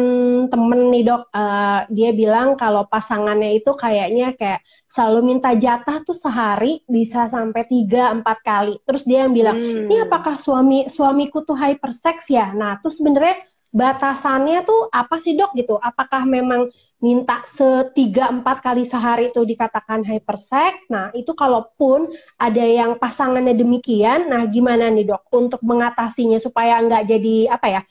temen 0.52 0.92
nih 0.92 1.08
dok. 1.08 1.24
Uh, 1.32 1.88
dia 1.88 2.12
bilang 2.12 2.60
kalau 2.60 2.84
pasangannya 2.84 3.64
itu 3.64 3.72
kayaknya 3.80 4.36
kayak 4.36 4.60
selalu 4.92 5.32
minta 5.32 5.56
jatah 5.56 6.04
tuh 6.04 6.12
sehari 6.12 6.84
bisa 6.92 7.32
sampai 7.32 7.64
tiga 7.64 8.12
empat 8.12 8.44
kali. 8.44 8.76
Terus 8.84 9.08
dia 9.08 9.24
yang 9.24 9.32
bilang, 9.32 9.56
hmm. 9.56 9.88
ini 9.88 10.04
apakah 10.04 10.36
suami 10.36 10.92
suamiku 10.92 11.48
tuh 11.48 11.56
hypersex 11.56 12.28
ya? 12.28 12.52
Nah, 12.52 12.76
terus 12.84 13.00
sebenarnya 13.00 13.40
batasannya 13.72 14.68
tuh 14.68 14.92
apa 14.92 15.18
sih 15.24 15.34
dok 15.34 15.56
gitu? 15.56 15.80
Apakah 15.80 16.28
memang 16.28 16.68
minta 17.00 17.40
setiga 17.48 18.28
empat 18.28 18.60
kali 18.60 18.84
sehari 18.84 19.32
itu 19.32 19.42
dikatakan 19.48 20.04
hypersex? 20.04 20.92
Nah 20.92 21.10
itu 21.16 21.32
kalaupun 21.32 22.12
ada 22.36 22.62
yang 22.62 23.00
pasangannya 23.00 23.56
demikian, 23.56 24.28
nah 24.28 24.44
gimana 24.44 24.92
nih 24.92 25.08
dok 25.08 25.24
untuk 25.32 25.64
mengatasinya 25.64 26.38
supaya 26.38 26.84
nggak 26.84 27.04
jadi 27.08 27.36
apa 27.50 27.68
ya 27.68 27.82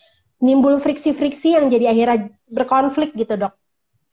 nimbul 0.41 0.81
friksi-friksi 0.81 1.57
yang 1.57 1.69
jadi 1.73 1.93
akhirnya 1.93 2.19
berkonflik 2.49 3.17
gitu 3.17 3.37
dok? 3.41 3.57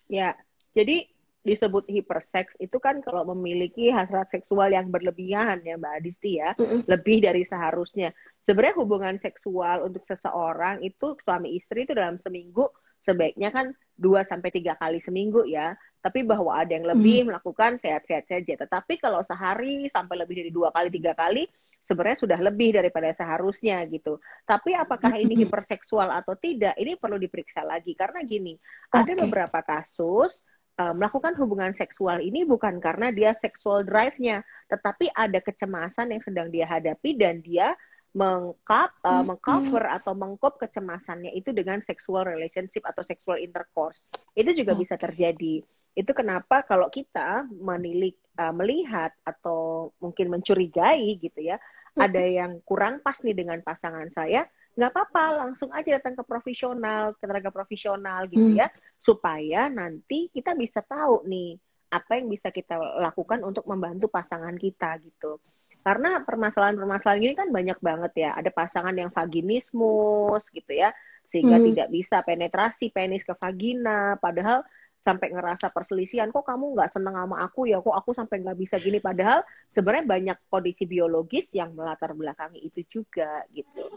Ya, 0.08 0.40
jadi 0.72 1.08
disebut 1.48 1.88
hipersex 1.88 2.52
itu 2.60 2.76
kan 2.84 3.00
kalau 3.00 3.24
memiliki 3.32 3.88
hasrat 3.88 4.28
seksual 4.28 4.68
yang 4.68 4.92
berlebihan 4.92 5.64
ya 5.64 5.80
Mbak 5.80 5.94
Adisti 6.04 6.44
ya, 6.44 6.52
mm 6.60 6.60
-hmm. 6.60 6.80
lebih 6.92 7.18
dari 7.24 7.48
seharusnya. 7.48 8.12
Sebenarnya 8.44 8.76
hubungan 8.84 9.16
seksual 9.24 9.88
untuk 9.88 10.04
seseorang 10.04 10.84
itu 10.84 11.16
suami 11.24 11.56
istri 11.56 11.88
itu 11.88 11.96
dalam 11.96 12.20
seminggu 12.20 12.68
sebaiknya 13.08 13.56
kan 13.56 13.72
2 13.96 14.28
sampai 14.28 14.52
tiga 14.52 14.76
kali 14.76 15.00
seminggu 15.00 15.48
ya. 15.48 15.72
Tapi 16.04 16.28
bahwa 16.28 16.60
ada 16.60 16.76
yang 16.76 16.88
lebih 16.88 17.24
mm. 17.24 17.28
melakukan 17.32 17.80
sehat-sehat 17.80 18.28
saja. 18.28 18.54
Tetapi 18.68 19.00
kalau 19.00 19.24
sehari 19.24 19.88
sampai 19.92 20.20
lebih 20.20 20.40
dari 20.44 20.52
dua 20.54 20.70
kali 20.72 20.88
tiga 20.94 21.12
kali 21.18 21.48
sebenarnya 21.88 22.20
sudah 22.20 22.40
lebih 22.44 22.76
daripada 22.76 23.16
seharusnya 23.16 23.80
gitu. 23.88 24.20
Tapi 24.44 24.76
apakah 24.76 25.16
ini 25.16 25.48
hiperseksual 25.48 26.12
atau 26.12 26.36
tidak? 26.36 26.76
Ini 26.76 27.00
perlu 27.00 27.16
diperiksa 27.16 27.64
lagi 27.64 27.96
karena 27.96 28.28
gini, 28.28 28.60
okay. 28.92 29.08
ada 29.08 29.24
beberapa 29.24 29.64
kasus 29.64 30.36
uh, 30.78 30.94
melakukan 30.94 31.34
hubungan 31.38 31.74
seksual 31.74 32.22
ini 32.22 32.46
bukan 32.46 32.78
karena 32.78 33.10
dia 33.10 33.34
seksual 33.38 33.84
drive-nya, 33.84 34.46
tetapi 34.70 35.12
ada 35.14 35.42
kecemasan 35.42 36.14
yang 36.14 36.22
sedang 36.24 36.48
dia 36.54 36.70
hadapi 36.70 37.18
dan 37.18 37.42
dia 37.42 37.74
mengkap, 38.18 38.98
uh, 39.06 39.22
mengcover 39.22 39.86
atau 39.86 40.18
mengkop 40.18 40.58
kecemasannya 40.58 41.38
itu 41.38 41.54
dengan 41.54 41.78
sexual 41.86 42.26
relationship 42.26 42.82
atau 42.88 43.06
sexual 43.06 43.38
intercourse. 43.38 44.02
Itu 44.34 44.58
juga 44.58 44.74
bisa 44.74 44.98
terjadi. 44.98 45.62
Itu 45.94 46.12
kenapa 46.18 46.66
kalau 46.66 46.90
kita 46.90 47.46
menilik, 47.50 48.18
uh, 48.42 48.54
melihat 48.54 49.14
atau 49.22 49.94
mungkin 50.02 50.34
mencurigai 50.34 51.18
gitu 51.22 51.46
ya, 51.46 51.62
ada 51.98 52.22
yang 52.22 52.62
kurang 52.62 53.02
pas 53.02 53.18
nih 53.26 53.34
dengan 53.34 53.58
pasangan 53.66 54.10
saya, 54.14 54.46
nggak 54.78 54.94
apa-apa 54.94 55.26
langsung 55.42 55.74
aja 55.74 55.98
datang 55.98 56.14
ke 56.14 56.22
profesional 56.22 57.18
ke 57.18 57.26
tenaga 57.26 57.50
profesional 57.50 58.30
gitu 58.30 58.54
hmm. 58.54 58.62
ya 58.62 58.70
supaya 59.02 59.74
nanti 59.74 60.30
kita 60.30 60.54
bisa 60.54 60.86
tahu 60.86 61.26
nih 61.26 61.58
apa 61.90 62.22
yang 62.22 62.30
bisa 62.30 62.54
kita 62.54 62.78
lakukan 62.78 63.42
untuk 63.42 63.66
membantu 63.66 64.06
pasangan 64.06 64.54
kita 64.54 65.02
gitu. 65.02 65.42
Karena 65.82 66.20
permasalahan-permasalahan 66.22 67.24
ini 67.24 67.34
kan 67.34 67.50
banyak 67.50 67.80
banget 67.80 68.28
ya. 68.28 68.30
Ada 68.36 68.52
pasangan 68.52 68.92
yang 68.92 69.10
vaginismus 69.10 70.44
gitu 70.52 70.72
ya 70.76 70.94
sehingga 71.28 71.58
hmm. 71.58 71.66
tidak 71.74 71.88
bisa 71.92 72.18
penetrasi 72.24 72.88
penis 72.92 73.24
ke 73.24 73.36
vagina 73.36 74.16
padahal 74.20 74.64
sampai 75.04 75.32
ngerasa 75.32 75.72
perselisihan 75.72 76.32
kok 76.32 76.44
kamu 76.44 76.76
nggak 76.76 76.92
seneng 76.92 77.16
sama 77.16 77.40
aku 77.40 77.72
ya? 77.72 77.80
Kok 77.80 77.96
aku 78.04 78.12
sampai 78.12 78.44
nggak 78.44 78.60
bisa 78.60 78.76
gini? 78.78 79.00
Padahal 79.00 79.42
sebenarnya 79.72 80.06
banyak 80.06 80.38
kondisi 80.52 80.84
biologis 80.84 81.48
yang 81.56 81.72
melatar 81.72 82.12
belakangi 82.12 82.62
itu 82.62 82.84
juga 82.92 83.48
gitu 83.56 83.88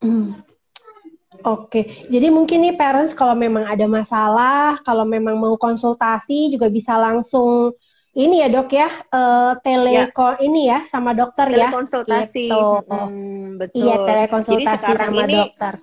Hmm. 0.00 0.42
Oke, 1.44 1.68
okay. 1.68 1.84
jadi 2.08 2.30
mungkin 2.32 2.62
nih 2.62 2.78
parents 2.78 3.12
kalau 3.12 3.36
memang 3.36 3.68
ada 3.68 3.84
masalah, 3.84 4.80
kalau 4.86 5.04
memang 5.04 5.36
mau 5.36 5.58
konsultasi 5.60 6.48
juga 6.48 6.70
bisa 6.72 6.96
langsung 6.96 7.74
ini 8.14 8.40
ya 8.40 8.48
dok 8.48 8.70
ya, 8.70 8.88
uh, 9.12 9.52
teleko 9.60 10.38
ya. 10.38 10.46
ini 10.46 10.70
ya 10.70 10.86
sama 10.86 11.12
dokter 11.12 11.50
ya. 11.52 11.68
Telekonsultasi, 11.68 12.48
gitu. 12.48 12.64
hmm, 12.86 13.60
betul. 13.60 13.82
Iya 13.82 13.96
telekonsultasi 14.06 14.90
sama 14.94 15.22
ini, 15.26 15.34
dokter 15.36 15.74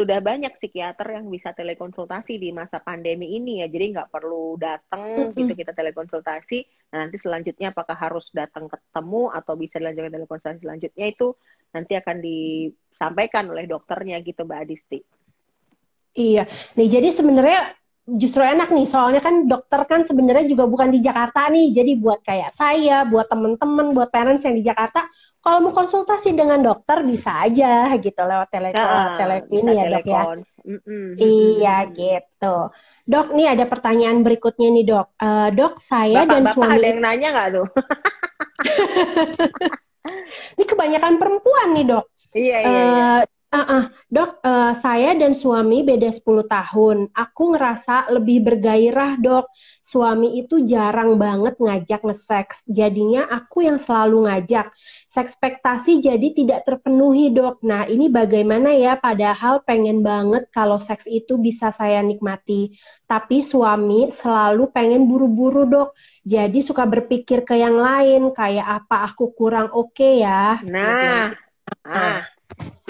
sudah 0.00 0.24
banyak 0.24 0.56
psikiater 0.56 1.20
yang 1.20 1.28
bisa 1.28 1.52
telekonsultasi 1.52 2.40
di 2.40 2.48
masa 2.56 2.80
pandemi 2.80 3.36
ini 3.36 3.60
ya. 3.60 3.68
Jadi 3.68 3.92
nggak 3.92 4.08
perlu 4.08 4.56
datang 4.56 5.36
gitu 5.36 5.52
kita 5.52 5.76
telekonsultasi. 5.76 6.64
Nah, 6.96 7.04
nanti 7.04 7.20
selanjutnya 7.20 7.76
apakah 7.76 7.92
harus 7.92 8.32
datang 8.32 8.64
ketemu 8.72 9.28
atau 9.28 9.54
bisa 9.60 9.76
dilanjutkan 9.76 10.16
telekonsultasi 10.16 10.64
selanjutnya 10.64 11.06
itu 11.12 11.36
nanti 11.76 11.92
akan 12.00 12.16
disampaikan 12.24 13.44
oleh 13.52 13.68
dokternya 13.68 14.24
gitu 14.24 14.48
Mbak 14.48 14.60
Adisti. 14.64 14.98
Iya. 16.16 16.48
Nih 16.80 16.88
jadi 16.88 17.12
sebenarnya 17.12 17.76
justru 18.16 18.42
enak 18.42 18.72
nih. 18.72 18.86
Soalnya 18.88 19.20
kan 19.22 19.46
dokter 19.46 19.80
kan 19.86 20.02
sebenarnya 20.02 20.48
juga 20.48 20.64
bukan 20.66 20.90
di 20.90 20.98
Jakarta 21.04 21.46
nih. 21.52 21.70
Jadi 21.70 21.92
buat 22.00 22.24
kayak 22.24 22.56
saya 22.56 23.04
buat 23.06 23.28
temen-temen 23.28 23.92
buat 23.94 24.08
parents 24.08 24.42
yang 24.42 24.56
di 24.56 24.64
Jakarta 24.64 25.06
kalau 25.40 25.58
mau 25.64 25.72
konsultasi 25.72 26.36
dengan 26.36 26.60
dokter 26.60 27.00
bisa 27.04 27.44
aja 27.44 27.88
gitu 27.96 28.20
lewat 28.20 28.48
tele 28.52 28.76
nah, 28.76 29.16
tele 29.16 29.40
ini 29.48 29.72
ya 29.72 29.84
dok 29.88 30.04
ya. 30.04 30.22
mm-hmm. 30.68 31.06
iya 31.16 31.76
gitu. 31.92 32.56
Dok 33.06 33.28
nih 33.36 33.46
ada 33.54 33.64
pertanyaan 33.68 34.20
berikutnya 34.24 34.68
nih 34.72 34.84
dok. 34.84 35.06
Uh, 35.16 35.48
dok 35.54 35.80
saya 35.80 36.24
Bapak, 36.24 36.32
dan 36.32 36.42
Bapak 36.44 36.54
suami 36.56 36.76
ada 36.76 36.86
yang 36.88 37.00
nanya 37.00 37.28
nggak 37.32 37.48
tuh? 37.56 37.66
Ini 40.56 40.64
kebanyakan 40.64 41.14
perempuan 41.20 41.68
nih 41.76 41.86
dok. 41.88 42.06
Iya 42.30 42.58
iya, 42.62 42.70
uh, 42.70 42.86
iya 43.26 43.39
Uh, 43.50 43.66
uh, 43.66 43.84
dok, 44.06 44.38
uh, 44.46 44.78
saya 44.78 45.10
dan 45.18 45.34
suami 45.34 45.82
beda 45.82 46.06
10 46.14 46.46
tahun. 46.46 47.10
Aku 47.10 47.50
ngerasa 47.50 48.06
lebih 48.14 48.46
bergairah, 48.46 49.18
dok. 49.18 49.50
Suami 49.82 50.38
itu 50.38 50.62
jarang 50.62 51.18
banget 51.18 51.58
ngajak 51.58 51.98
nge-seks. 52.06 52.62
Jadinya 52.70 53.26
aku 53.26 53.66
yang 53.66 53.82
selalu 53.82 54.30
ngajak. 54.30 54.70
Sekspektasi 55.10 55.98
jadi 55.98 56.30
tidak 56.30 56.62
terpenuhi, 56.62 57.34
dok. 57.34 57.58
Nah, 57.66 57.90
ini 57.90 58.06
bagaimana 58.06 58.70
ya? 58.70 58.94
Padahal 58.94 59.66
pengen 59.66 60.06
banget 60.06 60.46
kalau 60.54 60.78
seks 60.78 61.10
itu 61.10 61.34
bisa 61.34 61.74
saya 61.74 62.06
nikmati. 62.06 62.78
Tapi 63.10 63.42
suami 63.42 64.14
selalu 64.14 64.70
pengen 64.70 65.10
buru-buru, 65.10 65.66
dok. 65.66 65.98
Jadi 66.22 66.62
suka 66.62 66.86
berpikir 66.86 67.42
ke 67.42 67.58
yang 67.58 67.74
lain, 67.74 68.30
kayak 68.30 68.86
apa 68.86 69.10
aku 69.10 69.34
kurang 69.34 69.74
oke 69.74 69.90
okay 69.90 70.22
ya. 70.22 70.62
Nah, 70.62 71.34
nah. 71.82 72.22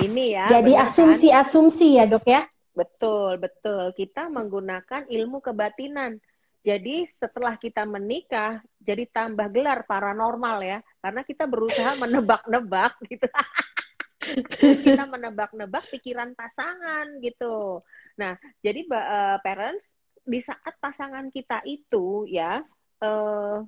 Ini 0.01 0.25
ya. 0.37 0.47
Jadi 0.49 0.73
asumsi-asumsi 0.77 1.89
kan? 1.95 1.99
ya 1.99 2.05
dok 2.09 2.27
ya? 2.27 2.43
Betul, 2.73 3.37
betul. 3.37 3.93
Kita 3.93 4.31
menggunakan 4.31 5.07
ilmu 5.11 5.43
kebatinan. 5.45 6.17
Jadi 6.61 7.09
setelah 7.17 7.57
kita 7.57 7.89
menikah, 7.89 8.61
jadi 8.81 9.09
tambah 9.09 9.49
gelar 9.49 9.89
paranormal 9.89 10.61
ya. 10.61 10.79
Karena 11.01 11.25
kita 11.25 11.45
berusaha 11.49 11.97
menebak-nebak 11.97 12.97
gitu. 13.09 13.27
kita 14.87 15.05
menebak-nebak 15.09 15.85
pikiran 15.89 16.37
pasangan 16.37 17.19
gitu. 17.25 17.81
Nah, 18.21 18.37
jadi 18.61 18.85
uh, 18.89 19.37
parents 19.41 19.85
di 20.25 20.41
saat 20.45 20.77
pasangan 20.79 21.33
kita 21.33 21.65
itu 21.65 22.29
ya 22.29 22.61
uh, 23.01 23.65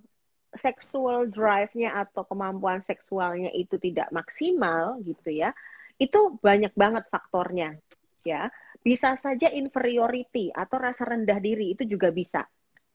sexual 0.53 1.33
drive-nya 1.33 1.97
atau 2.05 2.29
kemampuan 2.29 2.85
seksualnya 2.85 3.49
itu 3.57 3.81
tidak 3.81 4.13
maksimal 4.13 5.01
gitu 5.01 5.33
ya 5.33 5.57
itu 5.99 6.38
banyak 6.40 6.72
banget 6.76 7.05
faktornya 7.09 7.76
ya. 8.22 8.49
Bisa 8.82 9.14
saja 9.14 9.47
inferiority 9.47 10.51
atau 10.51 10.76
rasa 10.82 11.07
rendah 11.07 11.38
diri 11.38 11.74
itu 11.74 11.86
juga 11.86 12.11
bisa 12.11 12.43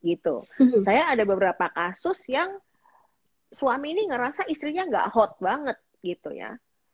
gitu. 0.03 0.45
Mm-hmm. 0.61 0.81
saya 0.85 1.09
ada 1.09 1.25
beberapa 1.25 1.67
kasus 1.73 2.21
yang 2.29 2.53
suami 3.49 3.95
ini 3.95 4.11
ngerasa 4.11 4.45
istrinya 4.51 4.85
nggak 4.85 5.07
hot 5.15 5.39
banget 5.39 5.79
gitu 6.03 6.35
ya 6.35 6.53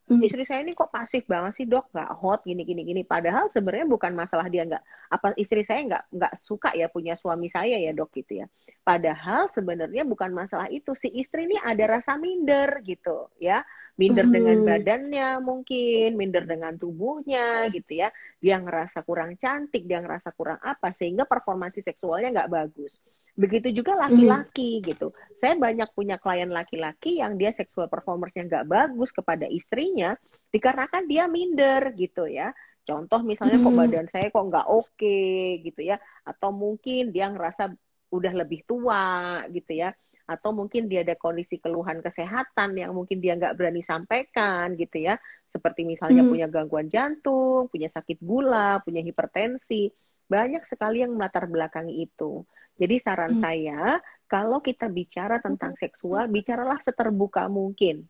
hmm. 0.09 0.21
istri 0.23 0.43
saya 0.43 0.65
ini 0.65 0.75
kok 0.75 0.91
pasif 0.91 1.23
banget 1.29 1.53
sih 1.59 1.65
dok? 1.69 1.91
Nggak 1.93 2.11
hot 2.19 2.41
gini 2.43 2.63
gini 2.67 2.81
gini. 2.83 3.01
Padahal 3.07 3.47
sebenarnya 3.53 3.87
bukan 3.87 4.11
masalah 4.11 4.47
dia 4.51 4.67
nggak 4.67 4.83
apa 5.13 5.37
istri 5.39 5.63
saya 5.63 5.83
nggak 5.87 6.03
nggak 6.11 6.33
suka 6.43 6.75
ya 6.75 6.87
punya 6.89 7.15
suami 7.15 7.47
saya 7.47 7.79
ya 7.79 7.91
dok 7.95 8.11
gitu 8.15 8.43
ya. 8.43 8.45
Padahal 8.83 9.47
sebenarnya 9.53 10.03
bukan 10.03 10.31
masalah 10.35 10.67
itu. 10.67 10.91
Si 10.97 11.07
istri 11.15 11.47
ini 11.47 11.55
ada 11.59 11.99
rasa 11.99 12.19
minder 12.19 12.83
gitu 12.83 13.31
ya. 13.39 13.63
Minder 13.95 14.25
hmm. 14.25 14.33
dengan 14.33 14.57
badannya 14.65 15.27
mungkin 15.39 16.17
minder 16.17 16.43
dengan 16.43 16.75
tubuhnya 16.75 17.69
gitu 17.71 18.03
ya. 18.03 18.11
Dia 18.43 18.59
ngerasa 18.59 19.05
kurang 19.07 19.39
cantik 19.39 19.87
dia 19.87 20.03
ngerasa 20.03 20.35
kurang 20.35 20.59
apa 20.59 20.91
sehingga 20.91 21.23
performansi 21.23 21.79
seksualnya 21.85 22.43
nggak 22.43 22.51
bagus 22.51 22.95
Begitu 23.33 23.81
juga 23.81 23.97
laki-laki 23.97 24.77
hmm. 24.77 24.83
gitu. 24.93 25.07
Saya 25.41 25.57
banyak 25.57 25.89
punya 25.97 26.21
klien 26.21 26.53
laki-laki 26.53 27.17
yang 27.17 27.33
dia 27.33 27.49
seksual 27.57 27.89
performance-nya 27.89 28.45
nggak 28.45 28.69
bagus 28.69 29.09
kepada 29.09 29.49
istrinya 29.49 30.13
dikarenakan 30.53 31.09
dia 31.09 31.25
minder 31.25 31.97
gitu 31.97 32.29
ya. 32.29 32.53
Contoh 32.85 33.25
misalnya 33.25 33.57
hmm. 33.57 33.65
kok 33.65 33.73
badan 33.73 34.07
saya 34.13 34.27
kok 34.29 34.45
nggak 34.53 34.67
oke 34.69 34.93
okay, 34.93 35.65
gitu 35.65 35.81
ya. 35.81 35.97
Atau 36.29 36.53
mungkin 36.53 37.09
dia 37.09 37.33
ngerasa 37.33 37.73
udah 38.13 38.33
lebih 38.45 38.69
tua 38.69 39.41
gitu 39.49 39.81
ya. 39.81 39.89
Atau 40.29 40.53
mungkin 40.53 40.85
dia 40.85 41.01
ada 41.01 41.17
kondisi 41.17 41.57
keluhan 41.57 42.05
kesehatan 42.05 42.77
yang 42.77 42.93
mungkin 42.93 43.17
dia 43.17 43.33
nggak 43.33 43.57
berani 43.57 43.81
sampaikan 43.81 44.77
gitu 44.77 45.09
ya. 45.09 45.17
Seperti 45.49 45.89
misalnya 45.89 46.21
hmm. 46.21 46.29
punya 46.29 46.47
gangguan 46.53 46.85
jantung, 46.85 47.65
punya 47.73 47.89
sakit 47.89 48.21
gula, 48.21 48.77
punya 48.85 49.01
hipertensi. 49.01 49.89
Banyak 50.29 50.69
sekali 50.69 51.01
yang 51.01 51.17
melatar 51.17 51.49
belakangi 51.49 52.05
itu. 52.05 52.45
Jadi 52.77 52.95
saran 53.01 53.37
hmm. 53.37 53.43
saya, 53.43 53.81
kalau 54.25 54.59
kita 54.59 54.89
bicara 54.89 55.37
tentang 55.39 55.77
seksual, 55.77 56.25
bicaralah 56.25 56.81
seterbuka 56.81 57.45
mungkin. 57.45 58.09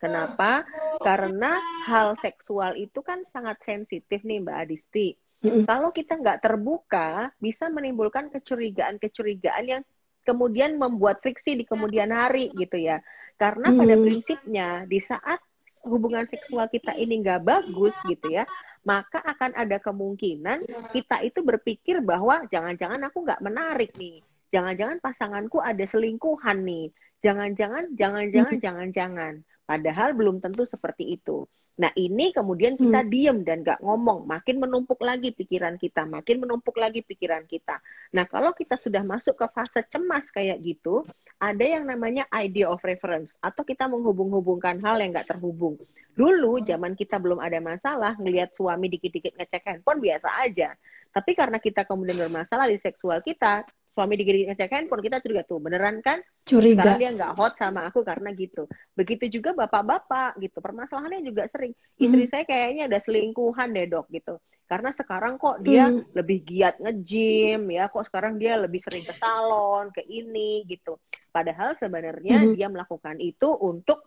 Kenapa? 0.00 0.64
Karena 1.04 1.60
hal 1.84 2.16
seksual 2.24 2.80
itu 2.80 3.04
kan 3.04 3.24
sangat 3.28 3.60
sensitif 3.64 4.24
nih 4.24 4.40
Mbak 4.40 4.56
Adisti. 4.56 5.08
Hmm. 5.40 5.64
Kalau 5.64 5.92
kita 5.92 6.20
nggak 6.20 6.44
terbuka, 6.44 7.32
bisa 7.40 7.68
menimbulkan 7.72 8.28
kecurigaan-kecurigaan 8.28 9.64
yang 9.68 9.82
kemudian 10.24 10.76
membuat 10.76 11.24
friksi 11.24 11.56
di 11.56 11.64
kemudian 11.64 12.12
hari 12.12 12.52
gitu 12.56 12.76
ya. 12.76 13.00
Karena 13.40 13.72
pada 13.72 13.96
hmm. 13.96 14.04
prinsipnya 14.04 14.68
di 14.84 15.00
saat 15.00 15.40
hubungan 15.88 16.28
seksual 16.28 16.68
kita 16.68 16.92
ini 16.92 17.24
nggak 17.24 17.40
bagus 17.40 17.96
gitu 18.04 18.28
ya, 18.28 18.44
maka 18.80 19.20
akan 19.20 19.52
ada 19.56 19.76
kemungkinan 19.76 20.64
kita 20.92 21.20
itu 21.20 21.44
berpikir 21.44 22.00
bahwa 22.00 22.48
jangan-jangan 22.48 23.00
aku 23.06 23.24
nggak 23.28 23.44
menarik 23.44 23.92
nih, 23.96 24.24
jangan-jangan 24.48 24.98
pasanganku 25.04 25.60
ada 25.60 25.84
selingkuhan 25.84 26.64
nih, 26.64 26.88
jangan-jangan, 27.20 27.92
jangan-jangan, 27.94 28.56
jangan-jangan. 28.64 29.34
Padahal 29.68 30.16
belum 30.18 30.42
tentu 30.42 30.66
seperti 30.66 31.14
itu. 31.14 31.46
Nah 31.80 31.88
ini 31.96 32.28
kemudian 32.36 32.76
kita 32.76 33.00
hmm. 33.00 33.08
diem 33.08 33.38
dan 33.40 33.64
gak 33.64 33.80
ngomong, 33.80 34.28
makin 34.28 34.60
menumpuk 34.60 35.00
lagi 35.00 35.32
pikiran 35.32 35.80
kita, 35.80 36.04
makin 36.04 36.44
menumpuk 36.44 36.76
lagi 36.76 37.00
pikiran 37.00 37.48
kita. 37.48 37.80
Nah 38.12 38.28
kalau 38.28 38.52
kita 38.52 38.76
sudah 38.76 39.00
masuk 39.00 39.40
ke 39.40 39.46
fase 39.48 39.80
cemas 39.88 40.28
kayak 40.28 40.60
gitu, 40.60 41.08
ada 41.40 41.64
yang 41.64 41.88
namanya 41.88 42.28
idea 42.36 42.68
of 42.68 42.84
reference 42.84 43.32
atau 43.40 43.64
kita 43.64 43.88
menghubung-hubungkan 43.88 44.76
hal 44.84 45.00
yang 45.00 45.16
gak 45.16 45.32
terhubung. 45.32 45.80
Dulu 46.12 46.60
zaman 46.60 46.92
kita 46.92 47.16
belum 47.16 47.40
ada 47.40 47.56
masalah, 47.64 48.12
ngelihat 48.20 48.52
suami 48.52 48.92
dikit-dikit 48.92 49.40
ngecek 49.40 49.64
handphone 49.64 50.04
biasa 50.04 50.28
aja. 50.44 50.76
Tapi 51.10 51.32
karena 51.32 51.56
kita 51.56 51.88
kemudian 51.88 52.20
bermasalah 52.20 52.68
di 52.68 52.76
seksual 52.76 53.24
kita, 53.24 53.64
suami 53.90 54.14
digigit 54.14 54.46
ngecek 54.46 54.70
handphone 54.70 55.02
kita 55.02 55.18
curiga 55.18 55.42
tuh 55.42 55.58
beneran 55.58 55.98
kan 56.00 56.22
curiga 56.46 56.82
karena 56.82 57.00
dia 57.00 57.10
nggak 57.10 57.32
hot 57.34 57.54
sama 57.58 57.90
aku 57.90 58.06
karena 58.06 58.30
gitu 58.32 58.70
begitu 58.94 59.40
juga 59.40 59.50
bapak-bapak 59.52 60.38
gitu 60.38 60.62
permasalahannya 60.62 61.26
juga 61.26 61.50
sering 61.50 61.74
istri 61.98 62.24
hmm. 62.24 62.30
saya 62.30 62.44
kayaknya 62.46 62.82
ada 62.86 62.98
selingkuhan 63.02 63.74
deh 63.74 63.86
dok 63.90 64.06
gitu 64.14 64.38
karena 64.70 64.94
sekarang 64.94 65.34
kok 65.34 65.58
dia 65.66 65.90
hmm. 65.90 66.14
lebih 66.14 66.38
giat 66.46 66.78
nge-gym 66.78 67.74
ya 67.74 67.90
kok 67.90 68.06
sekarang 68.06 68.38
dia 68.38 68.54
lebih 68.54 68.78
sering 68.78 69.02
ke 69.02 69.10
salon 69.18 69.90
ke 69.90 70.06
ini 70.06 70.62
gitu 70.70 71.02
padahal 71.34 71.74
sebenarnya 71.74 72.46
hmm. 72.46 72.54
dia 72.54 72.70
melakukan 72.70 73.18
itu 73.18 73.50
untuk 73.50 74.06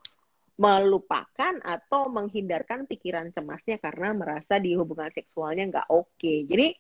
melupakan 0.56 1.60
atau 1.60 2.08
menghindarkan 2.08 2.88
pikiran 2.88 3.34
cemasnya 3.36 3.82
karena 3.82 4.16
merasa 4.16 4.62
di 4.62 4.72
hubungan 4.78 5.12
seksualnya 5.12 5.68
nggak 5.68 5.88
oke 5.92 6.16
okay. 6.16 6.48
jadi 6.48 6.72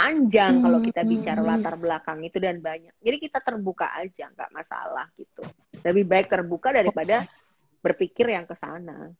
panjang 0.00 0.52
hmm, 0.56 0.64
kalau 0.64 0.78
kita 0.80 1.00
bicara 1.04 1.40
hmm, 1.44 1.50
latar 1.52 1.74
belakang 1.76 2.18
itu 2.24 2.40
dan 2.40 2.56
banyak. 2.64 2.94
Jadi 3.04 3.16
kita 3.20 3.38
terbuka 3.44 3.92
aja, 3.92 4.32
nggak 4.32 4.50
masalah 4.50 5.06
gitu. 5.20 5.44
Lebih 5.84 6.04
baik 6.08 6.26
terbuka 6.32 6.72
daripada 6.72 7.28
berpikir 7.84 8.32
yang 8.32 8.48
ke 8.48 8.56
sana. 8.56 9.12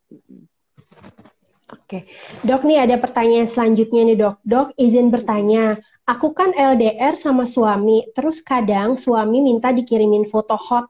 Oke, 1.70 2.08
dok 2.42 2.66
nih 2.66 2.82
ada 2.82 2.96
pertanyaan 2.96 3.46
selanjutnya 3.46 4.02
nih 4.08 4.16
dok. 4.16 4.36
Dok 4.42 4.68
izin 4.80 5.12
bertanya, 5.12 5.76
aku 6.08 6.32
kan 6.32 6.56
LDR 6.56 7.14
sama 7.14 7.44
suami, 7.44 8.08
terus 8.16 8.40
kadang 8.40 8.96
suami 8.96 9.44
minta 9.44 9.70
dikirimin 9.70 10.26
foto 10.26 10.56
hot 10.56 10.88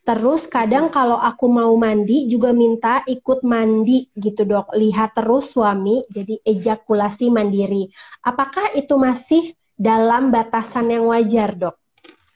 Terus 0.00 0.48
kadang 0.48 0.88
kalau 0.88 1.20
aku 1.20 1.46
mau 1.46 1.70
mandi 1.76 2.26
juga 2.26 2.50
minta 2.50 3.04
ikut 3.04 3.44
mandi 3.44 4.08
gitu 4.16 4.48
dok. 4.48 4.72
Lihat 4.74 5.14
terus 5.14 5.52
suami 5.52 6.02
jadi 6.08 6.40
ejakulasi 6.42 7.28
mandiri. 7.28 7.92
Apakah 8.24 8.72
itu 8.74 8.96
masih 8.96 9.54
dalam 9.76 10.32
batasan 10.32 10.92
yang 10.92 11.08
wajar 11.08 11.54
dok? 11.56 11.76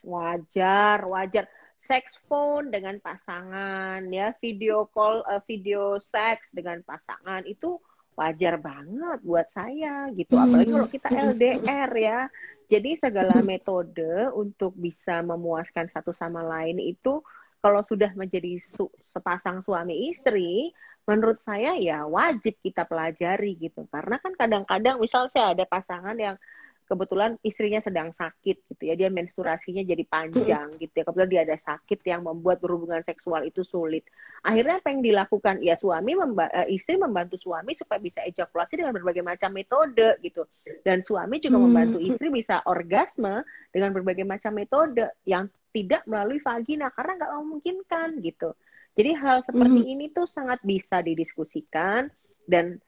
Wajar, 0.04 1.04
wajar. 1.08 1.44
Sex 1.84 2.16
phone 2.24 2.72
dengan 2.72 2.96
pasangan 2.96 4.00
ya, 4.08 4.32
video 4.40 4.88
call, 4.88 5.20
uh, 5.28 5.44
video 5.44 6.00
seks 6.00 6.48
dengan 6.48 6.80
pasangan 6.80 7.44
itu 7.44 7.76
wajar 8.14 8.58
banget 8.62 9.18
buat 9.22 9.46
saya 9.50 10.10
gitu. 10.14 10.38
Apalagi 10.38 10.70
kalau 10.70 10.88
kita 10.90 11.08
hmm. 11.10 11.20
LDR 11.34 11.90
ya. 11.98 12.20
Jadi 12.64 12.96
segala 12.96 13.44
metode 13.44 14.32
untuk 14.32 14.72
bisa 14.72 15.20
memuaskan 15.20 15.92
satu 15.92 16.16
sama 16.16 16.40
lain 16.40 16.80
itu 16.80 17.20
kalau 17.60 17.84
sudah 17.84 18.12
menjadi 18.16 18.60
su 18.76 18.88
sepasang 19.12 19.60
suami 19.64 20.12
istri, 20.12 20.72
menurut 21.04 21.40
saya 21.44 21.76
ya 21.76 22.08
wajib 22.08 22.56
kita 22.64 22.88
pelajari 22.88 23.56
gitu. 23.60 23.84
Karena 23.92 24.16
kan 24.20 24.32
kadang-kadang 24.36 24.96
misal 24.96 25.28
saya 25.28 25.52
ada 25.52 25.64
pasangan 25.68 26.16
yang 26.16 26.36
kebetulan 26.84 27.40
istrinya 27.40 27.80
sedang 27.80 28.12
sakit 28.12 28.56
gitu 28.70 28.82
ya, 28.84 28.94
dia 28.94 29.08
menstruasinya 29.08 29.80
jadi 29.84 30.04
panjang 30.04 30.76
gitu 30.82 30.92
ya. 30.92 31.04
Kebetulan 31.04 31.30
dia 31.32 31.42
ada 31.48 31.56
sakit 31.56 32.00
yang 32.04 32.20
membuat 32.24 32.60
berhubungan 32.60 33.00
seksual 33.02 33.44
itu 33.48 33.64
sulit. 33.64 34.04
Akhirnya 34.44 34.80
apa 34.80 34.92
yang 34.92 35.00
dilakukan? 35.00 35.64
Ya 35.64 35.74
suami 35.80 36.12
memba 36.12 36.52
eh, 36.52 36.76
istri 36.76 37.00
membantu 37.00 37.40
suami 37.40 37.72
supaya 37.74 37.98
bisa 38.00 38.20
ejakulasi 38.24 38.76
dengan 38.76 38.92
berbagai 38.92 39.24
macam 39.24 39.50
metode 39.52 40.20
gitu. 40.20 40.44
Dan 40.84 41.00
suami 41.00 41.40
juga 41.40 41.56
hmm. 41.56 41.64
membantu 41.64 41.98
istri 42.00 42.28
bisa 42.28 42.60
orgasme 42.68 43.44
dengan 43.72 43.90
berbagai 43.96 44.28
macam 44.28 44.52
metode 44.52 45.08
yang 45.24 45.48
tidak 45.74 46.06
melalui 46.06 46.38
vagina 46.38 46.92
karena 46.94 47.18
nggak 47.18 47.32
memungkinkan 47.34 48.08
gitu. 48.22 48.54
Jadi 48.94 49.10
hal 49.18 49.42
seperti 49.42 49.78
mm 49.82 49.86
-hmm. 49.90 49.94
ini 49.98 50.06
tuh 50.14 50.30
sangat 50.30 50.62
bisa 50.62 51.02
didiskusikan 51.02 52.06
dan 52.46 52.78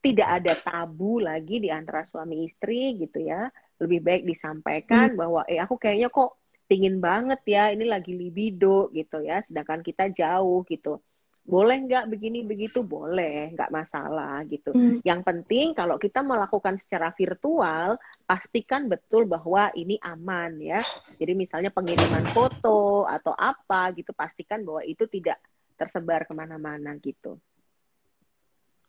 tidak 0.00 0.28
ada 0.40 0.52
tabu 0.56 1.20
lagi 1.20 1.60
di 1.60 1.68
antara 1.68 2.08
suami 2.08 2.48
istri 2.48 2.96
gitu 2.96 3.20
ya. 3.20 3.52
Lebih 3.80 4.00
baik 4.00 4.22
disampaikan 4.24 5.12
mm. 5.14 5.16
bahwa 5.16 5.40
eh 5.44 5.60
aku 5.60 5.76
kayaknya 5.76 6.08
kok 6.08 6.40
pingin 6.64 7.02
banget 7.02 7.40
ya 7.44 7.68
ini 7.74 7.84
lagi 7.84 8.16
libido 8.16 8.88
gitu 8.94 9.20
ya, 9.20 9.44
sedangkan 9.44 9.84
kita 9.84 10.08
jauh 10.14 10.64
gitu. 10.64 11.02
Boleh 11.42 11.82
nggak 11.82 12.06
begini 12.06 12.46
begitu? 12.46 12.86
Boleh 12.86 13.50
nggak 13.52 13.72
masalah 13.74 14.44
gitu. 14.46 14.70
Hmm. 14.70 15.02
yang 15.02 15.26
penting 15.26 15.74
kalau 15.74 15.98
kita 15.98 16.22
melakukan 16.22 16.78
secara 16.78 17.10
virtual 17.10 17.98
pastikan 18.22 18.86
betul 18.86 19.26
bahwa 19.26 19.74
ini 19.74 19.98
aman 19.98 20.62
ya. 20.62 20.78
Jadi 21.18 21.32
misalnya 21.34 21.74
pengiriman 21.74 22.30
foto 22.30 23.02
atau 23.04 23.34
apa 23.34 23.90
gitu 23.98 24.14
pastikan 24.14 24.62
bahwa 24.62 24.86
itu 24.86 25.10
tidak 25.10 25.42
tersebar 25.74 26.22
ke 26.28 26.32
mana-mana 26.36 26.94
gitu. 27.02 27.40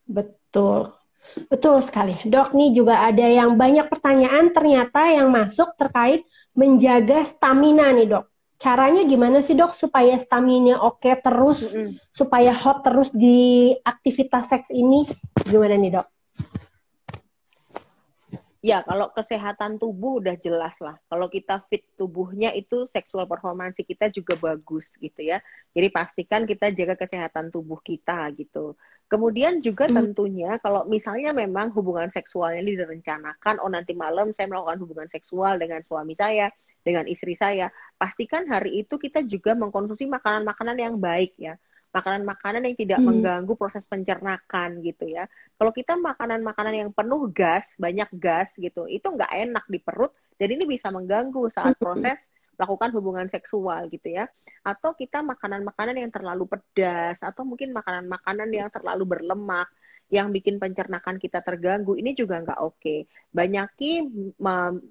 Betul 0.06 1.01
Betul 1.48 1.80
sekali. 1.86 2.18
Dok, 2.28 2.52
nih 2.58 2.70
juga 2.76 3.06
ada 3.08 3.24
yang 3.24 3.56
banyak 3.56 3.88
pertanyaan 3.88 4.52
ternyata 4.52 5.08
yang 5.14 5.32
masuk 5.32 5.74
terkait 5.78 6.26
menjaga 6.58 7.24
stamina 7.24 7.94
nih, 7.94 8.10
Dok 8.10 8.26
caranya 8.62 9.02
gimana 9.10 9.42
sih 9.42 9.58
dok 9.58 9.74
supaya 9.74 10.22
stamina 10.22 10.78
oke 10.86 11.02
okay 11.02 11.18
terus, 11.18 11.74
mm 11.74 11.74
-hmm. 11.74 11.92
supaya 12.14 12.54
hot 12.54 12.86
terus 12.86 13.10
di 13.10 13.74
aktivitas 13.82 14.54
seks 14.54 14.70
ini? 14.70 15.10
Gimana 15.50 15.74
nih 15.82 15.98
dok? 15.98 16.08
Ya, 18.62 18.86
kalau 18.86 19.10
kesehatan 19.10 19.82
tubuh 19.82 20.22
udah 20.22 20.38
jelas 20.38 20.78
lah. 20.78 20.94
Kalau 21.10 21.26
kita 21.34 21.66
fit 21.66 21.82
tubuhnya 21.98 22.54
itu 22.54 22.86
seksual 22.94 23.26
performansi 23.26 23.82
kita 23.82 24.14
juga 24.14 24.38
bagus 24.38 24.86
gitu 25.02 25.18
ya. 25.18 25.42
Jadi 25.74 25.90
pastikan 25.90 26.46
kita 26.46 26.70
jaga 26.70 26.94
kesehatan 26.94 27.50
tubuh 27.50 27.82
kita 27.82 28.30
gitu. 28.38 28.78
Kemudian 29.12 29.60
juga 29.60 29.92
hmm. 29.92 29.96
tentunya 30.00 30.56
kalau 30.64 30.88
misalnya 30.88 31.36
memang 31.36 31.76
hubungan 31.76 32.08
seksualnya 32.08 32.64
direncanakan, 32.64 33.60
oh 33.60 33.68
nanti 33.68 33.92
malam 33.92 34.32
saya 34.32 34.48
melakukan 34.48 34.80
hubungan 34.80 35.12
seksual 35.12 35.60
dengan 35.60 35.84
suami 35.84 36.16
saya, 36.16 36.48
dengan 36.80 37.04
istri 37.12 37.36
saya, 37.36 37.68
pastikan 38.00 38.48
hari 38.48 38.88
itu 38.88 38.96
kita 38.96 39.20
juga 39.28 39.52
mengkonsumsi 39.52 40.08
makanan-makanan 40.08 40.78
yang 40.80 40.96
baik 40.96 41.36
ya. 41.36 41.60
makanan-makanan 41.92 42.64
yang 42.72 42.76
tidak 42.80 43.04
hmm. 43.04 43.08
mengganggu 43.12 43.52
proses 43.60 43.84
pencernakan 43.84 44.80
gitu 44.80 45.12
ya. 45.12 45.28
Kalau 45.60 45.76
kita 45.76 46.00
makanan-makanan 46.00 46.88
yang 46.88 46.90
penuh 46.96 47.28
gas, 47.36 47.68
banyak 47.76 48.08
gas 48.16 48.48
gitu, 48.56 48.88
itu 48.88 49.04
nggak 49.04 49.28
enak 49.28 49.68
di 49.68 49.84
perut 49.84 50.16
dan 50.40 50.56
ini 50.56 50.64
bisa 50.64 50.88
mengganggu 50.88 51.52
saat 51.52 51.76
hmm. 51.76 51.84
proses 51.84 52.16
lakukan 52.62 52.94
hubungan 52.94 53.26
seksual 53.34 53.90
gitu 53.90 54.14
ya. 54.14 54.30
Atau 54.62 54.94
kita 54.94 55.26
makanan-makanan 55.26 55.98
yang 55.98 56.14
terlalu 56.14 56.46
pedas 56.46 57.18
atau 57.26 57.42
mungkin 57.42 57.74
makanan-makanan 57.74 58.50
yang 58.54 58.70
terlalu 58.70 59.18
berlemak 59.18 59.66
yang 60.12 60.28
bikin 60.36 60.60
pencernakan 60.60 61.16
kita 61.18 61.40
terganggu 61.40 61.96
ini 61.96 62.12
juga 62.12 62.44
nggak 62.44 62.60
oke. 62.60 62.78
Okay. 62.78 63.00
Banyaki 63.32 64.06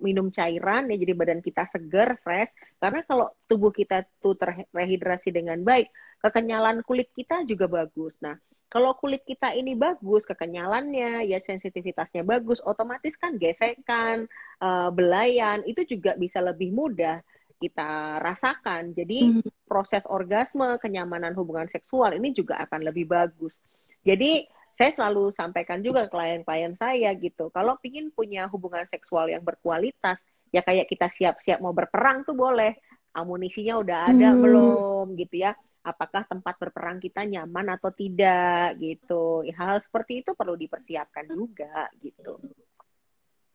minum 0.01 0.33
cairan 0.33 0.89
ya 0.89 0.97
jadi 0.97 1.13
badan 1.13 1.45
kita 1.45 1.69
segar, 1.69 2.17
fresh. 2.25 2.51
Karena 2.81 3.05
kalau 3.05 3.29
tubuh 3.45 3.71
kita 3.71 4.09
tuh 4.19 4.35
terhidrasi 4.35 5.31
dengan 5.31 5.61
baik, 5.61 5.93
kekenyalan 6.25 6.81
kulit 6.83 7.13
kita 7.13 7.45
juga 7.45 7.69
bagus. 7.69 8.17
Nah, 8.25 8.41
kalau 8.73 8.97
kulit 8.97 9.27
kita 9.29 9.53
ini 9.53 9.77
bagus, 9.77 10.25
kekenyalannya, 10.25 11.29
ya 11.29 11.37
sensitivitasnya 11.43 12.25
bagus, 12.25 12.63
otomatis 12.63 13.19
kan 13.19 13.37
gesekan, 13.37 14.31
uh, 14.63 14.89
belayan 14.95 15.61
itu 15.69 15.85
juga 15.85 16.17
bisa 16.17 16.41
lebih 16.41 16.73
mudah 16.73 17.21
kita 17.61 18.19
rasakan. 18.25 18.97
Jadi 18.97 19.39
hmm. 19.39 19.69
proses 19.69 20.01
orgasme, 20.09 20.81
kenyamanan 20.81 21.37
hubungan 21.37 21.69
seksual 21.69 22.17
ini 22.17 22.33
juga 22.33 22.57
akan 22.65 22.89
lebih 22.89 23.05
bagus. 23.05 23.53
Jadi 24.01 24.49
saya 24.81 24.97
selalu 24.97 25.37
sampaikan 25.37 25.85
juga 25.85 26.09
ke 26.09 26.17
klien-klien 26.17 26.73
saya 26.81 27.13
gitu. 27.13 27.53
Kalau 27.53 27.77
ingin 27.85 28.09
punya 28.17 28.49
hubungan 28.49 28.89
seksual 28.89 29.29
yang 29.29 29.45
berkualitas, 29.45 30.17
ya 30.49 30.65
kayak 30.65 30.89
kita 30.89 31.13
siap-siap 31.13 31.61
mau 31.61 31.77
berperang 31.77 32.25
tuh 32.25 32.33
boleh. 32.33 32.81
Amunisinya 33.13 33.77
udah 33.77 34.09
ada 34.09 34.33
hmm. 34.33 34.41
belum 34.41 35.07
gitu 35.21 35.45
ya. 35.45 35.53
Apakah 35.85 36.25
tempat 36.25 36.57
berperang 36.57 36.97
kita 36.97 37.29
nyaman 37.29 37.77
atau 37.77 37.93
tidak 37.93 38.81
gitu. 38.81 39.45
Hal-hal 39.53 39.85
seperti 39.85 40.25
itu 40.25 40.33
perlu 40.33 40.57
dipersiapkan 40.57 41.29
juga 41.29 41.93
gitu. 42.01 42.41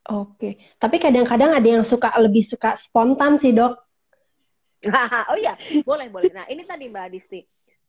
Oke, 0.06 0.62
tapi 0.78 1.02
kadang-kadang 1.02 1.50
ada 1.50 1.66
yang 1.66 1.82
suka 1.82 2.14
lebih 2.22 2.46
suka 2.46 2.78
spontan 2.78 3.42
sih 3.42 3.50
dok. 3.50 3.85
oh 5.32 5.38
iya, 5.38 5.56
boleh 5.82 6.08
boleh. 6.12 6.30
Nah 6.32 6.44
ini 6.50 6.62
tadi 6.66 6.90
Mbak 6.90 7.04
Adisti 7.08 7.40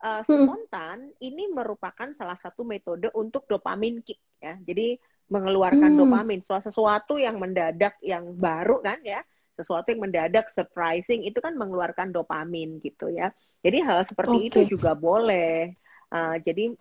uh, 0.03 0.21
spontan 0.21 1.09
hmm. 1.13 1.27
ini 1.27 1.49
merupakan 1.49 2.09
salah 2.13 2.37
satu 2.37 2.61
metode 2.61 3.09
untuk 3.17 3.49
dopamin 3.49 4.01
kick 4.05 4.21
ya. 4.41 4.57
Jadi 4.61 4.97
mengeluarkan 5.27 5.91
hmm. 5.91 5.99
dopamin, 5.99 6.39
sesuatu 6.43 7.19
yang 7.19 7.35
mendadak 7.41 7.99
yang 7.99 8.31
baru 8.37 8.79
kan 8.79 9.03
ya, 9.03 9.19
sesuatu 9.59 9.91
yang 9.91 10.07
mendadak 10.07 10.47
surprising 10.55 11.27
itu 11.27 11.41
kan 11.43 11.57
mengeluarkan 11.57 12.15
dopamin 12.15 12.79
gitu 12.79 13.11
ya. 13.11 13.33
Jadi 13.65 13.83
hal 13.83 14.05
seperti 14.07 14.37
okay. 14.37 14.47
itu 14.47 14.59
juga 14.77 14.95
boleh. 14.95 15.75
Uh, 16.07 16.39
jadi 16.39 16.71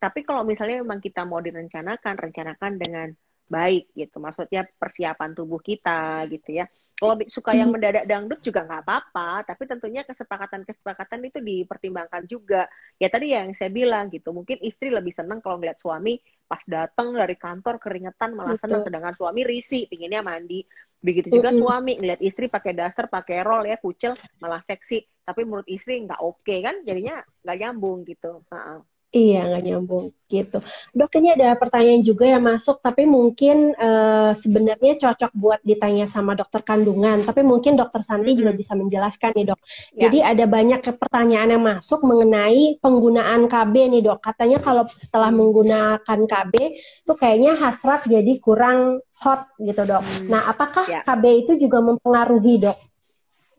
tapi 0.00 0.24
kalau 0.24 0.40
misalnya 0.48 0.80
memang 0.80 1.04
kita 1.04 1.28
mau 1.28 1.44
direncanakan, 1.44 2.16
rencanakan 2.16 2.72
dengan 2.80 3.08
baik 3.50 3.90
gitu. 3.98 4.22
Maksudnya 4.22 4.64
persiapan 4.78 5.34
tubuh 5.34 5.58
kita 5.58 6.24
gitu 6.30 6.62
ya. 6.62 6.70
Kalau 7.00 7.16
suka 7.32 7.56
yang 7.56 7.72
hmm. 7.72 7.80
mendadak 7.80 8.04
dangdut 8.04 8.44
juga 8.44 8.60
nggak 8.68 8.84
apa-apa, 8.84 9.48
tapi 9.48 9.64
tentunya 9.64 10.04
kesepakatan-kesepakatan 10.04 11.32
itu 11.32 11.40
dipertimbangkan 11.40 12.28
juga. 12.28 12.68
Ya 13.00 13.08
tadi 13.08 13.32
yang 13.32 13.56
saya 13.56 13.72
bilang 13.72 14.12
gitu, 14.12 14.36
mungkin 14.36 14.60
istri 14.60 14.92
lebih 14.92 15.16
senang 15.16 15.40
kalau 15.40 15.56
ngeliat 15.56 15.80
suami 15.80 16.20
pas 16.44 16.60
datang 16.68 17.16
dari 17.16 17.40
kantor 17.40 17.80
keringetan 17.80 18.36
malah 18.36 18.60
senang, 18.60 18.84
sedangkan 18.84 19.16
suami 19.16 19.48
risih, 19.48 19.88
pinginnya 19.88 20.20
mandi. 20.20 20.60
Begitu 21.00 21.32
juga 21.32 21.48
mm 21.48 21.56
-hmm. 21.56 21.64
suami 21.64 21.92
ngeliat 22.04 22.20
istri 22.20 22.52
pakai 22.52 22.76
dasar, 22.76 23.08
pakai 23.08 23.48
roll 23.48 23.64
ya, 23.64 23.80
kucel, 23.80 24.12
malah 24.36 24.60
seksi. 24.68 25.00
Tapi 25.24 25.40
menurut 25.48 25.72
istri 25.72 26.04
nggak 26.04 26.20
oke 26.20 26.44
okay, 26.44 26.60
kan, 26.60 26.84
jadinya 26.84 27.24
nggak 27.40 27.56
nyambung 27.64 28.04
gitu. 28.04 28.44
Uh 28.52 28.76
-uh. 28.76 28.80
Iya, 29.10 29.42
nggak 29.42 29.62
nyambung 29.66 30.14
gitu. 30.30 30.62
Dok, 30.94 31.10
ini 31.18 31.34
ada 31.34 31.58
pertanyaan 31.58 31.98
juga 32.06 32.30
yang 32.30 32.46
masuk, 32.46 32.78
tapi 32.78 33.02
mungkin 33.10 33.74
uh, 33.74 34.30
sebenarnya 34.38 34.94
cocok 35.02 35.34
buat 35.34 35.58
ditanya 35.66 36.06
sama 36.06 36.38
dokter 36.38 36.62
kandungan, 36.62 37.26
tapi 37.26 37.42
mungkin 37.42 37.74
dokter 37.74 38.06
Santi 38.06 38.38
juga 38.38 38.54
bisa 38.54 38.78
menjelaskan 38.78 39.34
nih 39.34 39.46
dok. 39.50 39.58
Ya. 39.98 40.06
Jadi 40.06 40.18
ada 40.22 40.44
banyak 40.46 40.80
pertanyaan 40.94 41.58
yang 41.58 41.64
masuk 41.66 42.06
mengenai 42.06 42.78
penggunaan 42.78 43.50
KB 43.50 43.74
nih 43.98 44.02
dok. 44.06 44.22
Katanya 44.22 44.62
kalau 44.62 44.86
setelah 44.94 45.34
menggunakan 45.34 46.20
KB, 46.30 46.54
tuh 47.02 47.16
kayaknya 47.18 47.58
hasrat 47.58 48.06
jadi 48.06 48.32
kurang 48.38 49.02
hot 49.18 49.50
gitu 49.58 49.82
dok. 49.82 50.06
Hmm. 50.06 50.30
Nah, 50.30 50.46
apakah 50.46 50.86
ya. 50.86 51.02
KB 51.02 51.24
itu 51.42 51.52
juga 51.58 51.82
mempengaruhi 51.82 52.62
dok? 52.62 52.78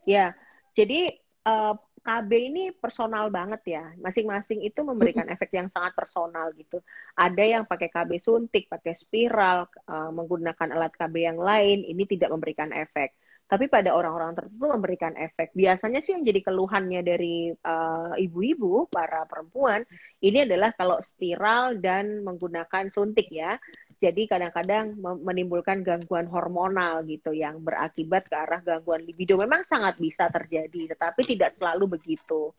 Ya, 0.07 0.31
jadi 0.79 1.19
uh, 1.43 1.75
KB 2.01 2.29
ini 2.33 2.63
personal 2.73 3.29
banget 3.29 3.61
ya. 3.77 3.85
Masing-masing 4.01 4.65
itu 4.65 4.81
memberikan 4.81 5.29
efek 5.29 5.53
yang 5.53 5.69
sangat 5.69 5.93
personal 5.93 6.49
gitu. 6.57 6.81
Ada 7.13 7.43
yang 7.45 7.63
pakai 7.69 7.93
KB 7.93 8.17
suntik, 8.17 8.65
pakai 8.65 8.97
spiral, 8.97 9.69
uh, 9.85 10.09
menggunakan 10.09 10.73
alat 10.73 10.93
KB 10.97 11.15
yang 11.21 11.37
lain, 11.37 11.85
ini 11.85 12.03
tidak 12.09 12.33
memberikan 12.33 12.73
efek. 12.73 13.13
Tapi 13.45 13.67
pada 13.67 13.91
orang-orang 13.91 14.31
tertentu 14.31 14.63
memberikan 14.63 15.13
efek. 15.19 15.51
Biasanya 15.51 15.99
sih 15.99 16.15
yang 16.15 16.23
jadi 16.23 16.39
keluhannya 16.39 17.03
dari 17.03 17.51
uh, 17.51 18.15
ibu-ibu, 18.15 18.87
para 18.87 19.27
perempuan, 19.27 19.83
ini 20.23 20.47
adalah 20.47 20.71
kalau 20.73 21.03
spiral 21.03 21.77
dan 21.83 22.23
menggunakan 22.23 22.87
suntik 22.95 23.27
ya. 23.27 23.59
Jadi 24.01 24.25
kadang-kadang 24.25 24.97
menimbulkan 25.21 25.85
gangguan 25.85 26.25
hormonal 26.25 27.05
gitu 27.05 27.37
yang 27.37 27.61
berakibat 27.61 28.25
ke 28.25 28.33
arah 28.33 28.57
gangguan 28.65 29.05
libido. 29.05 29.37
Memang 29.37 29.61
sangat 29.69 30.01
bisa 30.01 30.25
terjadi, 30.33 30.97
tetapi 30.97 31.21
tidak 31.21 31.53
selalu 31.61 32.01
begitu. 32.01 32.49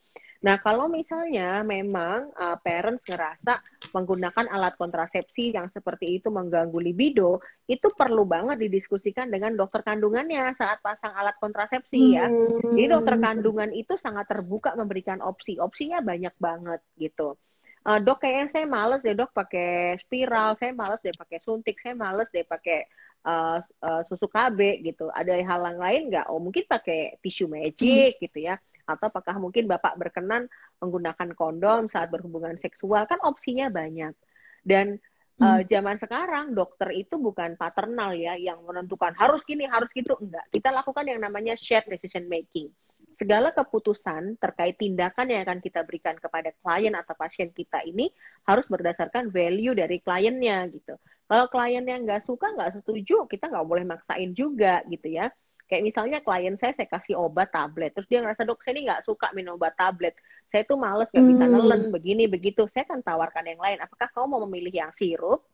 Nah, 0.43 0.59
kalau 0.59 0.91
misalnya 0.91 1.63
memang 1.63 2.31
uh, 2.35 2.59
parents 2.63 3.07
ngerasa 3.07 3.63
menggunakan 3.95 4.51
alat 4.51 4.75
kontrasepsi 4.75 5.55
yang 5.55 5.71
seperti 5.71 6.19
itu 6.19 6.35
mengganggu 6.35 6.79
libido, 6.83 7.39
itu 7.71 7.91
perlu 7.95 8.27
banget 8.27 8.63
didiskusikan 8.63 9.31
dengan 9.31 9.55
dokter 9.55 9.87
kandungannya 9.87 10.51
saat 10.59 10.83
pasang 10.83 11.15
alat 11.15 11.39
kontrasepsi 11.39 12.19
ya. 12.19 12.27
Jadi 12.75 12.87
dokter 12.91 13.19
hmm. 13.19 13.23
kandungan 13.23 13.71
itu 13.71 13.95
sangat 13.99 14.27
terbuka 14.31 14.75
memberikan 14.75 15.23
opsi. 15.23 15.63
Opsinya 15.63 16.03
banyak 16.03 16.35
banget 16.39 16.83
gitu 16.99 17.39
uh, 17.87 17.99
dok 17.99 18.23
kayaknya 18.23 18.47
saya 18.53 18.67
males 18.67 19.01
deh 19.03 19.15
dok 19.15 19.31
pakai 19.35 19.99
spiral, 20.07 20.55
saya 20.59 20.73
males 20.75 21.01
deh 21.03 21.15
pakai 21.15 21.39
suntik, 21.43 21.79
saya 21.83 21.95
males 21.99 22.29
deh 22.31 22.47
pakai 22.47 22.87
uh, 23.27 23.59
uh, 23.63 24.03
susu 24.07 24.27
KB 24.31 24.83
gitu. 24.87 25.11
Ada 25.11 25.39
hal 25.43 25.79
lain 25.79 26.11
nggak? 26.11 26.27
Oh 26.31 26.39
mungkin 26.39 26.65
pakai 26.67 27.19
tisu 27.23 27.51
magic 27.51 28.19
hmm. 28.19 28.23
gitu 28.23 28.39
ya. 28.43 28.59
Atau 28.87 29.11
apakah 29.11 29.39
mungkin 29.39 29.71
bapak 29.71 29.95
berkenan 29.95 30.51
menggunakan 30.83 31.35
kondom 31.39 31.87
saat 31.91 32.11
berhubungan 32.11 32.59
seksual? 32.59 33.07
Kan 33.07 33.23
opsinya 33.23 33.71
banyak. 33.71 34.15
Dan 34.63 34.99
uh, 35.43 35.61
zaman 35.67 35.99
sekarang 35.99 36.55
dokter 36.55 36.95
itu 36.95 37.19
bukan 37.19 37.59
paternal 37.59 38.15
ya 38.15 38.39
yang 38.39 38.63
menentukan 38.63 39.15
harus 39.19 39.43
gini 39.43 39.67
harus 39.67 39.91
gitu 39.91 40.15
enggak 40.23 40.47
kita 40.55 40.71
lakukan 40.71 41.03
yang 41.03 41.19
namanya 41.19 41.59
shared 41.59 41.87
decision 41.91 42.31
making 42.31 42.71
segala 43.15 43.53
keputusan 43.53 44.41
terkait 44.41 44.77
tindakan 44.81 45.29
yang 45.29 45.43
akan 45.45 45.59
kita 45.61 45.85
berikan 45.85 46.17
kepada 46.17 46.51
klien 46.61 46.95
atau 46.97 47.15
pasien 47.15 47.53
kita 47.53 47.85
ini 47.85 48.11
harus 48.49 48.67
berdasarkan 48.67 49.29
value 49.29 49.77
dari 49.77 50.01
kliennya 50.01 50.69
gitu. 50.73 50.97
Kalau 51.29 51.47
kliennya 51.49 51.97
nggak 52.03 52.29
suka, 52.29 52.53
nggak 52.53 52.83
setuju, 52.83 53.25
kita 53.29 53.49
nggak 53.49 53.67
boleh 53.69 53.85
maksain 53.85 54.37
juga 54.37 54.85
gitu 54.89 55.09
ya. 55.13 55.33
Kayak 55.69 55.83
misalnya 55.89 56.19
klien 56.21 56.55
saya, 56.61 56.77
saya 56.77 56.89
kasih 56.89 57.17
obat 57.17 57.49
tablet, 57.49 57.97
terus 57.97 58.05
dia 58.05 58.21
ngerasa 58.21 58.45
dok 58.45 58.61
saya 58.61 58.77
ini 58.77 58.83
nggak 58.85 59.03
suka 59.09 59.33
minum 59.33 59.57
obat 59.57 59.73
tablet, 59.73 60.13
saya 60.53 60.69
tuh 60.69 60.77
males 60.77 61.09
nggak 61.09 61.27
bisa 61.33 61.45
hmm. 61.49 61.53
nelen 61.57 61.83
begini 61.89 62.25
begitu, 62.29 62.69
saya 62.77 62.85
akan 62.85 63.01
tawarkan 63.01 63.49
yang 63.49 63.61
lain. 63.61 63.81
Apakah 63.81 64.13
kamu 64.13 64.27
mau 64.29 64.41
memilih 64.45 64.85
yang 64.85 64.93
sirup 64.93 65.49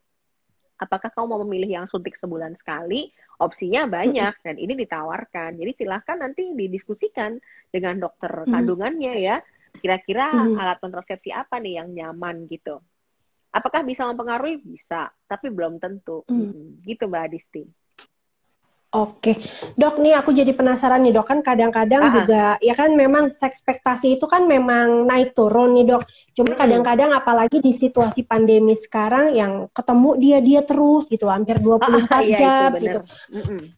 apakah 0.79 1.11
kamu 1.11 1.25
mau 1.27 1.39
memilih 1.43 1.83
yang 1.83 1.85
suntik 1.91 2.15
sebulan 2.15 2.55
sekali? 2.55 3.11
Opsinya 3.39 3.87
banyak 3.87 4.35
dan 4.43 4.55
ini 4.55 4.73
ditawarkan. 4.79 5.59
Jadi 5.59 5.71
silahkan 5.75 6.17
nanti 6.19 6.51
didiskusikan 6.55 7.39
dengan 7.71 7.99
dokter 7.99 8.31
kandungannya 8.47 9.13
ya. 9.19 9.37
Kira-kira 9.79 10.33
alat 10.57 10.81
kontrasepsi 10.81 11.29
apa 11.31 11.61
nih 11.61 11.79
yang 11.79 11.93
nyaman 11.93 12.49
gitu. 12.49 12.81
Apakah 13.49 13.81
bisa 13.81 14.05
mempengaruhi? 14.05 14.61
Bisa, 14.61 15.09
tapi 15.25 15.49
belum 15.49 15.81
tentu. 15.81 16.21
Hmm. 16.29 16.81
Gitu 16.85 17.05
Mbak 17.09 17.23
Adisti. 17.31 17.63
Oke, 18.89 19.37
dok 19.77 20.01
nih 20.01 20.17
aku 20.17 20.33
jadi 20.33 20.49
penasaran 20.49 21.05
nih 21.05 21.13
dok 21.13 21.29
kan 21.29 21.45
kadang-kadang 21.45 22.09
juga 22.09 22.57
ya 22.57 22.73
kan 22.73 22.97
memang 22.97 23.29
ekspektasi 23.29 24.17
itu 24.17 24.25
kan 24.25 24.49
memang 24.49 25.05
naik 25.05 25.37
turun 25.37 25.77
nih 25.77 25.93
dok. 25.93 26.09
Cuma 26.33 26.57
kadang-kadang 26.57 27.13
apalagi 27.13 27.61
di 27.61 27.69
situasi 27.69 28.25
pandemi 28.25 28.73
sekarang 28.73 29.37
yang 29.37 29.69
ketemu 29.77 30.09
dia 30.17 30.37
dia 30.41 30.61
terus 30.65 31.05
gitu 31.05 31.29
hampir 31.29 31.61
24 31.61 31.85
ah, 31.85 32.21
iya, 32.25 32.33
jam 32.33 32.69
gitu. 32.81 32.99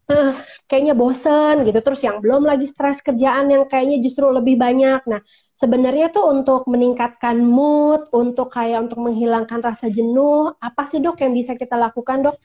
Uh, 0.07 0.32
kayaknya 0.72 0.95
bosen 0.95 1.68
gitu 1.68 1.80
terus 1.84 1.99
yang 2.07 2.24
belum 2.24 2.47
lagi 2.47 2.72
stres 2.72 3.03
kerjaan 3.03 3.51
yang 3.51 3.68
kayaknya 3.68 3.99
justru 3.99 4.32
lebih 4.32 4.55
banyak. 4.55 5.03
Nah 5.12 5.20
sebenarnya 5.59 6.07
tuh 6.16 6.24
untuk 6.32 6.72
meningkatkan 6.72 7.36
mood, 7.36 8.07
untuk 8.16 8.47
kayak 8.47 8.88
untuk 8.88 9.03
menghilangkan 9.03 9.59
rasa 9.59 9.91
jenuh, 9.91 10.55
apa 10.55 10.88
sih 10.88 11.03
dok 11.03 11.20
yang 11.20 11.36
bisa 11.36 11.59
kita 11.59 11.76
lakukan 11.76 12.32
dok? 12.32 12.39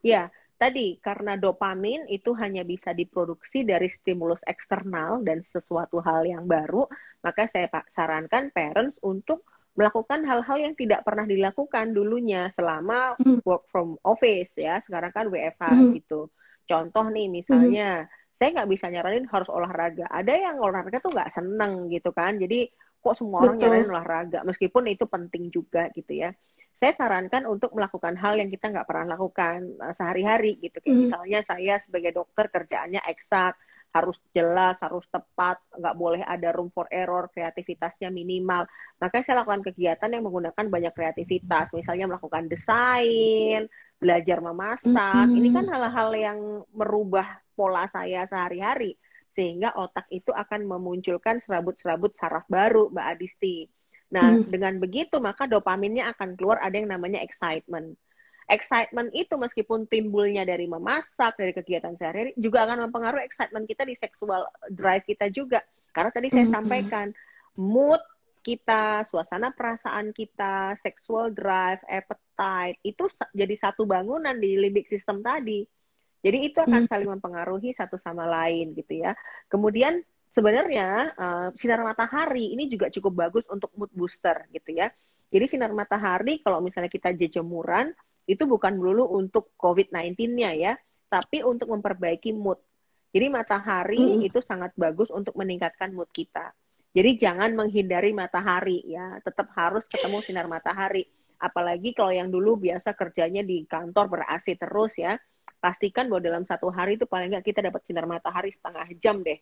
Ya 0.00 0.32
tadi 0.62 0.94
karena 1.02 1.34
dopamin 1.34 2.06
itu 2.06 2.30
hanya 2.38 2.62
bisa 2.62 2.94
diproduksi 2.94 3.66
dari 3.66 3.90
stimulus 3.90 4.38
eksternal 4.46 5.18
dan 5.26 5.42
sesuatu 5.42 5.98
hal 5.98 6.22
yang 6.22 6.46
baru, 6.46 6.86
maka 7.26 7.50
saya 7.50 7.66
sarankan 7.90 8.54
parents 8.54 8.94
untuk 9.02 9.42
melakukan 9.74 10.22
hal-hal 10.22 10.62
yang 10.62 10.74
tidak 10.78 11.02
pernah 11.02 11.26
dilakukan 11.26 11.90
dulunya 11.90 12.54
selama 12.54 13.18
hmm. 13.18 13.42
work 13.42 13.66
from 13.74 13.98
office 14.06 14.54
ya. 14.54 14.78
Sekarang 14.86 15.10
kan 15.10 15.26
WFH 15.26 15.66
hmm. 15.66 15.92
gitu. 15.98 16.30
Contoh 16.70 17.10
nih 17.10 17.26
misalnya 17.26 18.06
hmm. 18.06 18.38
saya 18.38 18.48
nggak 18.62 18.70
bisa 18.70 18.86
nyaranin 18.86 19.26
harus 19.26 19.50
olahraga. 19.50 20.06
Ada 20.14 20.30
yang 20.30 20.62
olahraga 20.62 21.02
tuh 21.02 21.10
nggak 21.10 21.34
seneng 21.34 21.90
gitu 21.90 22.14
kan. 22.14 22.38
Jadi 22.38 22.70
kok 23.02 23.18
semua 23.18 23.42
orang 23.42 23.58
nyaranin 23.58 23.90
olahraga? 23.90 24.46
Meskipun 24.46 24.86
itu 24.86 25.10
penting 25.10 25.50
juga 25.50 25.90
gitu 25.90 26.22
ya 26.22 26.30
saya 26.82 26.98
sarankan 26.98 27.46
untuk 27.46 27.70
melakukan 27.78 28.18
hal 28.18 28.34
yang 28.42 28.50
kita 28.50 28.74
nggak 28.74 28.90
pernah 28.90 29.14
lakukan 29.14 29.78
uh, 29.78 29.94
sehari-hari 29.94 30.58
gitu 30.58 30.82
kayak 30.82 30.90
hmm. 30.90 31.02
misalnya 31.06 31.40
saya 31.46 31.74
sebagai 31.86 32.10
dokter 32.10 32.50
kerjaannya 32.50 32.98
eksak 33.06 33.54
harus 33.92 34.16
jelas, 34.32 34.80
harus 34.80 35.04
tepat, 35.12 35.60
nggak 35.76 35.96
boleh 36.00 36.24
ada 36.24 36.48
room 36.56 36.72
for 36.72 36.88
error, 36.88 37.28
kreativitasnya 37.28 38.08
minimal. 38.08 38.64
Maka 38.96 39.20
saya 39.20 39.44
lakukan 39.44 39.60
kegiatan 39.68 40.08
yang 40.08 40.24
menggunakan 40.24 40.64
banyak 40.64 40.92
kreativitas, 40.96 41.68
misalnya 41.76 42.08
melakukan 42.08 42.48
desain, 42.48 43.68
belajar 44.00 44.40
memasak. 44.40 45.28
Mm-hmm. 45.28 45.38
Ini 45.38 45.48
kan 45.52 45.66
hal-hal 45.68 46.10
yang 46.16 46.38
merubah 46.72 47.44
pola 47.52 47.84
saya 47.92 48.24
sehari-hari, 48.24 48.96
sehingga 49.36 49.76
otak 49.76 50.08
itu 50.08 50.32
akan 50.32 50.64
memunculkan 50.64 51.44
serabut-serabut 51.44 52.16
saraf 52.16 52.48
baru, 52.48 52.88
Mbak 52.88 53.06
Adisti. 53.12 53.68
Nah, 54.12 54.44
mm. 54.44 54.52
dengan 54.52 54.76
begitu 54.76 55.16
maka 55.24 55.48
dopaminnya 55.48 56.12
akan 56.12 56.36
keluar 56.36 56.60
ada 56.60 56.76
yang 56.76 56.92
namanya 56.92 57.24
excitement 57.24 57.96
excitement 58.50 59.08
itu 59.14 59.32
meskipun 59.38 59.86
timbulnya 59.86 60.42
dari 60.42 60.66
memasak, 60.66 61.38
dari 61.40 61.56
kegiatan 61.56 61.94
sehari-hari, 61.96 62.36
juga 62.36 62.68
akan 62.68 62.88
mempengaruhi 62.88 63.24
excitement 63.24 63.64
kita 63.64 63.86
di 63.86 63.94
seksual 63.96 64.44
drive 64.68 65.06
kita 65.06 65.30
juga. 65.30 65.64
Karena 65.92 66.10
tadi 66.10 66.28
saya 66.28 66.44
mm-hmm. 66.44 66.56
sampaikan, 66.56 67.06
mood 67.56 68.02
kita, 68.42 69.06
suasana 69.06 69.54
perasaan 69.54 70.10
kita, 70.10 70.74
sexual 70.82 71.30
drive, 71.30 71.80
appetite, 71.86 72.76
itu 72.82 73.06
jadi 73.30 73.54
satu 73.54 73.86
bangunan 73.86 74.34
di 74.34 74.58
limbic 74.58 74.90
system 74.90 75.22
tadi. 75.22 75.62
Jadi 76.22 76.38
itu 76.38 76.58
akan 76.62 76.86
saling 76.86 77.18
mempengaruhi 77.18 77.74
satu 77.74 77.98
sama 77.98 78.22
lain 78.26 78.78
gitu 78.78 79.02
ya. 79.02 79.14
Kemudian 79.50 80.06
sebenarnya 80.32 81.12
uh, 81.16 81.48
sinar 81.54 81.80
matahari 81.84 82.52
ini 82.52 82.68
juga 82.68 82.88
cukup 82.88 83.28
bagus 83.28 83.44
untuk 83.48 83.72
mood 83.76 83.92
booster 83.92 84.48
gitu 84.52 84.72
ya. 84.72 84.88
Jadi 85.32 85.56
sinar 85.56 85.72
matahari 85.72 86.44
kalau 86.44 86.60
misalnya 86.60 86.92
kita 86.92 87.16
jejemuran, 87.16 87.96
itu 88.28 88.44
bukan 88.44 88.76
melulu 88.76 89.08
untuk 89.16 89.52
COVID-19-nya 89.56 90.50
ya, 90.54 90.72
tapi 91.08 91.40
untuk 91.40 91.72
memperbaiki 91.72 92.36
mood. 92.36 92.60
Jadi 93.12 93.26
matahari 93.28 94.00
hmm. 94.00 94.28
itu 94.28 94.40
sangat 94.44 94.72
bagus 94.76 95.08
untuk 95.12 95.36
meningkatkan 95.36 95.92
mood 95.92 96.08
kita. 96.12 96.52
Jadi 96.92 97.16
jangan 97.16 97.56
menghindari 97.56 98.12
matahari 98.12 98.84
ya, 98.84 99.16
tetap 99.24 99.48
harus 99.56 99.84
ketemu 99.88 100.20
sinar 100.20 100.44
matahari. 100.48 101.08
Apalagi 101.40 101.96
kalau 101.96 102.12
yang 102.12 102.28
dulu 102.28 102.60
biasa 102.60 102.92
kerjanya 102.92 103.40
di 103.40 103.64
kantor 103.64 104.12
ber-AC 104.12 104.60
terus 104.60 105.00
ya, 105.00 105.16
pastikan 105.58 106.12
bahwa 106.12 106.20
dalam 106.20 106.44
satu 106.44 106.68
hari 106.68 107.00
itu 107.00 107.08
paling 107.08 107.32
nggak 107.32 107.48
kita 107.48 107.64
dapat 107.64 107.80
sinar 107.88 108.04
matahari 108.04 108.52
setengah 108.52 108.86
jam 109.00 109.24
deh. 109.24 109.40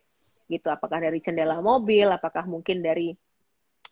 Gitu, 0.51 0.66
apakah 0.66 0.98
dari 0.98 1.22
jendela 1.22 1.62
mobil, 1.62 2.11
apakah 2.11 2.42
mungkin 2.42 2.82
dari 2.82 3.14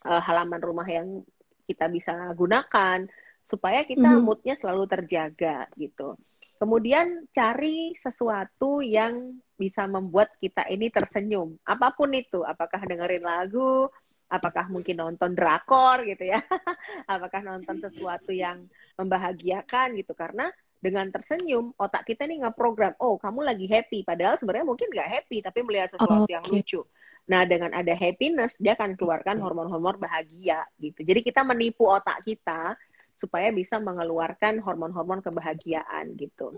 uh, 0.02 0.18
halaman 0.18 0.58
rumah 0.58 0.88
yang 0.90 1.22
kita 1.70 1.86
bisa 1.86 2.34
gunakan 2.34 3.06
supaya 3.46 3.86
kita 3.86 4.10
mm 4.10 4.18
-hmm. 4.18 4.26
moodnya 4.26 4.54
selalu 4.58 4.84
terjaga 4.90 5.70
gitu. 5.78 6.18
Kemudian 6.58 7.30
cari 7.30 7.94
sesuatu 7.94 8.82
yang 8.82 9.38
bisa 9.54 9.86
membuat 9.86 10.34
kita 10.42 10.66
ini 10.66 10.90
tersenyum. 10.90 11.54
Apa 11.62 11.94
pun 11.94 12.10
itu, 12.10 12.42
apakah 12.42 12.82
dengerin 12.82 13.22
lagu, 13.22 13.86
apakah 14.26 14.66
mungkin 14.66 14.98
nonton 14.98 15.38
drakor 15.38 16.02
gitu 16.02 16.26
ya, 16.26 16.42
apakah 17.14 17.46
nonton 17.46 17.78
sesuatu 17.78 18.34
yang 18.34 18.66
membahagiakan 18.98 19.94
gitu. 20.02 20.12
Karena 20.18 20.50
dengan 20.78 21.10
tersenyum, 21.10 21.74
otak 21.74 22.06
kita 22.06 22.22
nih 22.24 22.46
nge-program, 22.46 22.94
oh 23.02 23.18
kamu 23.18 23.42
lagi 23.42 23.66
happy. 23.66 24.06
Padahal 24.06 24.38
sebenarnya 24.38 24.66
mungkin 24.66 24.88
nggak 24.90 25.10
happy, 25.10 25.42
tapi 25.42 25.58
melihat 25.66 25.90
sesuatu 25.94 26.26
okay. 26.26 26.34
yang 26.38 26.44
lucu. 26.46 26.80
Nah, 27.28 27.44
dengan 27.44 27.76
ada 27.76 27.92
happiness, 27.92 28.56
dia 28.56 28.72
akan 28.72 28.96
keluarkan 28.96 29.36
hormon-hormon 29.42 30.00
bahagia 30.00 30.64
gitu. 30.80 31.04
Jadi 31.04 31.20
kita 31.20 31.44
menipu 31.44 31.84
otak 31.84 32.24
kita 32.24 32.78
supaya 33.20 33.52
bisa 33.52 33.76
mengeluarkan 33.82 34.62
hormon-hormon 34.64 35.20
kebahagiaan 35.20 36.16
gitu. 36.16 36.56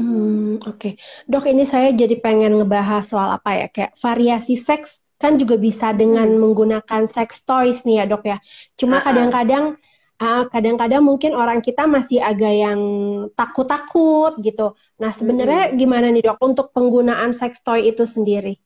Hmm, 0.00 0.62
oke. 0.64 0.78
Okay. 0.80 0.92
Dok, 1.28 1.44
ini 1.50 1.68
saya 1.68 1.92
jadi 1.92 2.16
pengen 2.16 2.56
ngebahas 2.56 3.04
soal 3.04 3.36
apa 3.36 3.50
ya, 3.52 3.66
kayak 3.68 3.92
variasi 4.00 4.56
seks 4.56 5.02
kan 5.20 5.36
juga 5.36 5.60
bisa 5.60 5.92
dengan 5.92 6.24
hmm. 6.24 6.40
menggunakan 6.40 7.02
sex 7.04 7.44
toys 7.44 7.84
nih 7.84 8.00
ya, 8.00 8.04
Dok 8.08 8.24
ya. 8.24 8.38
Cuma 8.80 9.04
kadang-kadang 9.04 9.76
uh, 9.76 9.89
kadang-kadang 10.20 11.00
mungkin 11.00 11.32
orang 11.32 11.64
kita 11.64 11.88
masih 11.88 12.20
agak 12.20 12.52
yang 12.52 12.80
takut-takut 13.32 14.36
gitu. 14.44 14.76
Nah, 15.00 15.16
sebenarnya 15.16 15.72
hmm. 15.72 15.76
gimana 15.80 16.12
nih, 16.12 16.28
Dok, 16.28 16.38
untuk 16.44 16.66
penggunaan 16.76 17.32
sex 17.32 17.64
toy 17.64 17.88
itu 17.88 18.04
sendiri? 18.04 18.60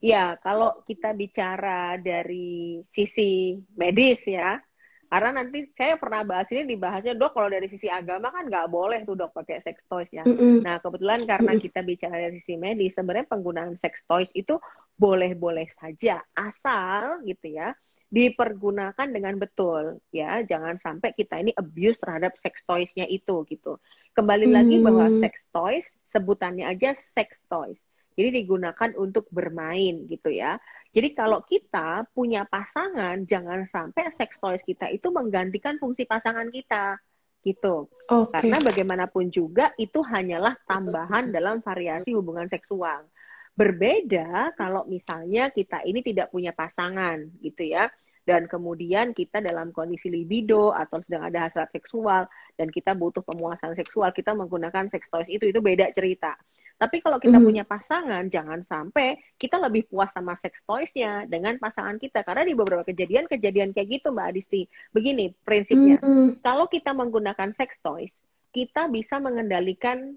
Ya, 0.00 0.40
kalau 0.40 0.80
kita 0.88 1.12
bicara 1.12 2.00
dari 2.00 2.80
sisi 2.96 3.60
medis 3.76 4.24
ya, 4.24 4.56
karena 5.12 5.42
nanti 5.44 5.68
saya 5.76 6.00
pernah 6.00 6.24
bahas 6.24 6.46
ini 6.54 6.70
dibahasnya 6.70 7.18
dok 7.18 7.34
kalau 7.34 7.50
dari 7.50 7.66
sisi 7.66 7.90
agama 7.90 8.30
kan 8.30 8.46
nggak 8.46 8.70
boleh 8.70 9.02
tuh 9.02 9.18
dok 9.18 9.34
pakai 9.34 9.58
sex 9.60 9.82
toys 9.90 10.06
ya. 10.14 10.22
Mm 10.22 10.38
-hmm. 10.38 10.56
Nah 10.62 10.78
kebetulan 10.78 11.26
karena 11.26 11.52
kita 11.58 11.82
bicara 11.82 12.30
dari 12.30 12.38
sisi 12.40 12.54
medis 12.54 12.94
sebenarnya 12.94 13.26
penggunaan 13.26 13.74
sex 13.82 13.98
toys 14.06 14.30
itu 14.38 14.54
boleh-boleh 14.94 15.66
saja 15.82 16.22
asal 16.38 17.26
gitu 17.26 17.58
ya 17.58 17.74
dipergunakan 18.10 19.06
dengan 19.06 19.38
betul 19.38 20.02
ya 20.10 20.42
jangan 20.42 20.82
sampai 20.82 21.14
kita 21.14 21.38
ini 21.38 21.54
abuse 21.54 21.94
terhadap 22.02 22.34
sex 22.42 22.66
toysnya 22.66 23.06
itu 23.06 23.46
gitu. 23.46 23.78
Kembali 24.18 24.50
mm. 24.50 24.54
lagi 24.54 24.76
bahwa 24.82 25.06
sex 25.22 25.34
toys 25.54 25.86
sebutannya 26.10 26.66
aja 26.66 26.90
sex 27.14 27.38
toys. 27.46 27.78
Jadi 28.18 28.42
digunakan 28.42 28.90
untuk 28.98 29.30
bermain 29.30 30.04
gitu 30.10 30.28
ya. 30.28 30.58
Jadi 30.90 31.14
kalau 31.14 31.46
kita 31.46 32.04
punya 32.10 32.42
pasangan, 32.42 33.22
jangan 33.22 33.64
sampai 33.70 34.10
sex 34.10 34.34
toys 34.42 34.60
kita 34.66 34.90
itu 34.90 35.08
menggantikan 35.14 35.78
fungsi 35.78 36.02
pasangan 36.02 36.50
kita 36.50 36.98
gitu. 37.46 37.88
Okay. 38.10 38.50
Karena 38.50 38.58
bagaimanapun 38.60 39.30
juga 39.30 39.72
itu 39.80 40.02
hanyalah 40.02 40.58
tambahan 40.66 41.30
dalam 41.30 41.62
variasi 41.62 42.12
hubungan 42.12 42.50
seksual. 42.50 43.06
Berbeda 43.60 44.56
kalau 44.56 44.88
misalnya 44.88 45.52
kita 45.52 45.84
ini 45.84 46.00
tidak 46.00 46.32
punya 46.32 46.56
pasangan 46.56 47.20
gitu 47.44 47.68
ya. 47.68 47.92
Dan 48.24 48.48
kemudian 48.48 49.12
kita 49.12 49.44
dalam 49.44 49.72
kondisi 49.74 50.08
libido 50.08 50.72
atau 50.72 51.00
sedang 51.04 51.28
ada 51.28 51.48
hasrat 51.48 51.68
seksual 51.72 52.24
dan 52.56 52.68
kita 52.72 52.96
butuh 52.96 53.24
pemuasan 53.24 53.76
seksual, 53.76 54.12
kita 54.16 54.32
menggunakan 54.32 54.88
sex 54.88 55.08
toys 55.12 55.28
itu 55.28 55.50
itu 55.50 55.60
beda 55.60 55.92
cerita. 55.92 56.36
Tapi 56.80 57.04
kalau 57.04 57.20
kita 57.20 57.36
mm. 57.36 57.44
punya 57.44 57.64
pasangan, 57.68 58.24
jangan 58.32 58.64
sampai 58.64 59.20
kita 59.36 59.60
lebih 59.60 59.84
puas 59.84 60.08
sama 60.16 60.32
sex 60.40 60.56
toys-nya 60.64 61.28
dengan 61.28 61.60
pasangan 61.60 62.00
kita. 62.00 62.24
Karena 62.24 62.48
di 62.48 62.56
beberapa 62.56 62.88
kejadian-kejadian 62.88 63.76
kayak 63.76 64.00
gitu, 64.00 64.08
Mbak 64.16 64.26
Adisti. 64.32 64.64
Begini 64.88 65.28
prinsipnya, 65.44 66.00
mm. 66.00 66.40
kalau 66.40 66.72
kita 66.72 66.96
menggunakan 66.96 67.52
sex 67.52 67.76
toys, 67.84 68.16
kita 68.56 68.88
bisa 68.88 69.20
mengendalikan 69.20 70.16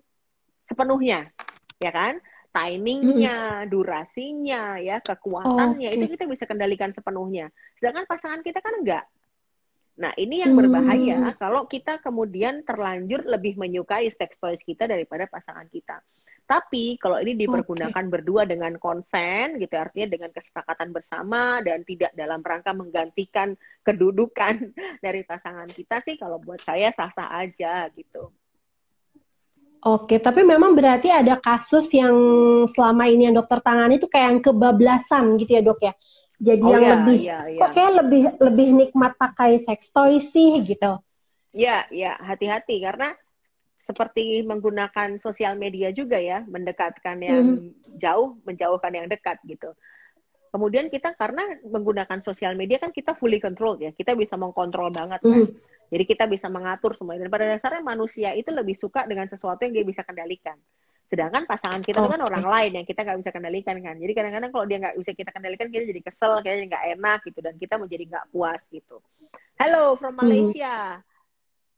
sepenuhnya, 0.63 1.35
ya 1.83 1.91
kan? 1.91 2.23
Timingnya, 2.53 3.65
durasinya, 3.65 4.77
ya 4.77 5.01
kekuatannya, 5.01 5.89
oh, 5.89 5.93
okay. 5.93 5.97
itu 5.97 6.05
kita 6.13 6.29
bisa 6.29 6.45
kendalikan 6.45 6.93
sepenuhnya. 6.93 7.49
Sedangkan 7.73 8.05
pasangan 8.05 8.45
kita 8.45 8.61
kan 8.61 8.77
enggak. 8.77 9.09
Nah, 9.93 10.13
ini 10.17 10.41
yang 10.41 10.53
berbahaya 10.57 11.33
hmm. 11.33 11.37
kalau 11.41 11.65
kita 11.65 11.97
kemudian 12.01 12.61
terlanjur 12.61 13.25
lebih 13.25 13.57
menyukai 13.57 14.09
sex 14.09 14.37
toys 14.41 14.61
kita 14.61 14.85
daripada 14.85 15.25
pasangan 15.25 15.65
kita. 15.69 16.01
Tapi 16.43 16.99
kalau 16.99 17.23
ini 17.23 17.39
dipergunakan 17.39 17.93
okay. 17.93 18.13
berdua 18.13 18.43
dengan 18.43 18.75
konsen, 18.75 19.57
gitu 19.57 19.73
artinya 19.79 20.11
dengan 20.11 20.29
kesepakatan 20.33 20.91
bersama 20.91 21.63
dan 21.63 21.87
tidak 21.87 22.11
dalam 22.13 22.43
rangka 22.43 22.75
menggantikan 22.75 23.55
kedudukan 23.81 24.75
dari 25.05 25.23
pasangan 25.23 25.69
kita 25.71 26.03
sih, 26.03 26.19
kalau 26.19 26.37
buat 26.37 26.59
saya 26.61 26.91
sah-sah 26.91 27.31
aja 27.41 27.87
gitu. 27.95 28.33
Oke, 29.83 30.15
tapi 30.15 30.47
memang 30.47 30.71
berarti 30.79 31.11
ada 31.11 31.35
kasus 31.35 31.91
yang 31.91 32.15
selama 32.71 33.03
ini 33.11 33.27
yang 33.27 33.35
dokter 33.35 33.59
tangani 33.59 33.99
itu 33.99 34.07
kayak 34.07 34.27
yang 34.31 34.39
kebablasan 34.39 35.35
gitu 35.35 35.59
ya 35.59 35.61
dok 35.61 35.79
ya. 35.83 35.93
Jadi 36.39 36.63
oh, 36.63 36.71
yang 36.71 36.83
ya, 36.83 36.91
lebih, 36.95 37.19
ya, 37.19 37.39
ya. 37.51 37.59
kok 37.59 37.71
kayak 37.75 37.93
lebih 37.99 38.23
lebih 38.39 38.67
nikmat 38.71 39.11
pakai 39.19 39.59
sex 39.59 39.91
toy 39.91 40.23
sih 40.23 40.63
gitu. 40.63 41.03
Ya, 41.51 41.83
ya 41.91 42.15
hati-hati 42.15 42.79
karena 42.79 43.11
seperti 43.83 44.39
menggunakan 44.47 45.19
sosial 45.19 45.59
media 45.59 45.91
juga 45.91 46.15
ya, 46.15 46.47
mendekatkan 46.47 47.19
yang 47.19 47.43
mm. 47.59 47.99
jauh, 47.99 48.39
menjauhkan 48.47 48.91
yang 48.95 49.07
dekat 49.11 49.35
gitu. 49.43 49.75
Kemudian 50.55 50.87
kita 50.87 51.11
karena 51.19 51.59
menggunakan 51.67 52.23
sosial 52.23 52.55
media 52.55 52.79
kan 52.79 52.95
kita 52.95 53.19
fully 53.19 53.43
control 53.43 53.75
ya, 53.83 53.91
kita 53.91 54.15
bisa 54.15 54.39
mengkontrol 54.39 54.95
banget 54.95 55.19
kan. 55.19 55.43
Mm. 55.43 55.51
Jadi 55.93 56.03
kita 56.09 56.25
bisa 56.25 56.49
mengatur 56.49 56.97
semuanya. 56.97 57.29
Dan 57.29 57.31
pada 57.31 57.45
dasarnya 57.45 57.85
manusia 57.85 58.33
itu 58.33 58.49
lebih 58.49 58.73
suka 58.73 59.05
dengan 59.05 59.29
sesuatu 59.29 59.61
yang 59.61 59.77
dia 59.77 59.85
bisa 59.85 60.01
kendalikan. 60.01 60.57
Sedangkan 61.05 61.45
pasangan 61.45 61.85
kita 61.85 62.01
itu 62.01 62.09
kan 62.09 62.25
orang 62.25 62.41
lain 62.41 62.71
yang 62.81 62.85
kita 62.89 63.05
nggak 63.05 63.21
bisa 63.21 63.29
kendalikan 63.29 63.77
kan. 63.77 63.95
Jadi 64.01 64.11
kadang-kadang 64.17 64.49
kalau 64.49 64.65
dia 64.65 64.81
nggak 64.81 64.97
bisa 64.97 65.11
kita 65.13 65.29
kendalikan, 65.29 65.69
kita 65.69 65.85
jadi 65.85 66.01
kesel, 66.01 66.41
kita 66.41 66.53
jadi 66.57 66.67
nggak 66.73 66.85
enak 66.97 67.19
gitu, 67.29 67.39
dan 67.45 67.53
kita 67.61 67.75
menjadi 67.77 68.03
nggak 68.09 68.25
puas 68.33 68.61
gitu. 68.73 68.97
Hello 69.61 69.93
from 70.01 70.17
Hmm. 70.17 70.25
Malaysia. 70.25 71.05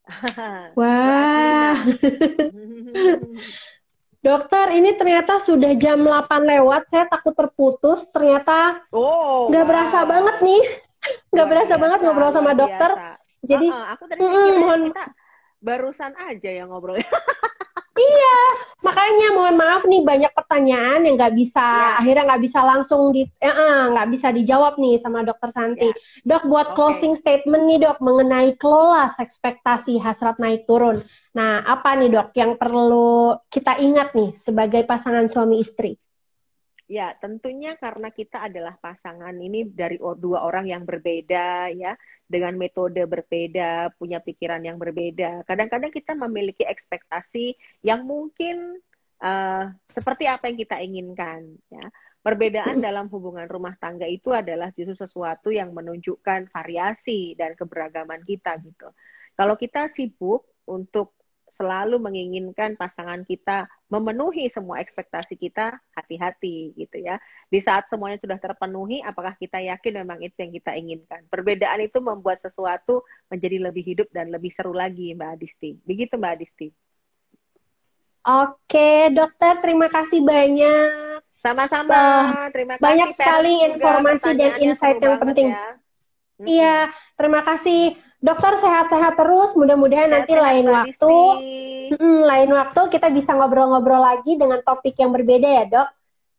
Wah. 0.80 1.76
Dokter, 4.26 4.66
ini 4.74 4.95
ternyata 4.95 5.38
sudah 5.43 5.76
jam 5.76 5.99
8 6.01 6.47
lewat. 6.55 6.88
Saya 6.88 7.05
takut 7.11 7.36
terputus. 7.36 8.07
Ternyata 8.16 8.88
oh, 8.95 9.51
nggak 9.51 9.66
wow. 9.66 9.70
berasa 9.70 9.99
banget 10.07 10.38
nih. 10.39 10.63
Nggak 11.36 11.47
berasa 11.53 11.74
biasa, 11.78 11.84
banget 11.86 11.99
ngobrol 12.01 12.32
sama 12.34 12.57
dokter. 12.57 12.91
biasa. 12.97 13.24
Jadi, 13.45 13.67
Uh-uh, 13.69 13.85
aku 13.93 14.03
tadi 14.09 14.19
mikirnya 14.21 14.59
mohon- 14.59 14.87
kita 14.91 15.05
barusan 15.61 16.11
aja 16.17 16.49
yang 16.51 16.67
ngobrol. 16.69 16.97
makanya 18.85 19.27
mohon 19.33 19.55
maaf 19.57 19.83
nih 19.89 20.05
banyak 20.05 20.31
pertanyaan 20.31 21.01
yang 21.03 21.15
nggak 21.17 21.35
bisa, 21.35 21.63
Ya. 21.63 21.97
akhirnya 21.99 22.23
nggak 22.29 22.43
bisa 22.45 22.59
langsung 22.61 23.09
di, 23.09 23.25
eh, 23.41 23.49
eh, 23.49 23.81
nggak 23.91 24.07
bisa 24.13 24.27
dijawab 24.29 24.77
nih 24.77 25.01
sama 25.01 25.25
dokter 25.25 25.49
Santi. 25.49 25.89
Dok, 26.21 26.43
buat 26.45 26.67
Oke. 26.71 26.75
closing 26.77 27.17
statement 27.17 27.65
nih 27.65 27.81
dok 27.81 27.97
mengenai 27.99 28.53
kelola 28.55 29.09
ekspektasi 29.17 29.97
hasrat 29.97 30.37
naik 30.37 30.69
turun. 30.69 31.01
Nah, 31.33 31.65
apa 31.65 31.97
nih 31.97 32.13
dok 32.13 32.29
yang 32.37 32.55
perlu 32.55 33.35
kita 33.49 33.81
ingat 33.81 34.13
nih 34.13 34.37
sebagai 34.45 34.85
pasangan 34.85 35.25
suami 35.25 35.59
istri? 35.65 35.97
Ya, 36.86 37.17
tentunya 37.17 37.73
karena 37.81 38.13
kita 38.13 38.45
adalah 38.45 38.77
pasangan 38.77 39.33
ini 39.41 39.65
dari 39.65 39.97
dua 39.97 40.45
orang 40.45 40.69
yang 40.69 40.86
berbeda 40.86 41.73
ya, 41.73 41.97
dengan 42.29 42.53
metode 42.61 43.01
berbeda, 43.09 43.89
punya 43.97 44.21
pikiran 44.21 44.61
yang 44.61 44.77
berbeda. 44.77 45.49
Kadang-kadang 45.49 45.89
kita 45.89 46.13
memiliki 46.13 46.61
ekspektasi 46.61 47.57
yang 47.81 48.05
mungkin 48.05 48.77
eh, 49.17 49.65
seperti 49.97 50.29
apa 50.29 50.45
yang 50.45 50.57
kita 50.61 50.77
inginkan 50.77 51.57
ya. 51.73 51.86
Perbedaan 52.21 52.81
dalam 52.81 53.09
hubungan 53.09 53.45
rumah 53.49 53.77
tangga 53.81 54.05
itu 54.05 54.33
adalah 54.33 54.69
justru 54.73 54.97
sesuatu 54.97 55.49
yang 55.53 55.73
menunjukkan 55.73 56.53
variasi 56.53 57.33
dan 57.38 57.57
keberagaman 57.57 58.21
kita 58.25 58.61
gitu. 58.61 58.89
Kalau 59.33 59.57
kita 59.57 59.89
sibuk 59.89 60.45
untuk 60.69 61.14
selalu 61.56 61.97
menginginkan 61.99 62.76
pasangan 62.76 63.24
kita 63.24 63.68
memenuhi 63.88 64.51
semua 64.51 64.84
ekspektasi 64.84 65.39
kita, 65.39 65.76
hati-hati 65.95 66.76
gitu 66.76 66.99
ya. 66.99 67.16
Di 67.47 67.64
saat 67.64 67.88
semuanya 67.88 68.20
sudah 68.20 68.36
terpenuhi, 68.38 68.99
apakah 69.01 69.34
kita 69.39 69.64
yakin 69.64 70.03
memang 70.03 70.20
itu 70.22 70.36
yang 70.36 70.51
kita 70.51 70.72
inginkan? 70.76 71.22
Perbedaan 71.32 71.80
itu 71.84 72.03
membuat 72.03 72.43
sesuatu 72.43 73.03
menjadi 73.32 73.58
lebih 73.72 73.84
hidup 73.84 74.08
dan 74.12 74.30
lebih 74.30 74.51
seru 74.53 74.76
lagi, 74.76 75.16
Mbak 75.16 75.30
Adisti. 75.39 75.80
Begitu, 75.88 76.20
Mbak 76.20 76.34
Adisti. 76.36 76.68
Oke, 78.26 79.14
dokter, 79.14 79.62
terima 79.62 79.88
kasih 79.88 80.20
banyak. 80.26 81.22
Sama-sama. 81.45 82.01
Terima 82.49 82.74
kasih. 82.76 82.84
banyak 82.84 83.10
sekali 83.14 83.53
informasi 83.70 84.30
dan 84.34 84.51
insight 84.58 84.97
yang 84.97 85.22
penting. 85.22 85.53
ya. 85.53 85.68
Iya, 86.41 86.78
terima 87.16 87.45
kasih. 87.45 87.95
Dokter 88.24 88.55
sehat-sehat 88.57 89.20
terus. 89.20 89.53
Mudah-mudahan 89.53 90.09
nanti 90.09 90.34
lain 90.34 90.66
waktu, 90.66 91.16
Adisti. 91.91 91.99
mm, 91.99 92.20
lain 92.24 92.49
waktu 92.51 92.82
kita 92.89 93.07
bisa 93.11 93.36
ngobrol-ngobrol 93.36 94.01
lagi 94.01 94.39
dengan 94.39 94.59
topik 94.63 94.95
yang 94.97 95.11
berbeda 95.11 95.47
ya, 95.47 95.63
Dok. 95.68 95.89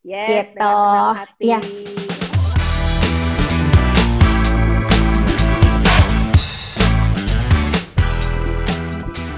Yes, 0.06 0.54
Gitu. 0.54 0.58
dengan 0.62 1.14
hati. 1.18 1.42
Iya. 1.42 1.58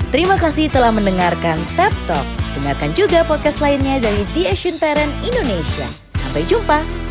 Terima 0.08 0.40
kasih 0.40 0.72
telah 0.72 0.88
mendengarkan 0.88 1.60
TED 1.76 1.92
Talk. 2.08 2.24
Dengarkan 2.56 2.90
juga 2.96 3.22
podcast 3.28 3.60
lainnya 3.60 4.00
dari 4.00 4.24
The 4.32 4.48
Asian 4.50 4.80
Parent 4.80 5.12
Indonesia. 5.20 5.84
Sampai 6.16 6.48
jumpa. 6.48 7.07